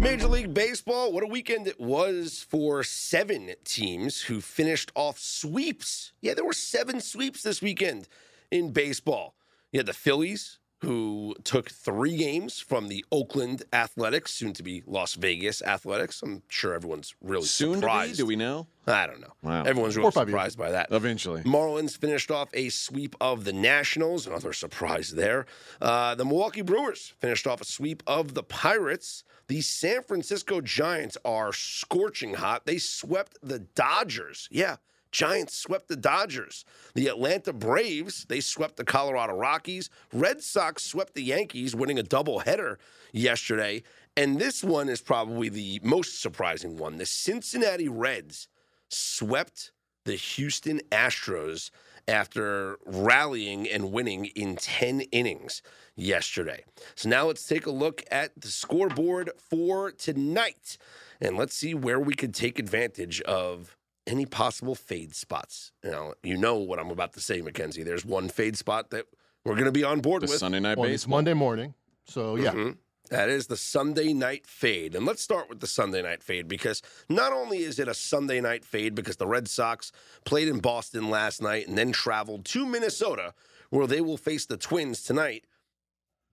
Major 0.00 0.28
League 0.28 0.54
Baseball, 0.54 1.12
what 1.12 1.22
a 1.22 1.26
weekend 1.26 1.66
it 1.66 1.78
was 1.78 2.46
for 2.48 2.82
seven 2.82 3.50
teams 3.64 4.22
who 4.22 4.40
finished 4.40 4.90
off 4.94 5.18
sweeps. 5.18 6.12
Yeah, 6.22 6.32
there 6.32 6.44
were 6.44 6.54
seven 6.54 7.02
sweeps 7.02 7.42
this 7.42 7.60
weekend 7.60 8.08
in 8.50 8.72
baseball. 8.72 9.34
You 9.72 9.80
had 9.80 9.86
the 9.86 9.92
Phillies, 9.92 10.58
who 10.80 11.34
took 11.44 11.70
three 11.70 12.16
games 12.16 12.58
from 12.58 12.88
the 12.88 13.04
Oakland 13.12 13.62
Athletics, 13.72 14.32
soon 14.32 14.52
to 14.54 14.62
be 14.62 14.82
Las 14.86 15.14
Vegas 15.14 15.60
Athletics. 15.62 16.22
I'm 16.22 16.42
sure 16.48 16.72
everyone's 16.74 17.14
really 17.20 17.44
Soon 17.44 17.72
to 17.72 17.76
be? 17.76 17.80
surprised. 17.80 18.16
Do 18.16 18.26
we 18.26 18.36
know? 18.36 18.66
I 18.86 19.06
don't 19.06 19.20
know. 19.20 19.32
Wow. 19.42 19.64
Everyone's 19.64 19.96
really 19.96 20.10
five 20.10 20.28
years. 20.28 20.32
surprised 20.32 20.58
by 20.58 20.70
that. 20.70 20.88
Eventually. 20.90 21.42
Marlins 21.42 21.96
finished 21.98 22.30
off 22.30 22.48
a 22.54 22.70
sweep 22.70 23.14
of 23.20 23.44
the 23.44 23.52
Nationals. 23.52 24.26
Another 24.26 24.52
surprise 24.54 25.10
there. 25.10 25.44
Uh, 25.82 26.14
the 26.14 26.24
Milwaukee 26.24 26.62
Brewers 26.62 27.12
finished 27.20 27.46
off 27.46 27.60
a 27.60 27.64
sweep 27.66 28.02
of 28.06 28.32
the 28.34 28.42
Pirates. 28.42 29.22
The 29.48 29.60
San 29.60 30.02
Francisco 30.02 30.60
Giants 30.60 31.18
are 31.24 31.52
scorching 31.52 32.34
hot. 32.34 32.64
They 32.66 32.78
swept 32.78 33.36
the 33.42 33.58
Dodgers. 33.58 34.48
Yeah, 34.50 34.76
Giants 35.10 35.56
swept 35.56 35.88
the 35.88 35.96
Dodgers. 35.96 36.64
The 36.94 37.08
Atlanta 37.08 37.52
Braves, 37.52 38.24
they 38.28 38.40
swept 38.40 38.76
the 38.76 38.84
Colorado 38.84 39.34
Rockies. 39.34 39.90
Red 40.12 40.42
Sox 40.42 40.84
swept 40.84 41.14
the 41.14 41.22
Yankees, 41.22 41.74
winning 41.74 41.98
a 41.98 42.04
doubleheader 42.04 42.76
yesterday. 43.12 43.82
And 44.16 44.38
this 44.38 44.62
one 44.62 44.88
is 44.88 45.00
probably 45.00 45.48
the 45.48 45.80
most 45.82 46.20
surprising 46.20 46.76
one. 46.76 46.96
The 46.96 47.06
Cincinnati 47.06 47.88
Reds 47.88 48.48
swept 48.88 49.72
the 50.04 50.14
Houston 50.14 50.80
Astros 50.90 51.70
after 52.08 52.78
rallying 52.84 53.68
and 53.68 53.92
winning 53.92 54.26
in 54.26 54.56
10 54.56 55.02
innings 55.12 55.62
yesterday. 55.94 56.64
So 56.94 57.08
now 57.08 57.26
let's 57.26 57.46
take 57.46 57.66
a 57.66 57.70
look 57.70 58.02
at 58.10 58.40
the 58.40 58.48
scoreboard 58.48 59.30
for 59.38 59.92
tonight 59.92 60.78
and 61.20 61.36
let's 61.36 61.54
see 61.54 61.74
where 61.74 62.00
we 62.00 62.14
could 62.14 62.34
take 62.34 62.58
advantage 62.58 63.20
of 63.22 63.76
any 64.10 64.26
possible 64.26 64.74
fade 64.74 65.14
spots. 65.14 65.72
Now, 65.84 66.14
you 66.22 66.36
know 66.36 66.56
what 66.56 66.78
I'm 66.78 66.90
about 66.90 67.12
to 67.14 67.20
say, 67.20 67.40
Mackenzie. 67.40 67.82
There's 67.84 68.04
one 68.04 68.28
fade 68.28 68.56
spot 68.56 68.90
that 68.90 69.06
we're 69.44 69.54
going 69.54 69.66
to 69.66 69.72
be 69.72 69.84
on 69.84 70.00
board 70.00 70.22
The 70.22 70.26
with. 70.26 70.38
Sunday 70.38 70.60
night 70.60 70.76
Well, 70.76 70.88
it's 70.88 71.04
baseball. 71.04 71.18
Monday 71.18 71.34
morning. 71.34 71.74
So 72.06 72.36
yeah, 72.36 72.52
Mhm. 72.52 72.76
That 73.10 73.28
is 73.28 73.48
the 73.48 73.56
Sunday 73.56 74.12
night 74.12 74.46
fade. 74.46 74.94
And 74.94 75.04
let's 75.04 75.20
start 75.20 75.48
with 75.48 75.58
the 75.58 75.66
Sunday 75.66 76.00
night 76.00 76.22
fade 76.22 76.46
because 76.46 76.80
not 77.08 77.32
only 77.32 77.58
is 77.64 77.80
it 77.80 77.88
a 77.88 77.94
Sunday 77.94 78.40
night 78.40 78.64
fade 78.64 78.94
because 78.94 79.16
the 79.16 79.26
Red 79.26 79.48
Sox 79.48 79.90
played 80.24 80.46
in 80.46 80.60
Boston 80.60 81.10
last 81.10 81.42
night 81.42 81.66
and 81.66 81.76
then 81.76 81.90
traveled 81.90 82.44
to 82.46 82.64
Minnesota 82.66 83.34
where 83.70 83.88
they 83.88 84.00
will 84.00 84.16
face 84.16 84.46
the 84.46 84.56
Twins 84.56 85.02
tonight, 85.02 85.44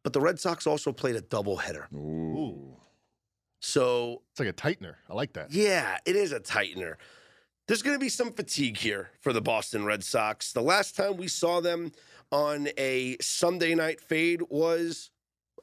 but 0.03 0.13
the 0.13 0.21
Red 0.21 0.39
Sox 0.39 0.67
also 0.67 0.91
played 0.91 1.15
a 1.15 1.21
doubleheader. 1.21 1.91
Ooh. 1.93 2.75
So, 3.59 4.21
it's 4.31 4.39
like 4.39 4.49
a 4.49 4.53
tightener. 4.53 4.95
I 5.09 5.13
like 5.15 5.33
that. 5.33 5.51
yeah, 5.51 5.97
it 6.05 6.15
is 6.15 6.31
a 6.31 6.39
tightener. 6.39 6.95
There's 7.67 7.81
going 7.81 7.95
to 7.95 7.99
be 7.99 8.07
some 8.07 8.31
fatigue 8.31 8.77
here 8.77 9.09
for 9.19 9.33
the 9.33 9.41
Boston 9.41 9.83
Red 9.83 10.01
Sox. 10.01 10.53
The 10.53 10.61
last 10.61 10.95
time 10.95 11.17
we 11.17 11.27
saw 11.27 11.59
them 11.59 11.91
on 12.31 12.69
a 12.77 13.17
Sunday 13.19 13.75
night 13.75 13.99
fade 13.99 14.41
was, 14.49 15.09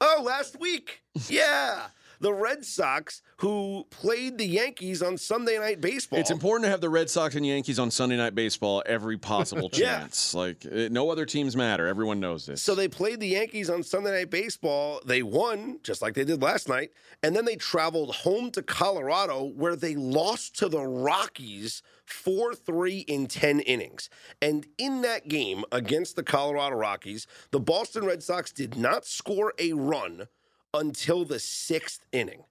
oh, 0.02 0.22
last 0.22 0.60
week. 0.60 1.00
Yeah. 1.28 1.86
The 2.24 2.32
Red 2.32 2.64
Sox, 2.64 3.20
who 3.36 3.86
played 3.90 4.38
the 4.38 4.46
Yankees 4.46 5.02
on 5.02 5.18
Sunday 5.18 5.58
Night 5.58 5.82
Baseball. 5.82 6.18
It's 6.18 6.30
important 6.30 6.64
to 6.64 6.70
have 6.70 6.80
the 6.80 6.88
Red 6.88 7.10
Sox 7.10 7.34
and 7.34 7.44
Yankees 7.46 7.78
on 7.78 7.90
Sunday 7.90 8.16
Night 8.16 8.34
Baseball 8.34 8.82
every 8.86 9.18
possible 9.18 9.68
Yeah. 9.74 9.98
chance. 9.98 10.32
Like 10.32 10.64
eh, 10.64 10.88
no 10.90 11.10
other 11.10 11.26
teams 11.26 11.54
matter. 11.54 11.86
Everyone 11.86 12.20
knows 12.20 12.46
this. 12.46 12.62
So 12.62 12.74
they 12.74 12.88
played 12.88 13.20
the 13.20 13.26
Yankees 13.26 13.68
on 13.68 13.82
Sunday 13.82 14.10
Night 14.12 14.30
Baseball. 14.30 15.02
They 15.04 15.22
won, 15.22 15.80
just 15.82 16.00
like 16.00 16.14
they 16.14 16.24
did 16.24 16.40
last 16.40 16.66
night. 16.66 16.92
And 17.22 17.36
then 17.36 17.44
they 17.44 17.56
traveled 17.56 18.14
home 18.14 18.50
to 18.52 18.62
Colorado, 18.62 19.44
where 19.44 19.76
they 19.76 19.94
lost 19.94 20.56
to 20.60 20.70
the 20.70 20.80
Rockies 20.80 21.82
4 22.06 22.54
3 22.54 23.00
in 23.00 23.26
10 23.26 23.60
innings. 23.60 24.08
And 24.40 24.66
in 24.78 25.02
that 25.02 25.28
game 25.28 25.62
against 25.70 26.16
the 26.16 26.22
Colorado 26.22 26.76
Rockies, 26.76 27.26
the 27.50 27.60
Boston 27.60 28.06
Red 28.06 28.22
Sox 28.22 28.50
did 28.50 28.78
not 28.78 29.04
score 29.04 29.52
a 29.58 29.74
run 29.74 30.28
until 30.74 31.24
the 31.24 31.38
sixth 31.38 32.04
inning. 32.12 32.44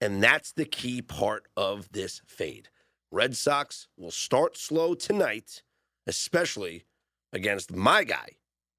And 0.00 0.22
that's 0.22 0.52
the 0.52 0.64
key 0.64 1.00
part 1.00 1.46
of 1.56 1.90
this 1.92 2.20
fade. 2.26 2.68
Red 3.10 3.36
Sox 3.36 3.88
will 3.96 4.10
start 4.10 4.58
slow 4.58 4.94
tonight, 4.94 5.62
especially 6.06 6.84
against 7.32 7.74
my 7.74 8.04
guy, 8.04 8.36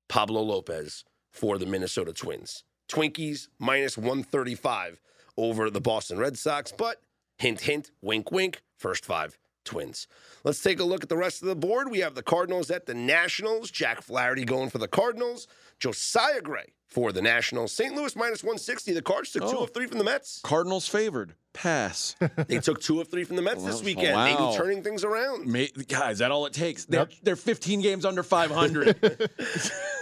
Pablo 0.07 0.41
Lopez 0.41 1.03
for 1.31 1.57
the 1.57 1.65
Minnesota 1.65 2.13
Twins. 2.13 2.63
Twinkies 2.87 3.47
minus 3.57 3.97
135 3.97 5.01
over 5.37 5.69
the 5.69 5.81
Boston 5.81 6.19
Red 6.19 6.37
Sox, 6.37 6.71
but 6.71 7.01
hint, 7.37 7.61
hint, 7.61 7.91
wink, 8.01 8.31
wink, 8.31 8.61
first 8.77 9.05
five 9.05 9.37
Twins. 9.69 10.07
Let's 10.43 10.63
take 10.63 10.79
a 10.79 10.83
look 10.83 11.03
at 11.03 11.09
the 11.09 11.17
rest 11.17 11.43
of 11.43 11.47
the 11.47 11.55
board. 11.55 11.91
We 11.91 11.99
have 11.99 12.15
the 12.15 12.23
Cardinals 12.23 12.71
at 12.71 12.87
the 12.87 12.95
Nationals. 12.95 13.69
Jack 13.69 14.01
Flaherty 14.01 14.43
going 14.43 14.71
for 14.71 14.79
the 14.79 14.87
Cardinals. 14.87 15.47
Josiah 15.79 16.41
Gray 16.41 16.73
for 16.87 17.11
the 17.11 17.21
Nationals. 17.21 17.71
St. 17.71 17.93
Louis 17.93 18.15
minus 18.15 18.43
160. 18.43 18.93
The 18.93 19.03
Cards 19.03 19.31
took 19.31 19.43
two 19.43 19.59
oh. 19.59 19.63
of 19.65 19.73
three 19.73 19.85
from 19.85 19.99
the 19.99 20.03
Mets. 20.03 20.41
Cardinals 20.43 20.87
favored. 20.87 21.35
Pass. 21.53 22.15
They 22.47 22.57
took 22.57 22.81
two 22.81 22.99
of 22.99 23.09
three 23.09 23.23
from 23.23 23.35
the 23.35 23.43
Mets 23.43 23.61
oh, 23.61 23.67
this 23.67 23.83
weekend. 23.83 24.15
Wow. 24.15 24.25
Maybe 24.25 24.57
turning 24.57 24.81
things 24.81 25.03
around. 25.03 25.45
Ma- 25.45 25.65
guys, 25.87 26.17
that 26.17 26.31
all 26.31 26.47
it 26.47 26.53
takes. 26.53 26.85
They're, 26.85 27.01
Yep. 27.01 27.11
they're 27.21 27.35
15 27.35 27.81
games 27.81 28.05
under 28.05 28.23
500. 28.23 28.95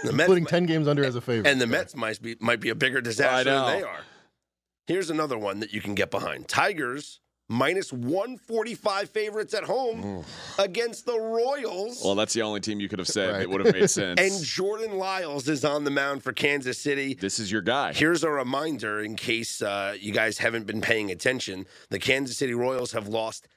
The 0.04 0.12
Mets 0.12 0.28
Putting 0.28 0.46
ten 0.46 0.64
games 0.66 0.86
under 0.86 1.04
as 1.04 1.16
a 1.16 1.20
favorite. 1.20 1.50
And 1.50 1.60
the 1.60 1.66
Mets 1.66 1.96
might 1.96 2.22
be 2.22 2.36
might 2.38 2.60
be 2.60 2.68
a 2.68 2.76
bigger 2.76 3.00
disaster 3.00 3.50
than 3.50 3.80
they 3.80 3.82
are. 3.82 4.02
Here's 4.86 5.10
another 5.10 5.36
one 5.36 5.58
that 5.58 5.72
you 5.72 5.80
can 5.80 5.96
get 5.96 6.12
behind. 6.12 6.46
Tigers 6.46 7.18
minus 7.48 7.92
145 7.92 9.08
favorites 9.10 9.54
at 9.54 9.64
home 9.64 10.24
against 10.58 11.06
the 11.06 11.18
Royals. 11.18 12.02
well, 12.04 12.14
that's 12.14 12.34
the 12.34 12.42
only 12.42 12.60
team 12.60 12.80
you 12.80 12.88
could 12.88 12.98
have 12.98 13.08
said 13.08 13.30
Right. 13.32 13.38
that 13.40 13.48
would 13.50 13.64
have 13.64 13.74
made 13.74 13.88
sense. 13.90 14.20
and 14.20 14.44
Jordan 14.44 14.98
Lyles 14.98 15.48
is 15.48 15.64
on 15.64 15.84
the 15.84 15.90
mound 15.90 16.22
for 16.22 16.32
Kansas 16.32 16.78
City. 16.78 17.14
this 17.14 17.38
is 17.38 17.50
your 17.50 17.62
guy. 17.62 17.92
Here's 17.92 18.22
a 18.22 18.30
reminder 18.30 19.00
in 19.00 19.16
case 19.16 19.62
uh, 19.62 19.96
you 19.98 20.12
guys 20.12 20.38
haven't 20.38 20.66
been 20.66 20.80
paying 20.80 21.10
attention. 21.10 21.66
The 21.90 21.98
Kansas 21.98 22.36
City 22.36 22.54
Royals 22.54 22.92
have 22.92 23.08
lost 23.08 23.48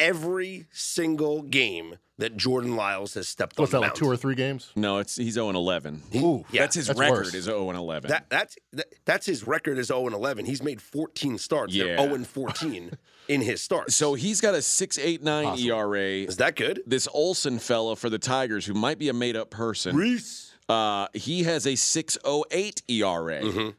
every 0.00 0.66
single 0.72 1.42
game 1.42 1.98
that 2.18 2.36
Jordan 2.36 2.74
Lyles 2.76 3.14
has 3.14 3.28
stepped 3.28 3.58
What's 3.58 3.72
on 3.72 3.80
that 3.80 3.80
the 3.80 3.80
like 3.80 3.88
mound. 3.90 3.96
two 3.98 4.10
or 4.10 4.16
three 4.16 4.34
games? 4.34 4.72
No, 4.76 4.98
it's 4.98 5.16
he's 5.16 5.34
0 5.34 5.48
and 5.48 5.56
11. 5.56 6.02
Ooh, 6.16 6.44
Yeah, 6.50 6.62
that's 6.62 6.74
his 6.74 6.88
that's 6.88 6.98
record 6.98 7.12
worse. 7.26 7.34
is 7.34 7.44
0 7.44 7.68
and 7.70 7.78
11. 7.78 8.10
That 8.10 8.26
that's 8.28 8.56
that, 8.72 8.86
that's 9.04 9.26
his 9.26 9.46
record 9.46 9.78
is 9.78 9.86
0 9.86 10.06
and 10.06 10.14
11. 10.14 10.44
He's 10.46 10.62
made 10.62 10.82
14 10.82 11.38
starts. 11.38 11.74
They're 11.74 11.86
Yeah. 11.94 12.02
0 12.02 12.14
and 12.16 12.26
14 12.26 12.90
in 13.28 13.40
his 13.40 13.62
starts. 13.62 13.94
so 13.96 14.14
he's 14.14 14.40
got 14.40 14.54
a 14.54 14.58
6.89 14.58 15.58
ERA. 15.64 16.00
is 16.28 16.36
that 16.38 16.56
good? 16.56 16.82
This 16.86 17.06
Olson 17.14 17.58
fella 17.58 17.96
for 17.96 18.10
the 18.10 18.18
Tigers, 18.18 18.66
who 18.66 18.74
might 18.74 18.98
be 18.98 19.08
a 19.08 19.12
made 19.14 19.36
up 19.36 19.50
person, 19.50 19.96
Reese. 19.96 20.52
uh, 20.68 21.06
he 21.14 21.44
has 21.44 21.64
a 21.66 21.74
6.08 21.76 22.82
ERA. 22.88 23.40
Mhm. 23.42 23.74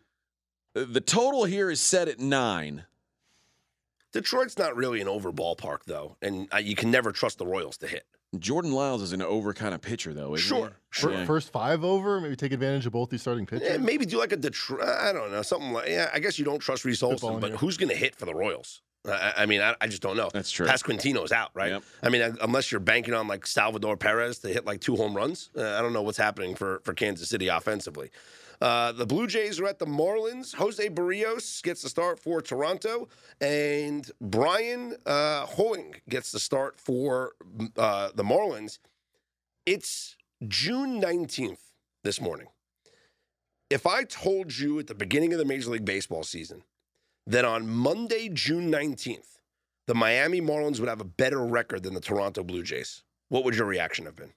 Uh, 0.76 0.86
The 0.90 1.02
total 1.02 1.44
here 1.46 1.70
is 1.70 1.80
set 1.82 2.08
at 2.08 2.20
nine. 2.20 2.86
Detroit's 4.14 4.58
not 4.58 4.76
really 4.76 5.02
an 5.02 5.08
over 5.08 5.32
ballpark 5.32 5.80
though, 5.86 6.18
and 6.22 6.48
uh, 6.54 6.58
you 6.58 6.76
can 6.76 6.92
never 6.92 7.12
trust 7.12 7.38
the 7.38 7.46
Royals 7.46 7.78
to 7.78 7.88
hit. 7.88 8.04
Jordan 8.40 8.72
Lyles 8.72 9.02
is 9.02 9.12
an 9.12 9.22
over 9.22 9.54
kind 9.54 9.74
of 9.76 9.82
pitcher, 9.82 10.14
though, 10.14 10.36
isn't 10.36 10.48
Sure, 10.48 10.68
he? 10.68 10.74
sure. 10.92 11.12
Yeah. 11.12 11.26
First 11.26 11.52
five 11.52 11.84
over, 11.84 12.22
maybe 12.22 12.38
take 12.38 12.54
advantage 12.54 12.86
of 12.86 12.94
both 12.94 13.10
these 13.10 13.20
starting 13.22 13.46
pitchers. 13.46 13.68
Eh, 13.70 13.78
maybe 13.78 14.06
do 14.06 14.20
like 14.20 14.32
a 14.32 14.38
Detroit. 14.38 14.88
I 14.88 15.12
don't 15.12 15.32
know 15.32 15.42
something 15.42 15.74
like. 15.74 15.90
Yeah, 15.90 16.10
I 16.14 16.20
guess 16.20 16.40
you 16.40 16.46
don't 16.46 16.60
trust 16.60 16.86
Reese 16.86 17.04
Olson, 17.04 17.40
but 17.42 17.50
here. 17.50 17.58
who's 17.58 17.76
going 17.76 17.90
to 17.90 17.96
hit 17.96 18.16
for 18.16 18.26
the 18.26 18.34
Royals? 18.34 18.82
I, 19.06 19.12
I- 19.12 19.34
I 19.40 19.46
mean, 19.48 19.60
I, 19.62 19.76
I 19.82 19.88
just 19.88 20.02
don't 20.02 20.16
know. 20.16 20.30
That's 20.32 20.50
true. 20.52 20.66
Pasquantino's 20.66 21.34
out, 21.34 21.50
right? 21.54 21.72
Yep. 21.72 21.84
I 22.04 22.10
mean, 22.10 22.22
uh, 22.22 22.34
unless 22.42 22.72
you're 22.72 22.80
banking 22.80 23.14
on 23.14 23.28
like 23.28 23.46
Salvador 23.46 23.98
Perez 23.98 24.40
to 24.40 24.48
hit 24.48 24.66
like 24.66 24.80
two 24.80 24.96
home 24.96 25.14
runs, 25.14 25.50
uh, 25.58 25.64
I 25.78 25.82
don't 25.82 25.92
know 25.92 26.02
what's 26.04 26.18
happening 26.18 26.56
for 26.56 26.80
for 26.86 26.94
Kansas 26.94 27.28
City 27.28 27.50
offensively. 27.50 28.12
Uh, 28.62 28.92
the 28.92 29.08
Blue 29.08 29.26
Jays 29.26 29.60
are 29.60 29.66
at 29.66 29.80
the 29.80 29.88
Marlins. 29.88 30.54
Jose 30.54 30.88
Berríos 30.90 31.64
gets 31.64 31.82
the 31.82 31.90
start 31.90 32.20
for 32.20 32.42
Toronto, 32.42 33.08
and 33.42 34.10
Bryan 34.22 34.96
uh, 35.08 35.48
Hoeing 35.48 35.96
gets 36.08 36.32
the 36.32 36.40
start 36.40 36.80
for 36.80 37.32
uh, 37.76 38.10
the 38.14 38.24
Marlins. 38.24 38.78
It's 39.66 40.16
June 40.48 41.02
19th 41.02 41.72
this 42.04 42.22
morning. 42.22 42.48
If 43.72 43.88
I 43.88 44.04
told 44.04 44.58
you 44.58 44.78
at 44.78 44.88
the 44.88 44.96
beginning 44.96 45.34
of 45.34 45.40
the 45.40 45.46
Major 45.46 45.72
League 45.72 45.86
Baseball 45.86 46.24
season 46.24 46.64
that 47.26 47.46
on 47.46 47.68
Monday, 47.68 48.30
June 48.30 48.72
19th, 48.72 49.40
the 49.88 49.96
Miami 49.96 50.40
Marlins 50.40 50.80
would 50.80 50.90
have 50.90 51.02
a 51.02 51.06
better 51.06 51.44
record 51.44 51.82
than 51.84 51.94
the 51.94 52.00
Toronto 52.00 52.44
Blue 52.44 52.64
Jays, 52.64 53.04
what 53.30 53.44
would 53.44 53.56
your 53.56 53.66
reaction 53.66 54.06
have 54.06 54.16
been? 54.16 54.34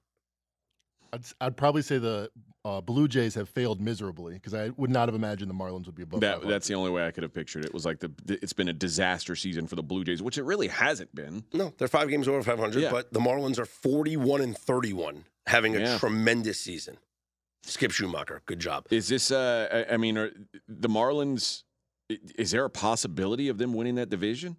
I'd, 1.15 1.23
I'd 1.41 1.57
probably 1.57 1.83
say 1.83 1.99
the 1.99 2.31
uh, 2.65 2.81
Blue 2.81 3.09
Jays 3.09 3.35
have 3.35 3.49
failed 3.49 3.81
miserably 3.81 4.35
because 4.35 4.55
I 4.55 4.71
would 4.77 4.91
not 4.91 5.09
have 5.09 5.15
imagined 5.15 5.51
the 5.51 5.55
Marlins 5.55 5.87
would 5.87 5.95
be 5.95 6.03
above 6.03 6.21
That, 6.21 6.35
500. 6.37 6.53
that's 6.53 6.67
the 6.69 6.75
only 6.75 6.91
way 6.91 7.07
I 7.07 7.11
could 7.11 7.23
have 7.23 7.33
pictured 7.35 7.65
it. 7.65 7.73
Was 7.75 7.85
like 7.85 8.01
the 8.01 8.11
it's 8.29 8.53
been 8.53 8.69
a 8.69 8.73
disaster 8.73 9.37
season 9.37 9.67
for 9.67 9.77
the 9.77 9.83
Blue 9.83 10.03
Jays, 10.05 10.23
which 10.23 10.39
it 10.39 10.45
really 10.45 10.69
hasn't 10.69 11.15
been. 11.15 11.45
No, 11.53 11.73
they're 11.79 11.89
five 11.89 12.09
games 12.09 12.27
over 12.29 12.43
500, 12.43 12.83
Yeah. 12.83 12.91
but 12.91 13.13
the 13.13 13.21
Marlins 13.21 13.59
are 13.59 13.67
41 13.67 14.41
and 14.41 14.57
31, 14.57 15.25
having 15.47 15.77
a 15.77 15.81
Yeah. 15.81 15.99
tremendous 15.99 16.59
season. 16.59 16.97
Skip 17.65 17.93
Schumaker, 17.93 18.41
good 18.47 18.61
job. 18.61 18.87
Is 18.91 19.09
this? 19.09 19.31
Uh, 19.31 19.85
I 19.91 19.95
I 19.95 19.97
mean, 19.97 20.19
are 20.19 20.31
the 20.69 20.89
Marlins? 20.89 21.63
Is 22.37 22.51
there 22.51 22.65
a 22.65 22.71
possibility 22.71 23.49
of 23.49 23.57
them 23.59 23.73
winning 23.73 23.95
that 23.95 24.11
division? 24.11 24.57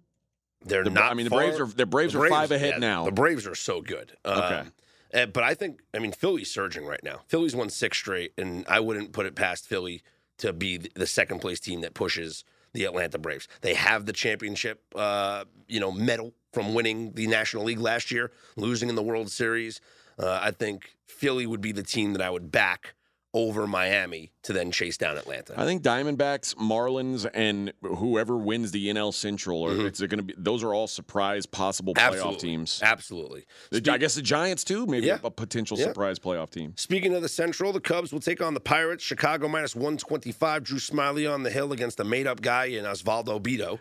They're 0.64 0.82
The, 0.82 0.90
not. 0.90 1.12
I 1.12 1.14
mean, 1.14 1.24
the 1.24 1.30
far- 1.30 1.40
Braves 1.42 1.60
are 1.60 1.66
the 1.66 1.86
Braves, 1.86 2.14
are 2.16 2.28
five 2.28 2.50
ahead 2.50 2.70
yeah, 2.74 2.78
now. 2.78 3.04
The 3.04 3.12
Braves 3.12 3.46
are 3.46 3.54
so 3.54 3.80
good. 3.82 4.16
Okay. 4.24 4.54
Um, 4.56 4.72
uh, 5.14 5.26
but 5.26 5.44
I 5.44 5.54
think, 5.54 5.80
I 5.94 5.98
mean, 5.98 6.12
Philly's 6.12 6.50
surging 6.50 6.86
right 6.86 7.02
now. 7.02 7.20
Philly's 7.28 7.54
won 7.54 7.70
six 7.70 7.98
straight, 7.98 8.32
and 8.36 8.64
I 8.68 8.80
wouldn't 8.80 9.12
put 9.12 9.26
it 9.26 9.34
past 9.34 9.66
Philly 9.66 10.02
to 10.38 10.52
be 10.52 10.78
the 10.94 11.06
second 11.06 11.40
place 11.40 11.60
team 11.60 11.80
that 11.80 11.94
pushes 11.94 12.44
the 12.72 12.84
Atlanta 12.84 13.18
Braves. 13.18 13.48
They 13.62 13.74
have 13.74 14.04
the 14.06 14.12
championship, 14.12 14.82
uh, 14.94 15.44
you 15.66 15.80
know, 15.80 15.90
medal 15.90 16.34
from 16.52 16.74
winning 16.74 17.12
the 17.12 17.26
National 17.26 17.64
League 17.64 17.80
last 17.80 18.10
year, 18.10 18.32
losing 18.56 18.88
in 18.88 18.94
the 18.94 19.02
World 19.02 19.30
Series. 19.30 19.80
Uh, 20.18 20.38
I 20.42 20.50
think 20.50 20.96
Philly 21.06 21.46
would 21.46 21.60
be 21.60 21.72
the 21.72 21.82
team 21.82 22.12
that 22.12 22.22
I 22.22 22.30
would 22.30 22.50
back 22.50 22.94
over 23.36 23.66
Miami 23.66 24.32
to 24.44 24.54
then 24.54 24.70
chase 24.72 24.96
down 24.96 25.18
Atlanta. 25.18 25.52
I 25.60 25.66
think 25.66 25.82
Diamondbacks, 25.82 26.54
Marlins, 26.54 27.28
and 27.34 27.70
whoever 27.82 28.34
wins 28.38 28.70
the 28.70 28.88
NL 28.88 29.12
Central, 29.12 29.60
or 29.60 29.72
Mhm. 29.72 29.84
it's 29.86 30.00
going 30.00 30.16
to 30.16 30.22
be 30.22 30.34
those 30.38 30.62
are 30.64 30.72
all 30.72 30.86
surprise 30.86 31.44
possible 31.44 31.92
playoff 31.92 32.14
Absolutely. 32.14 32.40
teams. 32.40 32.80
Absolutely. 32.82 33.44
The- 33.70 33.92
I 33.92 33.98
guess 33.98 34.14
the 34.14 34.22
Giants 34.22 34.64
too, 34.64 34.86
maybe 34.86 35.08
Yeah. 35.08 35.18
a 35.22 35.30
potential 35.30 35.78
Yeah. 35.78 35.84
surprise 35.88 36.18
playoff 36.18 36.48
team. 36.50 36.72
Speaking 36.78 37.14
of 37.14 37.20
the 37.20 37.28
Central, 37.28 37.72
the 37.74 37.80
Cubs 37.80 38.10
will 38.10 38.20
take 38.20 38.40
on 38.40 38.54
the 38.54 38.60
Pirates. 38.60 39.04
Chicago 39.04 39.48
minus 39.48 39.76
125. 39.76 40.64
Drew 40.64 40.78
Smyly 40.78 41.30
on 41.30 41.42
the 41.42 41.50
hill 41.50 41.72
against 41.72 42.00
a 42.00 42.04
made 42.04 42.26
up 42.26 42.40
guy 42.40 42.64
in 42.66 42.86
Osvaldo 42.86 43.38
Bido. 43.38 43.80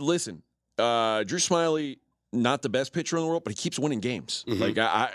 Listen, 0.00 0.42
uh, 0.78 1.22
Drew 1.22 1.38
Smyly, 1.38 1.98
not 2.32 2.62
the 2.62 2.68
best 2.68 2.92
pitcher 2.92 3.16
in 3.18 3.22
the 3.22 3.28
world, 3.28 3.44
but 3.44 3.52
he 3.52 3.56
keeps 3.56 3.78
winning 3.78 4.00
games. 4.00 4.44
Mhm. 4.48 4.58
Like 4.58 4.78
I, 4.78 4.84
I, 4.86 5.14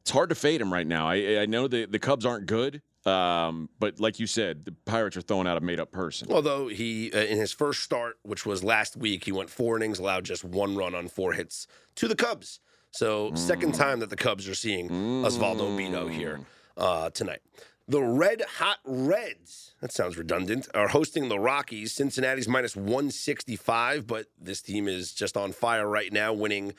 it's 0.00 0.10
hard 0.10 0.30
to 0.30 0.34
fade 0.34 0.60
him 0.62 0.72
right 0.72 0.86
now. 0.86 1.06
I, 1.06 1.40
I 1.42 1.46
know 1.46 1.68
the 1.68 1.84
the 1.84 1.98
Cubs 1.98 2.24
aren't 2.24 2.46
good, 2.46 2.80
um, 3.08 3.68
but 3.78 3.98
like 4.00 4.20
you 4.20 4.26
said, 4.26 4.64
the 4.64 4.72
Pirates 4.72 5.16
are 5.16 5.20
throwing 5.20 5.46
out 5.46 5.56
a 5.56 5.60
made 5.60 5.80
up 5.80 5.90
person. 5.90 6.28
Although 6.30 6.68
he, 6.68 7.12
uh, 7.12 7.18
in 7.18 7.38
his 7.38 7.52
first 7.52 7.82
start, 7.82 8.18
which 8.22 8.46
was 8.46 8.62
last 8.62 8.96
week, 8.96 9.24
he 9.24 9.32
went 9.32 9.50
four 9.50 9.76
innings, 9.76 9.98
allowed 9.98 10.24
just 10.24 10.44
one 10.44 10.76
run 10.76 10.94
on 10.94 11.08
four 11.08 11.32
hits 11.32 11.66
to 11.96 12.08
the 12.08 12.16
Cubs. 12.16 12.60
So, 12.90 13.34
second 13.34 13.74
time 13.74 14.00
that 14.00 14.10
the 14.10 14.16
Cubs 14.16 14.48
are 14.48 14.54
seeing 14.54 14.88
Osvaldo 14.88 15.76
Bido 15.76 16.10
here 16.10 16.40
uh, 16.76 17.10
tonight. 17.10 17.40
The 17.86 18.02
Red 18.02 18.42
Hot 18.58 18.78
Reds, 18.84 19.74
that 19.80 19.92
sounds 19.92 20.18
redundant, 20.18 20.68
are 20.74 20.88
hosting 20.88 21.28
the 21.28 21.38
Rockies. 21.38 21.92
Cincinnati's 21.92 22.48
minus 22.48 22.76
165, 22.76 24.06
but 24.06 24.26
this 24.38 24.60
team 24.60 24.88
is 24.88 25.12
just 25.12 25.36
on 25.36 25.52
fire 25.52 25.88
right 25.88 26.12
now, 26.12 26.32
winning 26.32 26.74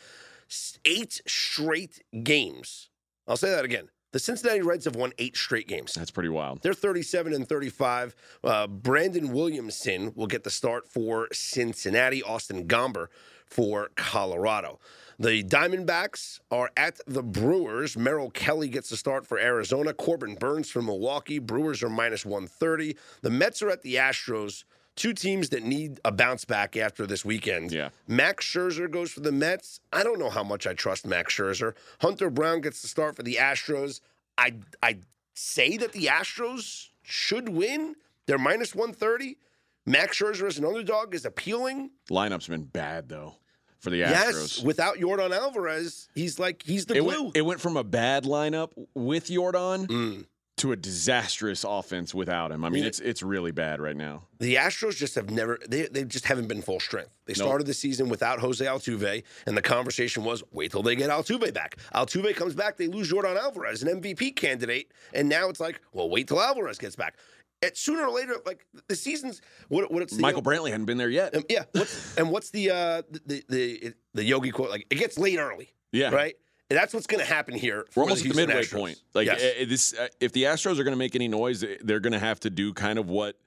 eight 0.86 1.22
straight 1.26 2.04
games. 2.24 2.90
I'll 3.28 3.38
say 3.38 3.50
that 3.50 3.66
again. 3.66 3.90
The 4.12 4.20
Cincinnati 4.20 4.62
Reds 4.62 4.86
have 4.86 4.96
won 4.96 5.14
eight 5.20 5.38
straight 5.38 5.68
games. 5.68 5.94
That's 5.94 6.10
pretty 6.10 6.30
wild. 6.30 6.64
They're 6.64 6.74
37 6.74 7.32
and 7.32 7.48
35. 7.48 8.16
Uh, 8.44 8.66
Brandon 8.66 9.32
Williamson 9.32 10.14
will 10.16 10.26
get 10.26 10.44
the 10.44 10.50
start 10.50 10.88
for 10.88 11.28
Cincinnati. 11.32 12.24
Austin 12.24 12.68
Gomber 12.68 13.08
for 13.46 13.92
Colorado. 13.96 14.80
The 15.20 15.44
Diamondbacks 15.44 16.40
are 16.50 16.72
at 16.76 17.00
the 17.06 17.22
Brewers. 17.22 17.98
Merrill 17.98 18.32
Kelly 18.32 18.70
gets 18.70 18.90
the 18.90 18.98
start 18.98 19.28
for 19.28 19.38
Arizona. 19.38 19.94
Corbin 19.94 20.36
Burnes 20.36 20.72
for 20.72 20.82
Milwaukee. 20.82 21.40
Brewers 21.40 21.84
are 21.84 21.90
minus 21.90 22.26
130. 22.26 22.96
The 23.22 23.30
Mets 23.30 23.62
are 23.62 23.70
at 23.70 23.82
the 23.84 23.96
Astros. 23.96 24.64
Two 25.00 25.14
teams 25.14 25.48
that 25.50 25.64
need 25.64 26.02
a 26.04 26.12
bounce 26.12 26.44
back 26.44 26.76
after 26.76 27.08
this 27.08 27.24
weekend. 27.24 27.72
Yeah. 27.72 27.88
Max 28.06 28.46
Scherzer 28.46 28.92
goes 28.92 29.12
for 29.12 29.22
the 29.22 29.32
Mets. 29.32 29.80
I 29.94 30.04
don't 30.04 30.20
know 30.20 30.30
how 30.30 30.44
much 30.44 30.68
I 30.68 30.74
trust 30.74 31.08
Max 31.08 31.34
Scherzer. 31.34 31.74
Hunter 32.02 32.30
Brown 32.30 32.60
gets 32.60 32.82
the 32.82 32.90
start 32.90 33.16
for 33.16 33.24
the 33.24 33.36
Astros. 33.36 34.02
I 34.38 34.56
I 34.84 34.98
say 35.34 35.78
that 35.78 35.94
the 35.94 36.08
Astros 36.08 36.90
should 37.02 37.48
win. 37.48 37.96
They're 38.26 38.38
minus 38.38 38.76
130. 38.76 39.38
Max 39.86 40.20
Scherzer 40.20 40.48
as 40.48 40.58
an 40.60 40.66
underdog 40.66 41.16
is 41.16 41.24
appealing. 41.24 41.92
Lineup's 42.12 42.50
been 42.50 42.66
bad 42.66 43.08
though 43.08 43.36
for 43.80 43.92
the 43.92 44.02
Astros. 44.02 44.12
Yes, 44.58 44.62
without 44.64 44.98
Yordan 44.98 45.32
Alvarez, 45.32 46.10
he's 46.14 46.40
like 46.40 46.62
he's 46.64 46.88
the 46.88 46.96
it 46.98 47.04
glue. 47.04 47.24
went, 47.24 47.38
it 47.38 47.42
went 47.44 47.62
from 47.62 47.78
a 47.78 47.86
bad 47.86 48.26
lineup 48.26 48.72
with 48.94 49.28
Yordan 49.30 49.88
Mm. 49.88 50.26
To 50.60 50.72
a 50.72 50.76
disastrous 50.76 51.64
offense 51.68 52.14
without 52.14 52.52
him. 52.52 52.64
I 52.66 52.70
mean, 52.70 52.84
it's 52.84 53.00
it's 53.00 53.24
really 53.24 53.52
bad 53.52 53.80
right 53.82 53.96
now. 53.96 54.24
The 54.40 54.56
Astros 54.56 54.96
just 54.96 55.16
have 55.16 55.30
never 55.30 55.58
they, 55.68 55.88
they 55.88 56.04
just 56.04 56.26
haven't 56.26 56.48
been 56.48 56.62
full 56.62 56.80
strength. 56.80 57.12
They 57.26 57.34
Nope. 57.38 57.48
started 57.48 57.68
the 57.68 57.74
season 57.74 58.10
without 58.10 58.40
Jose 58.40 58.64
Altuve, 58.66 59.24
and 59.46 59.56
the 59.58 59.62
conversation 59.62 60.24
was 60.24 60.44
wait 60.52 60.72
till 60.72 60.84
they 60.84 60.96
get 60.96 61.10
Altuve 61.10 61.54
back. 61.54 61.78
Altuve 61.96 62.36
comes 62.36 62.56
back, 62.56 62.78
they 62.78 62.88
lose 62.88 63.12
Yordan 63.12 63.38
Alvarez, 63.38 63.84
an 63.84 64.02
MVP 64.02 64.36
candidate, 64.36 64.92
and 65.14 65.30
now 65.30 65.50
it's 65.50 65.60
like, 65.60 65.82
well, 65.94 66.10
wait 66.10 66.28
till 66.28 66.42
Alvarez 66.42 66.78
gets 66.78 66.96
back. 66.96 67.16
And 67.62 67.76
sooner 67.76 68.06
or 68.06 68.12
later, 68.12 68.36
like 68.46 68.66
the 68.88 68.96
season's 68.96 69.42
what 69.70 69.92
what 69.92 70.02
it's 70.02 70.16
the, 70.16 70.22
Michael 70.22 70.42
Brantley 70.42 70.72
hadn't 70.72 70.86
been 70.86 70.98
there 70.98 71.10
yet. 71.10 71.36
um, 71.36 71.44
yeah. 71.50 71.64
What's, 71.74 72.18
and 72.18 72.32
what's 72.32 72.50
the 72.52 72.70
uh 72.72 73.02
the 73.26 73.44
the 73.50 73.94
the 74.14 74.24
Yogi 74.24 74.52
quote? 74.52 74.70
Like 74.70 74.88
it 74.90 74.96
gets 74.96 75.18
late 75.18 75.40
early, 75.40 75.74
yeah, 75.92 76.10
right? 76.10 76.36
And 76.70 76.78
that's 76.78 76.94
what's 76.94 77.08
going 77.08 77.20
to 77.26 77.32
happen 77.32 77.56
here. 77.56 77.78
We're 77.78 77.92
for 77.92 78.04
almost 78.04 78.24
the 78.24 78.30
at 78.30 78.36
the 78.36 78.46
midway 78.48 78.62
Astros. 78.64 78.78
point. 78.80 78.98
Like 79.14 79.26
Yes. 79.28 79.42
eh, 79.42 79.66
this, 79.66 79.94
uh, 79.94 80.08
if 80.20 80.32
the 80.34 80.44
Astros 80.44 80.74
are 80.80 80.84
going 80.84 80.92
to 80.94 80.98
make 80.98 81.16
any 81.16 81.28
noise, 81.28 81.66
they're 81.82 82.00
going 82.00 82.14
to 82.14 82.20
have 82.20 82.40
to 82.42 82.50
do 82.50 82.74
kind 82.74 83.00
of 83.00 83.10
what 83.10 83.38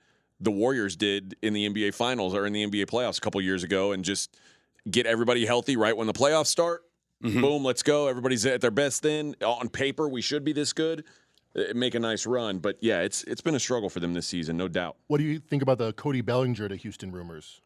the 0.40 0.50
Warriors 0.50 0.96
did 0.96 1.36
in 1.40 1.52
the 1.52 1.68
NBA 1.68 1.94
Finals 1.94 2.34
or 2.34 2.46
in 2.46 2.52
the 2.52 2.66
NBA 2.66 2.86
playoffs 2.86 3.18
a 3.18 3.20
couple 3.20 3.40
years 3.40 3.62
ago, 3.62 3.92
and 3.92 4.04
just 4.04 4.36
get 4.90 5.06
everybody 5.06 5.46
healthy 5.46 5.76
right 5.76 5.96
when 5.96 6.08
the 6.08 6.12
playoffs 6.12 6.46
start. 6.46 6.82
Mm-hmm. 7.22 7.40
Boom, 7.40 7.62
let's 7.64 7.84
go. 7.84 8.08
Everybody's 8.08 8.44
at 8.44 8.60
their 8.60 8.72
best. 8.72 9.04
Then 9.04 9.36
on 9.44 9.68
paper, 9.68 10.08
we 10.08 10.20
should 10.20 10.42
be 10.44 10.52
this 10.52 10.72
good. 10.72 11.04
Make 11.74 11.94
a 11.94 12.00
nice 12.00 12.26
run, 12.26 12.58
but 12.58 12.78
yeah, 12.80 13.02
it's 13.02 13.22
it's 13.24 13.42
been 13.42 13.54
a 13.54 13.60
struggle 13.60 13.90
for 13.90 14.00
them 14.00 14.14
this 14.14 14.26
season, 14.26 14.56
no 14.56 14.66
doubt. 14.68 14.96
What 15.08 15.18
do 15.18 15.24
you 15.24 15.38
think 15.38 15.62
about 15.62 15.76
the 15.78 15.92
Cody 15.92 16.22
Bellinger 16.22 16.66
to 16.70 16.74
Houston 16.76 17.12
rumors? 17.12 17.60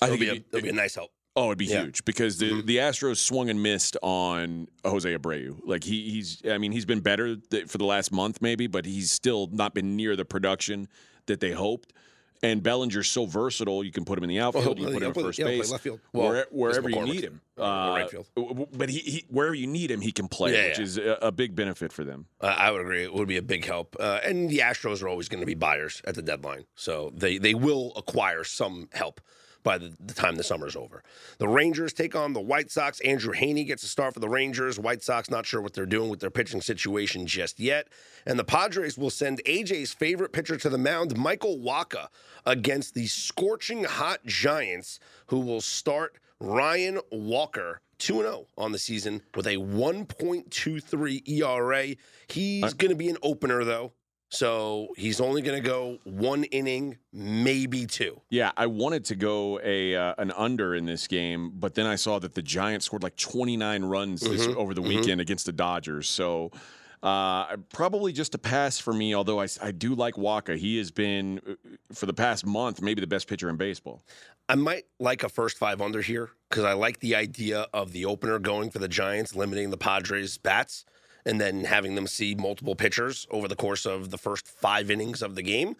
I 0.00 0.06
It'll 0.06 0.16
think 0.16 0.20
be, 0.20 0.28
a, 0.28 0.32
it'd 0.32 0.44
it'll 0.50 0.62
be 0.62 0.68
a 0.70 0.72
nice 0.72 0.94
help. 0.94 1.10
Oh, 1.40 1.46
it'd 1.46 1.58
be 1.58 1.66
Yeah. 1.66 1.82
huge 1.84 2.04
because 2.04 2.38
the, 2.38 2.62
the 2.62 2.78
Astros 2.78 3.18
swung 3.18 3.48
and 3.48 3.62
missed 3.62 3.96
on 4.02 4.66
Jose 4.84 5.08
Abreu. 5.16 5.60
Like 5.64 5.84
he, 5.84 6.10
he's, 6.10 6.42
I 6.50 6.58
mean, 6.58 6.72
he's 6.72 6.84
been 6.84 7.00
better 7.00 7.36
th- 7.36 7.66
for 7.68 7.78
the 7.78 7.84
last 7.84 8.10
month 8.12 8.42
maybe, 8.42 8.66
but 8.66 8.84
he's 8.84 9.10
still 9.10 9.48
not 9.52 9.72
been 9.74 9.94
near 9.96 10.16
the 10.16 10.24
production 10.24 10.88
that 11.26 11.38
they 11.40 11.52
hoped. 11.52 11.92
And 12.40 12.62
Bellinger's 12.62 13.08
so 13.08 13.26
versatile; 13.26 13.82
you 13.82 13.90
can 13.90 14.04
put 14.04 14.16
him 14.16 14.22
in 14.22 14.28
the 14.30 14.38
outfield, 14.38 14.78
you 14.78 14.84
can 14.84 14.94
put 14.94 15.02
him 15.02 15.08
at 15.10 15.14
first 15.16 15.40
play 15.40 15.58
base, 15.58 15.72
left 15.72 15.82
field. 15.82 15.98
where- 16.12 16.46
wherever 16.52 16.88
you 16.88 17.02
need 17.04 17.24
him. 17.24 17.40
Or 17.56 17.64
right 17.64 18.04
Uh, 18.04 18.08
field. 18.08 18.68
but 18.78 18.88
he, 18.88 18.98
he, 19.00 19.24
wherever 19.28 19.56
you 19.56 19.66
need 19.66 19.90
him, 19.90 20.00
he 20.00 20.12
can 20.12 20.28
play, 20.28 20.52
Yeah, 20.54 20.68
which 20.68 20.78
yeah. 20.78 20.84
is 20.84 20.98
a, 20.98 21.18
a 21.20 21.32
big 21.32 21.56
benefit 21.56 21.92
for 21.92 22.04
them. 22.04 22.26
Uh, 22.40 22.46
I 22.56 22.70
would 22.70 22.80
agree. 22.80 23.02
It 23.02 23.12
would 23.12 23.26
be 23.26 23.38
a 23.38 23.42
big 23.42 23.64
help. 23.64 23.96
Uh, 23.98 24.20
and 24.24 24.48
the 24.48 24.58
Astros 24.58 25.02
are 25.02 25.08
always 25.08 25.28
going 25.28 25.40
to 25.40 25.46
be 25.46 25.54
buyers 25.54 26.00
at 26.04 26.14
the 26.14 26.22
deadline. 26.22 26.64
So 26.76 27.12
they, 27.12 27.38
they 27.38 27.54
will 27.54 27.92
acquire 27.96 28.44
some 28.44 28.88
help 28.92 29.20
by 29.68 29.76
the, 29.76 29.92
the 30.00 30.14
time 30.14 30.36
the 30.36 30.42
summer's 30.42 30.74
over. 30.74 31.02
The 31.36 31.46
Rangers 31.46 31.92
take 31.92 32.16
on 32.16 32.32
the 32.32 32.40
White 32.40 32.70
Sox. 32.70 33.00
Andrew 33.00 33.34
Heaney 33.34 33.66
gets 33.66 33.82
a 33.82 33.86
start 33.86 34.14
for 34.14 34.20
the 34.20 34.28
Rangers. 34.28 34.80
White 34.80 35.02
Sox 35.02 35.28
not 35.28 35.44
sure 35.44 35.60
what 35.60 35.74
they're 35.74 35.84
doing 35.84 36.08
with 36.08 36.20
their 36.20 36.30
pitching 36.30 36.62
situation 36.62 37.26
just 37.26 37.60
yet. 37.60 37.88
And 38.24 38.38
the 38.38 38.44
Padres 38.44 38.96
will 38.96 39.10
send 39.10 39.44
AJ's 39.44 39.92
favorite 39.92 40.32
pitcher 40.32 40.56
to 40.56 40.70
the 40.70 40.78
mound, 40.78 41.18
Michael 41.18 41.58
Wacha, 41.58 42.06
against 42.46 42.94
the 42.94 43.08
scorching 43.08 43.84
hot 43.84 44.24
Giants, 44.24 45.00
who 45.26 45.40
will 45.40 45.60
start 45.60 46.16
Ryan 46.40 47.00
Walker 47.12 47.82
2 47.98 48.22
0 48.22 48.46
on 48.56 48.72
the 48.72 48.78
season 48.78 49.20
with 49.34 49.46
a 49.46 49.56
1.23 49.56 51.28
ERA. 51.28 51.94
He's 52.28 52.72
going 52.72 52.90
to 52.90 52.96
be 52.96 53.10
an 53.10 53.18
opener, 53.22 53.64
though. 53.64 53.92
So 54.30 54.88
he's 54.96 55.20
only 55.20 55.40
going 55.40 55.62
to 55.62 55.66
go 55.66 55.98
one 56.04 56.44
inning, 56.44 56.98
maybe 57.12 57.86
two. 57.86 58.20
Yeah, 58.28 58.52
I 58.56 58.66
wanted 58.66 59.04
to 59.06 59.14
go 59.14 59.58
a 59.64 59.96
uh, 59.96 60.14
an 60.18 60.32
under 60.32 60.74
in 60.74 60.84
this 60.84 61.06
game, 61.06 61.52
but 61.54 61.74
then 61.74 61.86
I 61.86 61.96
saw 61.96 62.18
that 62.18 62.34
the 62.34 62.42
Giants 62.42 62.86
scored 62.86 63.02
like 63.02 63.16
29 63.16 63.84
runs 63.84 64.22
Mm-hmm, 64.22 64.58
over 64.58 64.74
the 64.74 64.82
weekend 64.82 65.20
against 65.20 65.46
the 65.46 65.52
Dodgers. 65.52 66.08
So 66.08 66.50
uh, 67.02 67.56
probably 67.72 68.12
just 68.12 68.34
a 68.34 68.38
pass 68.38 68.78
for 68.78 68.92
me. 68.92 69.14
Although 69.14 69.40
I 69.40 69.70
do 69.70 69.94
like 69.94 70.14
Wacha, 70.14 70.56
he 70.56 70.76
has 70.78 70.90
been 70.90 71.40
uh, 71.48 71.54
for 71.92 72.06
the 72.06 72.12
past 72.12 72.44
month 72.44 72.82
maybe 72.82 73.00
the 73.00 73.06
best 73.06 73.28
pitcher 73.28 73.48
in 73.48 73.56
baseball. 73.56 74.02
I 74.48 74.56
might 74.56 74.84
like 74.98 75.22
a 75.22 75.28
first 75.28 75.56
five 75.58 75.80
under 75.80 76.02
here 76.02 76.30
because 76.48 76.64
I 76.64 76.72
like 76.72 77.00
the 77.00 77.14
idea 77.14 77.66
of 77.72 77.92
the 77.92 78.04
opener 78.06 78.38
going 78.38 78.70
for 78.70 78.78
the 78.78 78.88
Giants, 78.88 79.34
limiting 79.36 79.70
the 79.70 79.76
Padres' 79.76 80.38
bats, 80.38 80.84
and 81.26 81.40
then 81.40 81.64
having 81.64 81.94
them 81.94 82.06
see 82.06 82.34
multiple 82.34 82.74
pitchers 82.74 83.26
over 83.30 83.48
the 83.48 83.56
course 83.56 83.84
of 83.86 84.10
the 84.10 84.18
first 84.18 84.46
five 84.48 84.90
innings 84.90 85.22
of 85.22 85.34
the 85.34 85.42
game. 85.42 85.76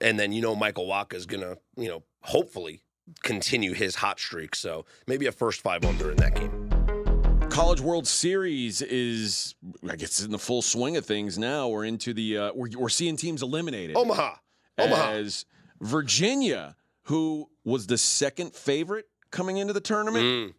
And 0.00 0.18
then, 0.18 0.32
you 0.32 0.42
know, 0.42 0.54
Michael 0.56 0.86
Wacha 0.86 1.14
is 1.14 1.26
going 1.26 1.42
to, 1.42 1.56
you 1.76 1.88
know, 1.88 2.02
hopefully 2.22 2.82
continue 3.22 3.74
his 3.74 3.96
hot 3.96 4.18
streak. 4.18 4.54
So 4.54 4.86
maybe 5.06 5.26
a 5.26 5.32
first 5.32 5.60
five 5.60 5.84
under 5.84 6.10
in 6.10 6.16
that 6.18 6.34
game. 6.34 6.70
College 7.50 7.80
World 7.80 8.06
Series 8.08 8.82
is, 8.82 9.54
I 9.88 9.94
guess, 9.96 10.20
in 10.24 10.32
the 10.32 10.38
full 10.38 10.62
swing 10.62 10.96
of 10.96 11.06
things 11.06 11.38
now. 11.38 11.68
We're 11.68 11.84
into 11.84 12.12
the 12.12 12.38
uh, 12.38 12.50
we're, 12.54 12.70
we're 12.76 12.88
seeing 12.88 13.16
teams 13.16 13.42
eliminated. 13.42 13.96
Omaha. 13.96 14.34
Omaha. 14.78 15.10
as 15.12 15.44
Virginia, 15.80 16.74
who 17.04 17.48
was 17.64 17.86
the 17.86 17.98
second 17.98 18.54
favorite 18.54 19.06
coming 19.30 19.58
into 19.58 19.72
the 19.72 19.80
tournament, 19.80 20.24
Mm. 20.24 20.54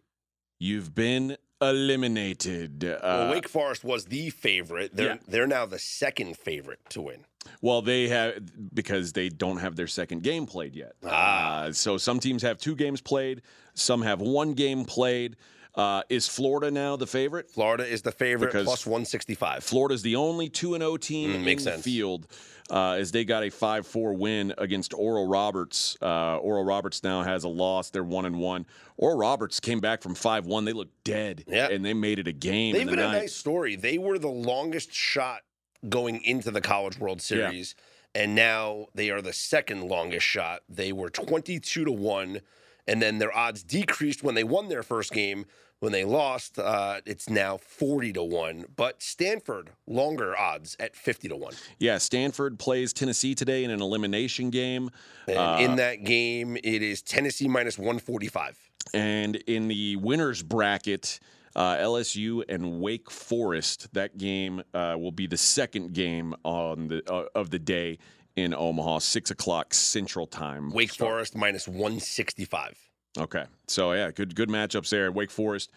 you've 0.58 0.94
been 0.94 1.36
eliminated. 1.60 2.84
Uh, 2.84 2.98
Well, 3.02 3.30
Wake 3.30 3.48
Forest 3.48 3.84
was 3.84 4.06
the 4.06 4.30
favorite. 4.30 4.94
They're 4.94 5.06
yeah. 5.14 5.16
they're 5.28 5.46
now 5.46 5.66
the 5.66 5.78
second 5.78 6.36
favorite 6.36 6.80
to 6.90 7.00
win. 7.02 7.24
well, 7.62 7.82
they 7.82 8.08
have 8.08 8.74
because 8.74 9.12
they 9.12 9.28
don't 9.28 9.58
have 9.58 9.76
their 9.76 9.86
second 9.86 10.22
game 10.22 10.46
played 10.46 10.74
yet. 10.74 10.92
Ah. 11.04 11.64
Uh, 11.64 11.72
so 11.72 11.96
some 11.96 12.20
teams 12.20 12.42
have 12.42 12.58
two 12.58 12.74
games 12.76 13.00
played, 13.00 13.42
some 13.74 14.02
have 14.02 14.20
one 14.20 14.54
game 14.54 14.84
played. 14.84 15.36
Uh, 15.76 16.02
is 16.08 16.26
Florida 16.26 16.70
now 16.70 16.96
the 16.96 17.06
favorite? 17.06 17.50
Florida 17.50 17.86
is 17.86 18.00
the 18.02 18.10
favorite 18.12 18.48
Because- 18.48 18.64
plus 18.64 18.86
165. 18.86 19.62
Florida's 19.62 20.02
the 20.02 20.16
only 20.16 20.48
2 20.48 20.74
and 20.74 20.82
0 20.82 20.96
team 20.96 21.30
Mm, 21.30 21.34
in 21.34 21.44
makes 21.44 21.64
the 21.64 21.72
sense. 21.72 21.84
field 21.84 22.26
uh, 22.70 22.92
as 22.92 23.12
they 23.12 23.24
got 23.24 23.44
a 23.44 23.50
5 23.50 23.86
4 23.86 24.14
win 24.14 24.54
against 24.56 24.94
Oral 24.94 25.26
Roberts. 25.28 25.96
Uh, 26.00 26.38
Oral 26.38 26.64
Roberts 26.64 27.02
now 27.04 27.22
has 27.22 27.44
a 27.44 27.48
loss. 27.48 27.90
They're 27.90 28.02
1 28.02 28.24
and 28.24 28.40
1. 28.40 28.64
Oral 28.96 29.18
Roberts 29.18 29.60
came 29.60 29.80
back 29.80 30.02
from 30.02 30.14
5 30.14 30.46
1. 30.46 30.64
They 30.64 30.72
looked 30.72 31.04
dead. 31.04 31.44
Yeah. 31.46 31.68
And 31.68 31.84
they 31.84 31.92
made 31.94 32.18
it 32.18 32.26
a 32.26 32.32
game. 32.32 32.72
They've 32.72 32.82
in 32.82 32.86
the 32.88 32.96
been 32.96 33.04
a 33.04 33.12
nice 33.12 33.34
story. 33.34 33.76
They 33.76 33.98
were 33.98 34.18
the 34.18 34.28
longest 34.28 34.92
shot 34.94 35.42
going 35.90 36.22
into 36.24 36.50
the 36.50 36.62
College 36.62 36.98
World 36.98 37.20
Series, 37.20 37.74
and 38.14 38.34
now 38.34 38.86
they 38.94 39.10
are 39.10 39.20
the 39.20 39.34
second 39.34 39.82
longest 39.88 40.24
shot. 40.24 40.62
They 40.70 40.90
were 40.90 41.10
22 41.10 41.84
to 41.84 41.92
1, 41.92 42.40
and 42.88 43.02
then 43.02 43.18
their 43.18 43.36
odds 43.36 43.62
decreased 43.62 44.22
when 44.24 44.34
they 44.34 44.42
won 44.42 44.68
their 44.70 44.82
first 44.82 45.12
game. 45.12 45.44
When 45.80 45.92
they 45.92 46.04
lost, 46.04 46.58
uh, 46.58 47.00
it's 47.04 47.28
now 47.28 47.58
40 47.58 48.14
to 48.14 48.22
1. 48.24 48.64
But 48.76 49.02
Stanford, 49.02 49.70
longer 49.86 50.36
odds 50.36 50.74
at 50.80 50.96
50 50.96 51.28
to 51.28 51.36
1. 51.36 51.52
Yeah, 51.78 51.98
Stanford 51.98 52.58
plays 52.58 52.94
Tennessee 52.94 53.34
today 53.34 53.62
in 53.62 53.70
an 53.70 53.82
elimination 53.82 54.48
game. 54.50 54.90
And 55.28 55.36
Uh, 55.36 55.58
in 55.60 55.76
that 55.76 56.04
game, 56.04 56.56
it 56.56 56.82
is 56.82 57.02
Tennessee 57.02 57.46
minus 57.46 57.78
145. 57.78 58.58
And 58.94 59.36
in 59.36 59.68
the 59.68 59.96
winners 59.96 60.42
bracket, 60.42 61.20
uh, 61.54 61.76
LSU 61.76 62.42
and 62.48 62.80
Wake 62.80 63.10
Forest, 63.10 63.92
that 63.92 64.16
game 64.16 64.62
uh, 64.72 64.96
will 64.98 65.12
be 65.12 65.26
the 65.26 65.36
second 65.36 65.92
game 65.92 66.34
on 66.44 66.88
the 66.88 67.02
uh, 67.12 67.24
of 67.34 67.50
the 67.50 67.58
day 67.58 67.98
in 68.36 68.54
Omaha, 68.54 68.98
six 69.00 69.30
o'clock 69.30 69.74
Central 69.74 70.26
Time. 70.26 70.70
Wake 70.70 70.92
Forest 70.92 71.34
minus 71.34 71.66
165. 71.66 72.85
Okay, 73.18 73.44
so 73.66 73.92
yeah, 73.92 74.10
good 74.10 74.34
good 74.34 74.48
matchups 74.48 74.90
there. 74.90 75.10
Wake 75.10 75.30
Forest 75.30 75.70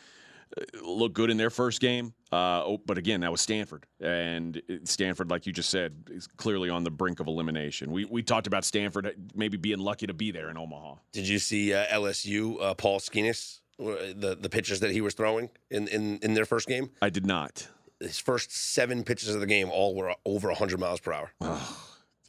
looked 0.82 1.16
good 1.16 1.30
in 1.30 1.38
their 1.38 1.50
first 1.50 1.80
game. 1.80 2.14
Uh, 2.32 2.64
oh, 2.66 2.82
but 2.86 2.98
again, 2.98 3.22
that 3.22 3.32
was 3.32 3.42
Stanford, 3.42 3.86
and 4.00 4.62
Stanford, 4.84 5.30
like 5.30 5.48
you 5.48 5.54
just 5.54 5.70
said, 5.70 5.94
is 6.10 6.28
clearly 6.28 6.70
on 6.70 6.84
the 6.84 6.92
brink 6.92 7.20
of 7.20 7.28
elimination. 7.28 7.92
We 7.92 8.06
we 8.06 8.24
talked 8.24 8.48
about 8.48 8.66
Stanford 8.66 9.16
maybe 9.36 9.58
being 9.58 9.80
lucky 9.80 10.08
to 10.08 10.14
be 10.14 10.32
there 10.32 10.50
in 10.50 10.58
Omaha. 10.58 10.96
Did 11.12 11.28
you 11.28 11.40
see 11.40 11.74
uh, 11.74 11.86
LSU 11.88 12.62
uh, 12.62 12.74
Paul 12.76 13.00
Skenes, 13.00 13.62
the 13.78 14.38
the 14.40 14.50
pitches 14.50 14.80
that 14.82 14.92
he 14.92 15.02
was 15.02 15.14
throwing 15.14 15.50
in, 15.70 15.88
in 15.88 16.20
in 16.22 16.34
their 16.34 16.46
first 16.46 16.68
game? 16.68 16.92
I 17.02 17.10
did 17.10 17.26
not. 17.26 17.68
His 18.00 18.20
first 18.20 18.52
seven 18.52 19.04
pitches 19.04 19.34
of 19.36 19.42
the 19.42 19.48
game 19.48 19.70
all 19.70 19.94
were 19.94 20.16
over 20.26 20.48
100 20.48 20.80
miles 20.80 21.02
per 21.02 21.12
hour. 21.12 21.32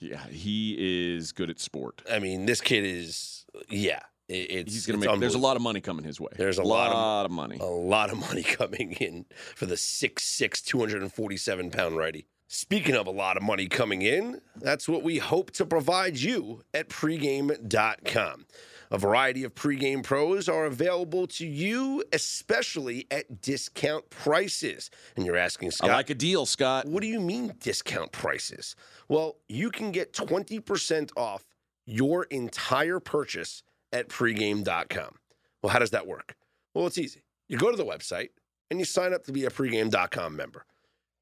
Yeah, 0.01 0.27
he 0.29 0.77
is 1.15 1.31
good 1.31 1.51
at 1.51 1.61
sport. 1.61 2.03
I 2.11 2.19
mean, 2.21 2.47
this 2.47 2.61
kid 2.63 2.85
is 2.85 3.45
yeah. 3.69 4.01
It- 4.31 4.51
It's 4.51 4.73
He's 4.73 4.87
going 4.87 5.01
to 5.01 5.09
make. 5.11 5.21
There's 5.21 5.35
a 5.35 5.39
lot 5.39 5.57
of 5.57 5.63
money 5.63 5.81
coming 5.81 6.05
his 6.05 6.21
way. 6.21 6.31
There's 6.37 6.59
a 6.59 6.63
lot, 6.63 6.93
lot 6.95 7.27
of 7.27 7.31
money. 7.33 7.59
a 7.61 7.65
lot 7.67 8.11
of 8.11 8.19
money 8.19 8.43
coming 8.59 8.93
in 8.93 9.27
for 9.57 9.67
the 9.67 9.75
6'6", 9.77 10.63
247 10.65 11.71
pound 11.71 11.97
righty. 11.97 12.27
Speaking 12.53 12.97
of 12.97 13.07
a 13.07 13.11
lot 13.13 13.37
of 13.37 13.45
money 13.45 13.69
coming 13.69 14.03
in, 14.03 14.41
that's 14.57 14.89
what 14.89 15.05
we 15.05 15.19
hope 15.19 15.53
to 15.53 15.65
provide 15.65 16.17
you 16.17 16.63
at 16.75 16.89
pregame.com. 16.89 18.47
A 18.93 18.99
variety 18.99 19.45
of 19.45 19.55
pregame 19.55 20.03
pros 20.03 20.49
are 20.49 20.65
available 20.67 21.29
to 21.29 21.47
you, 21.47 22.03
especially 22.13 23.07
at 23.13 23.41
discount 23.41 24.11
prices. 24.11 24.91
And 25.15 25.25
you're 25.25 25.37
asking, 25.37 25.71
Scott. 25.71 25.91
I 25.91 25.95
like 25.95 26.11
a 26.11 26.15
deal, 26.17 26.45
Scott. 26.45 26.87
what 26.87 27.01
do 27.03 27.07
you 27.07 27.21
mean 27.21 27.55
discount 27.61 28.11
prices? 28.11 28.75
Well, 29.09 29.37
you 29.49 29.71
can 29.71 29.93
get 29.93 30.13
20% 30.13 31.11
off 31.17 31.45
your 31.87 32.25
entire 32.25 32.99
purchase 32.99 33.63
at 33.93 34.09
pregame.com. 34.09 35.17
Well, 35.63 35.73
how 35.73 35.79
does 35.79 35.91
that 35.91 36.07
work? 36.07 36.37
Well, 36.75 36.87
it's 36.87 36.99
easy. 36.99 37.23
You 37.49 37.59
go 37.59 37.71
to 37.71 37.77
the 37.77 37.85
website 37.85 38.29
and 38.71 38.79
you 38.79 38.85
sign 38.85 39.13
up 39.13 39.25
to 39.25 39.33
be 39.33 39.45
a 39.45 39.51
pregame.com 39.51 40.37
member. 40.37 40.65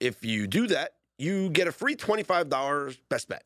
If 0.00 0.24
you 0.24 0.46
do 0.46 0.66
that, 0.68 0.92
you 1.18 1.50
get 1.50 1.66
a 1.66 1.72
free 1.72 1.96
$25 1.96 2.98
best 3.08 3.28
bet. 3.28 3.44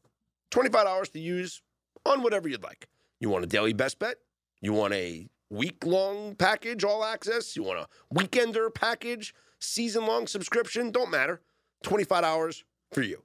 $25 0.51 1.13
to 1.13 1.19
use 1.19 1.63
on 2.05 2.23
whatever 2.23 2.49
you'd 2.49 2.63
like. 2.63 2.89
You 3.21 3.31
want 3.31 3.45
a 3.45 3.47
daily 3.47 3.73
best 3.73 3.99
bet? 3.99 4.17
You 4.61 4.73
want 4.73 4.93
a 4.95 5.29
week 5.51 5.85
long 5.87 6.35
package, 6.35 6.85
all 6.85 7.05
access? 7.05 7.57
You 7.57 7.63
want 7.63 7.79
a 7.79 8.15
weekender 8.15 8.73
package, 8.73 9.35
season 9.61 10.07
long 10.07 10.27
subscription? 10.27 10.91
Don't 10.91 11.11
matter. 11.11 11.41
$25 11.85 12.63
for 12.93 13.03
you. 13.03 13.23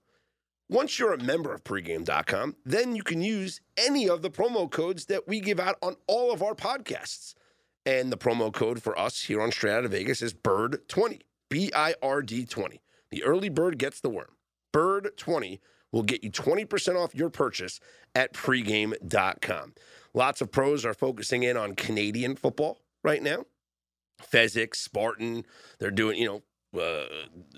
Once 0.69 0.99
you're 0.99 1.13
a 1.13 1.23
member 1.23 1.53
of 1.53 1.63
pregame.com, 1.63 2.53
then 2.65 2.93
you 2.93 3.01
can 3.01 3.21
use 3.21 3.61
any 3.77 4.09
of 4.09 4.21
the 4.21 4.29
promo 4.29 4.69
codes 4.69 5.05
that 5.05 5.25
we 5.25 5.39
give 5.39 5.61
out 5.61 5.77
on 5.81 5.95
all 6.07 6.29
of 6.33 6.43
our 6.43 6.53
podcasts. 6.53 7.33
And 7.85 8.11
the 8.11 8.17
promo 8.17 8.51
code 8.51 8.83
for 8.83 8.99
us 8.99 9.23
here 9.23 9.41
on 9.41 9.51
Straight 9.51 9.71
Out 9.71 9.85
of 9.85 9.91
Vegas 9.91 10.21
is 10.21 10.33
BIRD20, 10.33 11.21
B 11.49 11.71
I 11.73 11.95
R 12.01 12.21
D 12.21 12.45
20. 12.45 12.81
The 13.11 13.23
early 13.23 13.47
bird 13.47 13.77
gets 13.77 14.01
the 14.01 14.09
worm. 14.09 14.35
BIRD20 14.73 15.59
will 15.93 16.03
get 16.03 16.21
you 16.21 16.29
20% 16.29 17.01
off 17.01 17.15
your 17.15 17.29
purchase 17.29 17.79
at 18.13 18.33
pregame.com. 18.33 19.73
Lots 20.13 20.41
of 20.41 20.51
pros 20.51 20.85
are 20.85 20.93
focusing 20.93 21.43
in 21.43 21.55
on 21.55 21.75
Canadian 21.75 22.35
football 22.35 22.81
right 23.05 23.23
now. 23.23 23.45
Fezzik, 24.21 24.75
Spartan, 24.75 25.45
they're 25.79 25.91
doing, 25.91 26.19
you 26.19 26.27
know, 26.27 26.41
uh, 26.77 27.05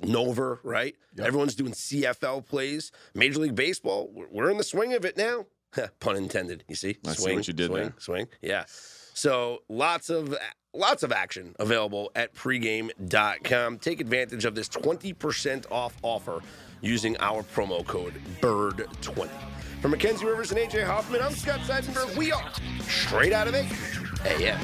Nova, 0.04 0.60
right? 0.64 0.96
Everyone's 1.20 1.56
doing 1.56 1.74
CFL 1.74 2.46
plays. 2.46 2.92
Major 3.14 3.40
League 3.40 3.56
Baseball, 3.56 4.12
we're, 4.32 4.50
in 4.50 4.58
the 4.58 4.64
swing 4.64 4.94
of 4.94 5.06
it 5.06 5.18
now. 5.18 5.46
Pun 6.00 6.16
intended. 6.16 6.64
You 6.68 6.76
see, 6.76 6.98
I 7.06 7.14
see 7.14 7.24
swing, 7.24 7.36
what 7.38 7.48
you 7.48 7.54
did 7.54 7.70
swing, 7.70 7.82
there. 7.84 7.94
swing. 8.00 8.28
Yeah. 8.42 8.64
So 8.68 9.64
lots 9.68 10.10
of 10.10 10.36
lots 10.74 11.04
of 11.04 11.12
action 11.12 11.56
available 11.60 12.12
at 12.16 12.34
pregame.com. 12.34 13.80
Take 13.80 14.00
advantage 14.02 14.46
of 14.46 14.56
this 14.56 14.70
20% 14.70 15.66
off 15.72 15.96
offer 16.04 16.42
using 16.82 17.18
our 17.20 17.44
promo 17.44 17.86
code 17.86 18.14
BIRD20. 18.42 19.30
For 19.82 19.88
Mackenzie 19.88 20.26
Rivers 20.26 20.52
and 20.52 20.60
AJ 20.60 20.86
Hoffman, 20.86 21.22
I'm 21.22 21.34
Scott 21.34 21.60
Seidenberg. 21.62 22.16
We 22.18 22.32
are 22.32 22.44
straight 22.82 23.34
out 23.34 23.48
of 23.48 23.54
it. 23.56 23.66
AM. 24.26 24.60